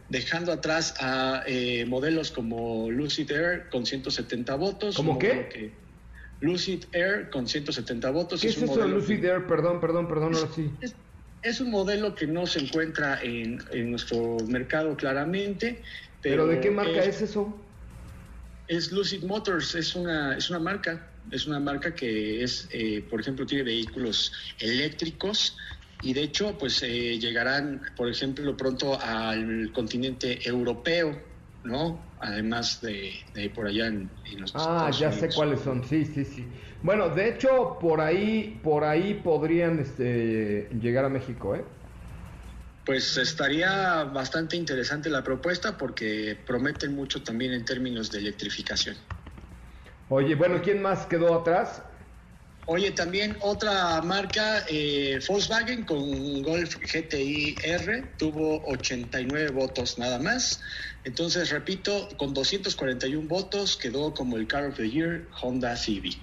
dejando 0.08 0.52
atrás 0.52 0.94
a 1.00 1.42
eh, 1.46 1.84
modelos 1.86 2.30
como 2.30 2.90
Lucid 2.90 3.30
Air 3.30 3.68
con 3.70 3.86
170 3.86 4.54
votos. 4.54 4.96
¿Cómo 4.96 5.18
qué? 5.18 5.72
Lucid 6.40 6.84
Air 6.92 7.30
con 7.30 7.48
170 7.48 8.10
votos. 8.10 8.40
¿Qué 8.40 8.48
es, 8.48 8.62
eso 8.62 8.76
de 8.76 8.88
Lucid 8.88 9.24
Air? 9.24 9.46
Perdón, 9.46 9.80
perdón, 9.80 10.08
perdón, 10.08 10.34
ahora 10.34 10.48
sí. 10.54 10.70
Es, 11.42 11.60
un 11.60 11.70
modelo 11.70 12.14
que 12.14 12.26
no 12.26 12.46
se 12.46 12.60
encuentra 12.60 13.20
en, 13.22 13.58
nuestro 13.90 14.36
mercado 14.46 14.96
claramente. 14.96 15.82
¿Pero, 16.22 16.46
de 16.46 16.60
qué 16.60 16.70
marca 16.70 17.04
es, 17.04 17.22
eso? 17.22 17.56
Es 18.68 18.90
Lucid 18.90 19.22
Motors, 19.22 19.74
es 19.74 19.94
una, 19.94 20.36
es 20.36 20.50
una 20.50 20.58
marca. 20.58 21.08
Es 21.30 21.46
una 21.46 21.58
marca 21.58 21.92
que 21.94 22.44
es, 22.44 22.68
eh, 22.70 23.04
por 23.08 23.20
ejemplo, 23.20 23.46
tiene 23.46 23.64
vehículos 23.64 24.32
eléctricos 24.60 25.56
y 26.02 26.12
de 26.12 26.22
hecho 26.22 26.56
pues 26.58 26.82
eh, 26.82 27.18
llegarán, 27.18 27.82
por 27.96 28.08
ejemplo, 28.08 28.56
pronto 28.56 29.00
al 29.00 29.70
continente 29.72 30.46
europeo, 30.46 31.22
¿no? 31.64 32.14
Además 32.20 32.80
de, 32.80 33.50
por 33.54 33.66
allá 33.66 33.88
en, 33.88 34.10
los 34.38 34.52
Ah, 34.54 34.90
ya 34.98 35.12
sé 35.12 35.28
cuáles 35.34 35.60
son, 35.60 35.84
sí, 35.84 36.04
sí, 36.04 36.24
sí. 36.24 36.48
Bueno, 36.82 37.10
de 37.10 37.28
hecho, 37.28 37.78
por 37.80 38.00
ahí, 38.00 38.60
por 38.62 38.84
ahí 38.84 39.20
podrían 39.22 39.78
este, 39.78 40.68
llegar 40.80 41.04
a 41.04 41.08
México, 41.08 41.54
¿eh? 41.54 41.64
Pues 42.84 43.16
estaría 43.16 44.04
bastante 44.04 44.56
interesante 44.56 45.10
la 45.10 45.22
propuesta 45.22 45.76
porque 45.76 46.38
prometen 46.46 46.94
mucho 46.94 47.22
también 47.22 47.52
en 47.52 47.64
términos 47.64 48.12
de 48.12 48.20
electrificación. 48.20 48.96
Oye, 50.08 50.36
bueno, 50.36 50.60
¿quién 50.62 50.80
más 50.80 51.04
quedó 51.06 51.34
atrás? 51.34 51.82
Oye, 52.68 52.90
también 52.90 53.36
otra 53.42 54.02
marca, 54.02 54.64
eh, 54.68 55.20
Volkswagen 55.28 55.84
con 55.84 56.42
Golf 56.42 56.76
GTI 56.78 57.54
R, 57.62 58.02
tuvo 58.18 58.60
89 58.66 59.50
votos 59.50 59.98
nada 59.98 60.18
más. 60.18 60.60
Entonces, 61.04 61.50
repito, 61.50 62.08
con 62.16 62.34
241 62.34 63.28
votos 63.28 63.76
quedó 63.76 64.12
como 64.12 64.36
el 64.36 64.48
Car 64.48 64.66
of 64.66 64.76
the 64.76 64.90
Year 64.90 65.28
Honda 65.40 65.76
Civic. 65.76 66.18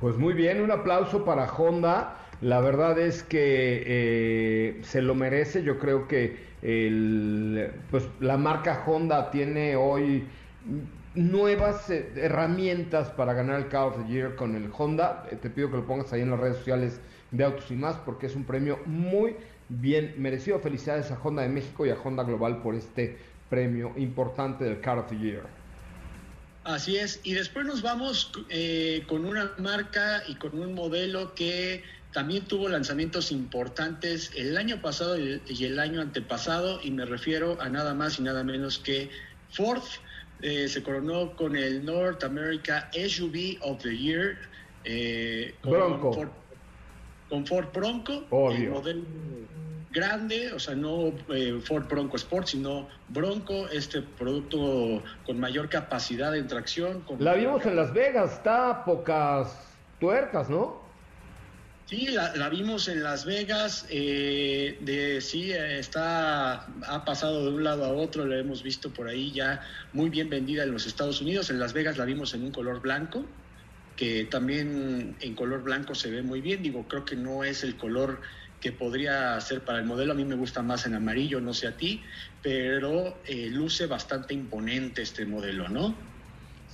Pues 0.00 0.16
muy 0.16 0.34
bien, 0.34 0.60
un 0.60 0.72
aplauso 0.72 1.24
para 1.24 1.44
Honda. 1.44 2.18
La 2.40 2.60
verdad 2.60 2.98
es 2.98 3.22
que 3.22 3.84
eh, 3.86 4.80
se 4.82 5.02
lo 5.02 5.14
merece. 5.14 5.62
Yo 5.62 5.78
creo 5.78 6.08
que 6.08 6.36
el, 6.62 7.70
pues, 7.92 8.08
la 8.18 8.36
marca 8.36 8.82
Honda 8.84 9.30
tiene 9.30 9.76
hoy 9.76 10.24
nuevas 11.14 11.88
eh, 11.90 12.12
herramientas 12.16 13.10
para 13.10 13.32
ganar 13.32 13.60
el 13.60 13.68
Car 13.68 13.88
of 13.88 14.04
the 14.04 14.12
Year 14.12 14.34
con 14.34 14.54
el 14.56 14.70
Honda. 14.76 15.26
Eh, 15.30 15.36
te 15.36 15.50
pido 15.50 15.70
que 15.70 15.76
lo 15.76 15.86
pongas 15.86 16.12
ahí 16.12 16.22
en 16.22 16.30
las 16.30 16.40
redes 16.40 16.58
sociales 16.58 17.00
de 17.30 17.44
Autos 17.44 17.70
y 17.70 17.74
más 17.74 17.96
porque 17.96 18.26
es 18.26 18.34
un 18.34 18.44
premio 18.44 18.80
muy 18.86 19.36
bien 19.68 20.14
merecido. 20.18 20.58
Felicidades 20.58 21.10
a 21.10 21.18
Honda 21.22 21.42
de 21.42 21.48
México 21.48 21.86
y 21.86 21.90
a 21.90 21.96
Honda 21.96 22.24
Global 22.24 22.62
por 22.62 22.74
este 22.74 23.16
premio 23.48 23.92
importante 23.96 24.64
del 24.64 24.80
Car 24.80 24.98
of 24.98 25.08
the 25.08 25.18
Year. 25.18 25.42
Así 26.64 26.96
es, 26.96 27.20
y 27.24 27.34
después 27.34 27.66
nos 27.66 27.82
vamos 27.82 28.32
eh, 28.48 29.04
con 29.06 29.26
una 29.26 29.52
marca 29.58 30.22
y 30.26 30.34
con 30.36 30.58
un 30.58 30.74
modelo 30.74 31.34
que 31.34 31.82
también 32.12 32.46
tuvo 32.46 32.70
lanzamientos 32.70 33.32
importantes 33.32 34.30
el 34.34 34.56
año 34.56 34.80
pasado 34.80 35.18
y 35.18 35.64
el 35.64 35.78
año 35.78 36.00
antepasado, 36.00 36.80
y 36.82 36.90
me 36.90 37.04
refiero 37.04 37.60
a 37.60 37.68
nada 37.68 37.92
más 37.92 38.18
y 38.18 38.22
nada 38.22 38.44
menos 38.44 38.78
que 38.78 39.10
Ford 39.50 39.82
eh, 40.44 40.68
se 40.68 40.82
coronó 40.82 41.34
con 41.34 41.56
el 41.56 41.84
North 41.84 42.22
America 42.22 42.90
SUV 42.92 43.56
of 43.62 43.82
the 43.82 43.96
Year. 43.96 44.36
Eh, 44.84 45.54
con 45.62 45.72
Bronco. 45.72 46.12
Ford, 46.12 46.28
con 47.30 47.46
Ford 47.46 47.66
Bronco. 47.72 48.24
Obvio. 48.28 48.72
modelo 48.72 49.02
grande, 49.90 50.52
o 50.52 50.58
sea, 50.58 50.74
no 50.74 51.12
eh, 51.32 51.60
Ford 51.64 51.88
Bronco 51.88 52.16
Sport, 52.16 52.48
sino 52.48 52.88
Bronco, 53.08 53.68
este 53.68 54.02
producto 54.02 55.02
con 55.24 55.40
mayor 55.40 55.68
capacidad 55.70 56.32
de 56.32 56.42
tracción. 56.42 57.02
la 57.20 57.34
vimos 57.34 57.64
en 57.64 57.76
Las 57.76 57.94
Vegas, 57.94 58.32
está 58.32 58.84
pocas 58.84 59.56
tuercas, 60.00 60.50
¿no? 60.50 60.83
Sí, 61.86 62.06
la, 62.06 62.48
vimos 62.48 62.88
en 62.88 63.02
Las 63.02 63.26
Vegas, 63.26 63.86
eh, 63.90 64.78
de 64.80 65.20
sí, 65.20 65.52
está, 65.52 66.64
ha 66.64 67.04
pasado 67.04 67.44
de 67.44 67.50
un 67.52 67.62
lado 67.62 67.84
a 67.84 67.92
otro, 67.92 68.24
la 68.24 68.38
hemos 68.38 68.62
visto 68.62 68.90
por 68.90 69.06
ahí 69.06 69.34
ya 69.34 69.60
muy 69.92 70.08
bien 70.08 70.30
vendida 70.30 70.62
en 70.62 70.72
los 70.72 70.86
Estados 70.86 71.20
Unidos, 71.20 71.50
en 71.50 71.58
Las 71.58 71.74
Vegas 71.74 71.98
la 71.98 72.06
vimos 72.06 72.32
en 72.32 72.42
un 72.42 72.52
color 72.52 72.80
blanco, 72.80 73.28
que 73.96 74.24
también 74.24 75.18
en 75.20 75.34
color 75.34 75.62
blanco 75.62 75.94
se 75.94 76.10
ve 76.10 76.22
muy 76.22 76.40
bien, 76.40 76.62
digo, 76.62 76.88
creo 76.88 77.04
que 77.04 77.16
no 77.16 77.44
es 77.44 77.62
el 77.64 77.76
color 77.76 78.22
que 78.62 78.72
podría 78.72 79.38
ser 79.42 79.62
para 79.62 79.78
el 79.78 79.84
modelo, 79.84 80.12
a 80.12 80.16
mí 80.16 80.24
me 80.24 80.36
gusta 80.36 80.62
más 80.62 80.86
en 80.86 80.94
amarillo, 80.94 81.38
no 81.38 81.52
sé 81.52 81.66
a 81.66 81.76
ti, 81.76 82.02
pero 82.40 83.22
eh, 83.26 83.50
luce 83.50 83.86
bastante 83.86 84.32
imponente 84.32 85.02
este 85.02 85.26
modelo, 85.26 85.68
¿no? 85.68 86.13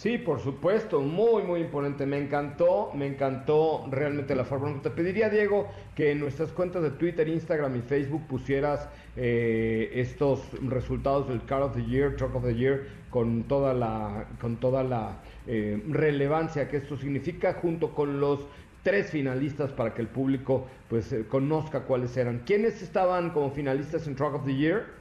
Sí, 0.00 0.16
por 0.16 0.40
supuesto, 0.40 1.02
muy, 1.02 1.42
muy 1.42 1.60
imponente. 1.60 2.06
Me 2.06 2.16
encantó, 2.16 2.90
me 2.94 3.06
encantó 3.06 3.86
realmente 3.90 4.34
la 4.34 4.44
forma. 4.44 4.80
Te 4.80 4.88
pediría, 4.88 5.28
Diego, 5.28 5.68
que 5.94 6.12
en 6.12 6.20
nuestras 6.20 6.52
cuentas 6.52 6.82
de 6.82 6.92
Twitter, 6.92 7.28
Instagram 7.28 7.76
y 7.76 7.82
Facebook 7.82 8.26
pusieras 8.26 8.88
eh, 9.14 9.90
estos 9.92 10.40
resultados 10.66 11.28
del 11.28 11.44
Car 11.44 11.60
of 11.60 11.76
the 11.76 11.84
Year, 11.84 12.16
Truck 12.16 12.34
of 12.34 12.44
the 12.44 12.54
Year, 12.54 12.86
con 13.10 13.42
toda 13.42 13.74
la, 13.74 14.26
con 14.40 14.56
toda 14.56 14.82
la 14.82 15.20
eh, 15.46 15.84
relevancia 15.88 16.66
que 16.66 16.78
esto 16.78 16.96
significa, 16.96 17.52
junto 17.52 17.94
con 17.94 18.20
los 18.20 18.46
tres 18.82 19.10
finalistas 19.10 19.70
para 19.70 19.92
que 19.92 20.00
el 20.00 20.08
público 20.08 20.66
pues 20.88 21.12
eh, 21.12 21.26
conozca 21.28 21.80
cuáles 21.80 22.16
eran. 22.16 22.38
¿Quiénes 22.46 22.80
estaban 22.80 23.32
como 23.32 23.50
finalistas 23.50 24.06
en 24.06 24.16
Truck 24.16 24.36
of 24.36 24.46
the 24.46 24.54
Year? 24.54 24.99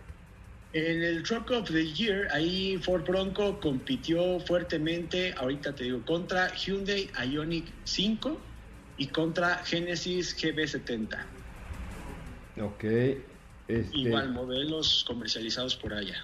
En 0.71 1.03
el 1.03 1.23
Truck 1.23 1.49
of 1.49 1.71
the 1.71 1.83
Year, 1.83 2.27
ahí 2.31 2.77
Ford 2.77 3.03
Bronco 3.03 3.59
compitió 3.59 4.39
fuertemente, 4.41 5.33
ahorita 5.35 5.73
te 5.73 5.85
digo, 5.85 6.05
contra 6.05 6.53
Hyundai 6.53 7.09
Ioniq 7.27 7.73
5 7.85 8.39
y 8.97 9.07
contra 9.07 9.63
Genesis 9.65 10.37
GB70. 10.37 11.25
Ok. 12.61 12.83
Este 13.67 13.97
Igual, 13.97 14.31
modelos 14.31 15.03
comercializados 15.07 15.75
por 15.75 15.93
allá. 15.93 16.23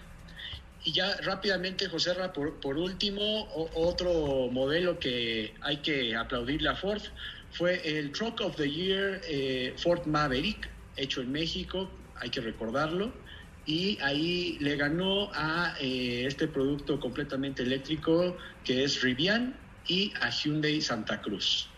Y 0.84 0.93
ya 0.93 1.16
rápidamente, 1.22 1.88
José 1.88 2.14
Ra, 2.14 2.32
por, 2.32 2.60
por 2.60 2.78
último, 2.78 3.48
otro 3.74 4.50
modelo 4.52 5.00
que 5.00 5.56
hay 5.62 5.78
que 5.78 6.16
aplaudirle 6.16 6.70
a 6.70 6.76
Ford 6.76 7.02
fue 7.50 7.82
el 7.98 8.12
Truck 8.12 8.41
of 8.41 8.56
the 8.58 8.70
Year 8.70 9.22
eh, 9.28 9.74
Ford 9.78 10.06
Maverick, 10.06 10.70
hecho 10.98 11.22
en 11.22 11.32
México, 11.32 11.89
hay 12.16 12.30
que 12.30 12.41
recordarlo. 12.41 13.25
Y 13.66 13.97
ahí 14.01 14.57
le 14.59 14.76
ganó 14.76 15.32
a 15.34 15.76
eh, 15.80 16.26
este 16.26 16.47
producto 16.47 16.99
completamente 16.99 17.63
eléctrico 17.63 18.38
que 18.63 18.84
es 18.84 19.01
Rivian 19.01 19.59
y 19.88 20.13
a 20.22 20.30
Hyundai 20.30 20.82
Santa 20.82 21.22
Cruz. 21.22 21.75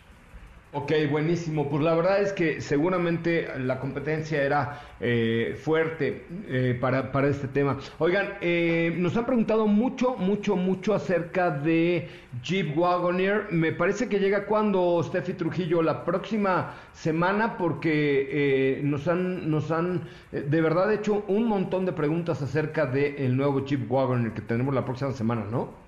Ok, 0.73 0.91
buenísimo. 1.09 1.69
Pues 1.69 1.81
la 1.81 1.95
verdad 1.95 2.21
es 2.21 2.33
que 2.33 2.59
seguramente 2.59 3.47
la 3.57 3.79
competencia 3.79 4.43
era 4.43 4.81
eh, 4.99 5.57
fuerte 5.63 6.25
eh, 6.49 6.77
para, 6.79 7.13
para, 7.13 7.29
este 7.29 7.47
tema. 7.47 7.79
Oigan, 7.99 8.33
eh, 8.41 8.93
nos 8.97 9.15
han 9.15 9.25
preguntado 9.25 9.65
mucho, 9.67 10.17
mucho, 10.17 10.57
mucho 10.57 10.93
acerca 10.93 11.51
de 11.51 12.09
Jeep 12.43 12.77
Wagoneer. 12.77 13.47
Me 13.49 13.71
parece 13.71 14.09
que 14.09 14.19
llega 14.19 14.45
cuando, 14.45 15.01
Steffi 15.03 15.33
Trujillo, 15.33 15.81
la 15.81 16.03
próxima 16.03 16.73
semana, 16.93 17.57
porque 17.57 18.81
nos 18.83 19.07
han, 19.07 19.49
nos 19.49 19.71
han 19.71 20.01
de 20.31 20.61
verdad 20.61 20.91
hecho 20.91 21.23
un 21.29 21.45
montón 21.45 21.85
de 21.85 21.93
preguntas 21.93 22.41
acerca 22.41 22.85
del 22.85 23.37
nuevo 23.37 23.65
Jeep 23.65 23.89
Wagoneer 23.89 24.33
que 24.33 24.41
tenemos 24.41 24.75
la 24.75 24.83
próxima 24.83 25.13
semana, 25.13 25.45
¿no? 25.49 25.87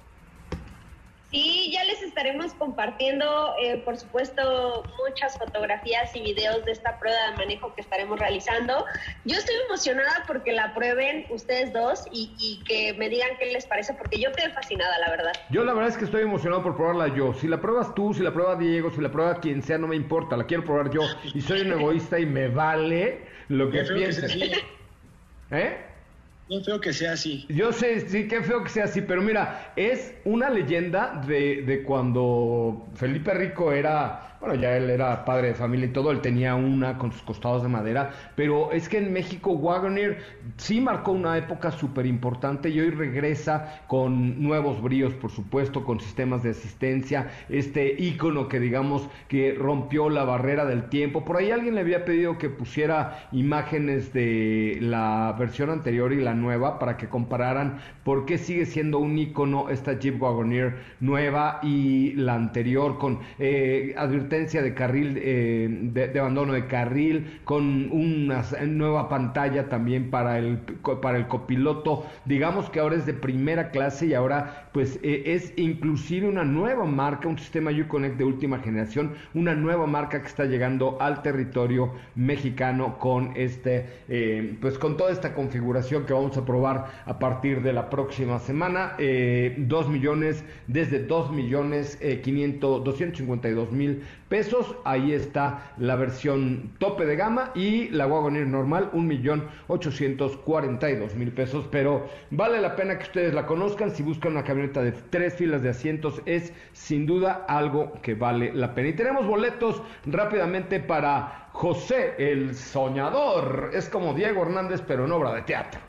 Sí, 1.32 1.70
ya 1.72 1.84
estaremos 2.10 2.54
compartiendo, 2.54 3.54
eh, 3.62 3.82
por 3.86 3.98
supuesto, 3.98 4.86
muchas 5.08 5.38
fotografías 5.38 6.16
y 6.16 6.22
videos 6.22 6.66
de 6.66 6.74
esta 6.74 7.00
prueba 7.00 7.32
de 7.32 7.38
manejo 7.38 7.74
que 7.74 7.82
estaremos 7.82 8.20
realizando. 8.20 8.86
Yo 9.26 9.38
estoy 9.38 9.56
emocionada 9.68 10.24
porque 10.28 10.52
la 10.52 10.74
prueben 10.74 11.26
ustedes 11.30 11.72
dos 11.72 12.06
y, 12.12 12.64
que 12.68 12.94
me 12.96 13.10
digan 13.10 13.30
qué 13.40 13.46
les 13.48 13.66
parece, 13.66 13.94
porque 13.94 14.20
yo 14.20 14.32
quedé 14.34 14.50
fascinada, 14.52 14.98
la 15.00 15.10
verdad. 15.10 15.32
Yo 15.50 15.64
la 15.64 15.74
verdad 15.74 15.90
es 15.90 15.98
que 15.98 16.06
estoy 16.06 16.24
emocionado 16.24 16.64
por 16.64 16.76
probarla 16.76 17.08
yo. 17.16 17.34
Si 17.34 17.48
la 17.48 17.62
pruebas 17.62 17.96
tú, 17.96 18.14
si 18.14 18.22
la 18.22 18.34
prueba 18.34 18.56
Diego, 18.56 18.92
si 18.92 19.02
la 19.02 19.12
prueba 19.12 19.40
quien 19.40 19.62
sea, 19.62 19.78
no 19.78 19.88
me 19.88 19.96
importa, 19.96 20.36
la 20.36 20.46
quiero 20.46 20.66
probar 20.66 20.92
yo. 20.92 21.02
Y 21.34 21.42
soy 21.42 21.62
un 21.62 21.72
egoísta 21.72 22.20
y 22.20 22.26
me 22.26 22.50
vale 22.50 23.26
lo 23.48 23.70
que 23.70 23.84
pienses. 23.84 24.36
¿Eh? 25.52 25.89
Qué 26.50 26.64
feo 26.64 26.82
que 26.82 26.92
sea 26.94 27.12
así. 27.12 27.46
Yo 27.48 27.72
sé, 27.72 28.10
sí, 28.10 28.28
qué 28.28 28.42
feo 28.42 28.64
que 28.64 28.70
sea 28.72 28.86
así, 28.86 29.02
pero 29.02 29.22
mira, 29.22 29.72
es 29.76 30.16
una 30.26 30.50
leyenda 30.50 31.22
de, 31.28 31.62
de 31.62 31.84
cuando 31.84 32.88
Felipe 32.96 33.36
Rico 33.36 33.72
era 33.72 34.39
bueno, 34.40 34.56
ya 34.56 34.78
él 34.78 34.90
era 34.90 35.26
padre 35.26 35.50
de 35.50 35.54
familia 35.54 35.88
y 35.88 35.92
todo, 35.92 36.12
él 36.12 36.22
tenía 36.22 36.56
una 36.56 36.98
con 36.98 37.12
sus 37.12 37.22
costados 37.24 37.62
de 37.62 37.68
madera, 37.68 38.12
pero 38.36 38.72
es 38.72 38.88
que 38.88 38.98
en 38.98 39.12
México 39.12 39.52
Wagoneer 39.52 40.20
sí 40.56 40.80
marcó 40.80 41.12
una 41.12 41.38
época 41.38 41.72
súper 41.72 42.06
importante 42.06 42.70
y 42.70 42.80
hoy 42.80 42.90
regresa 42.90 43.82
con 43.88 44.42
nuevos 44.42 44.82
bríos, 44.82 45.14
por 45.14 45.32
supuesto, 45.32 45.84
con 45.84 46.00
sistemas 46.00 46.44
de 46.44 46.52
asistencia, 46.52 47.30
este 47.50 47.96
ícono 48.02 48.48
que 48.48 48.60
digamos 48.60 49.10
que 49.28 49.54
rompió 49.54 50.10
la 50.10 50.24
barrera 50.24 50.66
del 50.66 50.90
tiempo. 50.90 51.26
Por 51.26 51.38
ahí 51.38 51.52
alguien 51.52 51.76
le 51.76 51.82
había 51.82 52.06
pedido 52.06 52.38
que 52.38 52.50
pusiera 52.50 53.28
imágenes 53.34 54.14
de 54.14 54.78
la 54.82 55.36
versión 55.38 55.70
anterior 55.70 56.14
y 56.14 56.22
la 56.22 56.34
nueva 56.34 56.80
para 56.80 56.96
que 56.96 57.10
compararan 57.10 57.80
por 58.04 58.26
qué 58.26 58.38
sigue 58.38 58.66
siendo 58.66 59.00
un 59.00 59.18
ícono 59.18 59.70
esta 59.70 60.00
Jeep 60.00 60.22
Wagoneer 60.22 60.78
nueva 61.00 61.60
y 61.62 62.14
la 62.14 62.36
anterior 62.36 62.98
con 62.98 63.20
eh, 63.38 63.94
de 64.30 64.74
carril, 64.74 65.20
eh, 65.22 65.68
de, 65.70 66.20
abandono 66.20 66.54
de 66.54 66.68
carril, 66.68 67.40
con 67.44 67.92
una 67.92 68.44
nueva 68.68 69.10
pantalla 69.10 69.68
también 69.70 70.10
para 70.10 70.38
el, 70.38 70.60
para 71.02 71.18
el 71.18 71.28
copiloto. 71.28 72.06
Digamos 72.26 72.70
que 72.70 72.80
ahora 72.80 72.96
es 72.96 73.06
de 73.06 73.14
primera 73.14 73.72
clase 73.72 74.08
y 74.08 74.14
ahora 74.14 74.70
pues 74.72 75.00
eh, 75.02 75.24
es 75.26 75.54
inclusive 75.58 76.28
una 76.28 76.44
nueva 76.44 76.86
marca, 76.86 77.28
un 77.28 77.38
sistema 77.38 77.72
Uconnect 77.72 78.18
de 78.18 78.24
última 78.24 78.60
generación, 78.60 79.14
una 79.34 79.56
nueva 79.56 79.88
marca 79.88 80.22
que 80.22 80.28
está 80.28 80.46
llegando 80.46 80.98
al 81.02 81.22
territorio 81.24 81.92
mexicano 82.16 83.00
con 83.00 83.34
este, 83.36 83.86
eh, 84.08 84.58
pues 84.62 84.78
con 84.78 84.96
toda 84.96 85.12
esta 85.12 85.34
configuración 85.34 86.06
que 86.06 86.14
vamos 86.14 86.38
a 86.38 86.46
probar 86.46 86.86
a 87.06 87.18
partir 87.18 87.62
de 87.64 87.74
la 87.74 87.90
próxima 87.90 88.40
semana. 88.40 88.94
2 89.00 89.90
millones, 89.90 90.44
desde 90.68 91.00
2 91.00 91.32
millones 91.32 91.98
500, 91.98 92.84
252 92.84 93.72
mil 93.72 94.04
pesos. 94.30 94.76
Ahí 94.86 95.12
está 95.12 95.74
la 95.78 95.96
versión 95.98 96.72
tope 96.78 97.06
de 97.06 97.18
gama 97.18 97.52
y 97.56 97.90
la 97.90 98.08
Wagoneer 98.08 98.48
normal, 98.48 98.90
un 98.94 99.08
millón 99.08 99.48
ochocientos 99.68 100.38
cuarenta 100.38 100.90
y 100.90 100.96
dos 100.96 101.16
mil 101.16 101.32
pesos. 101.34 101.68
Pero 101.70 102.08
vale 102.32 102.62
la 102.62 102.76
pena 102.76 102.98
que 102.98 103.04
ustedes 103.04 103.34
la 103.34 103.46
conozcan. 103.46 103.92
Si 103.92 104.04
buscan 104.04 104.32
una 104.32 104.44
camioneta 104.44 104.82
de 104.82 104.94
tres 104.94 105.34
filas 105.34 105.62
de 105.62 105.70
asientos, 105.70 106.22
es 106.26 106.54
sin 106.72 107.06
duda 107.06 107.46
algo 107.50 107.94
que 108.02 108.14
vale 108.16 108.54
la 108.54 108.74
pena. 108.74 108.90
Y 108.90 108.94
tenemos 108.94 109.28
boletos 109.28 109.82
rápidamente 110.06 110.80
para 110.80 111.50
José 111.52 112.14
el 112.18 112.56
Soñador. 112.56 113.72
Es 113.74 113.90
como 113.90 114.14
Diego 114.14 114.44
Hernández, 114.44 114.82
pero 114.88 115.06
en 115.06 115.12
obra 115.12 115.34
de 115.34 115.42
teatro. 115.42 115.82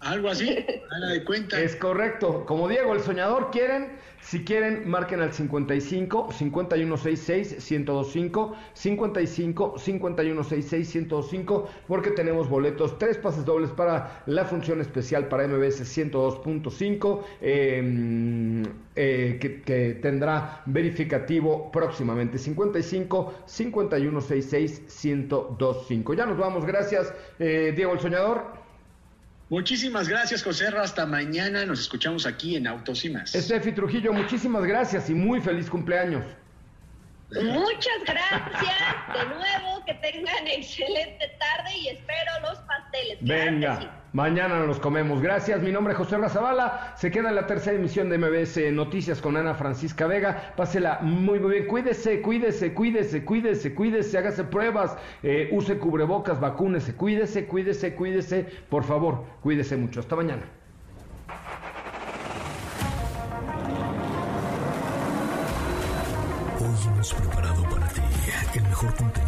Algo 0.00 0.28
así, 0.28 0.54
de 0.54 1.24
cuenta. 1.24 1.60
Es 1.60 1.76
correcto. 1.76 2.44
Como 2.46 2.68
Diego 2.68 2.94
el 2.94 3.00
Soñador, 3.00 3.50
quieren 3.50 3.98
si 4.20 4.44
quieren, 4.44 4.88
marquen 4.88 5.20
al 5.20 5.32
55 5.32 6.32
5166 6.32 7.70
1025 7.70 8.56
55 8.74 9.78
5166 9.78 10.94
1025 10.94 11.68
porque 11.86 12.10
tenemos 12.10 12.48
boletos, 12.48 12.98
tres 12.98 13.16
pases 13.16 13.44
dobles 13.44 13.70
para 13.70 14.22
la 14.26 14.44
función 14.44 14.80
especial 14.80 15.28
para 15.28 15.46
MBS 15.48 15.80
102.5 15.96 17.22
em, 17.40 18.62
eh, 18.96 19.38
que, 19.40 19.98
tendrá 20.02 20.62
verificativo 20.66 21.70
próximamente 21.72 22.36
55 22.38 23.44
5166 23.46 25.04
1025. 25.04 26.14
Ya 26.14 26.26
nos 26.26 26.36
vamos, 26.36 26.66
gracias 26.66 27.14
eh, 27.38 27.72
Diego 27.74 27.94
el 27.94 28.00
Soñador. 28.00 28.57
Muchísimas 29.48 30.08
gracias, 30.08 30.42
José. 30.42 30.66
Hasta 30.68 31.06
mañana. 31.06 31.64
Nos 31.64 31.80
escuchamos 31.80 32.26
aquí 32.26 32.56
en 32.56 32.66
Autos 32.66 33.04
y 33.04 33.10
más. 33.10 33.34
Estefi 33.34 33.72
Trujillo, 33.72 34.12
muchísimas 34.12 34.64
gracias 34.64 35.08
y 35.08 35.14
muy 35.14 35.40
feliz 35.40 35.70
cumpleaños. 35.70 36.24
Muchas 37.30 38.04
gracias 38.06 39.12
de 39.12 39.34
nuevo, 39.34 39.84
que 39.84 39.94
tengan 39.94 40.46
excelente 40.46 41.30
tarde 41.38 41.76
y 41.76 41.88
espero 41.88 42.30
los 42.42 42.58
pasteles. 42.60 43.18
Venga, 43.20 43.97
mañana 44.12 44.64
nos 44.64 44.78
comemos. 44.78 45.20
Gracias, 45.20 45.62
mi 45.62 45.72
nombre 45.72 45.92
es 45.92 45.98
José 45.98 46.18
Razabala. 46.18 46.94
Se 46.96 47.10
queda 47.10 47.28
en 47.28 47.34
la 47.34 47.46
tercera 47.46 47.76
emisión 47.76 48.08
de 48.08 48.18
MBS 48.18 48.72
Noticias 48.72 49.20
con 49.20 49.36
Ana 49.36 49.54
Francisca 49.54 50.06
Vega. 50.06 50.52
Pásela 50.56 51.00
muy, 51.02 51.38
muy 51.40 51.52
bien. 51.52 51.66
Cuídese, 51.66 52.20
cuídese, 52.20 52.74
cuídese, 52.74 53.24
cuídese, 53.24 53.74
cuídese, 53.74 54.18
hágase 54.18 54.44
pruebas, 54.44 54.96
eh, 55.22 55.48
use 55.52 55.78
cubrebocas, 55.78 56.40
vacúnese, 56.40 56.94
cuídese, 56.94 57.46
cuídese, 57.46 57.94
cuídese. 57.94 58.46
Por 58.68 58.84
favor, 58.84 59.24
cuídese 59.42 59.76
mucho. 59.76 60.00
Hasta 60.00 60.16
mañana. 60.16 60.42
hemos 66.86 67.12
preparado 67.14 67.62
para 67.64 67.88
ti 67.88 68.00
el 68.54 68.62
mejor 68.62 68.94
contenido 68.94 69.27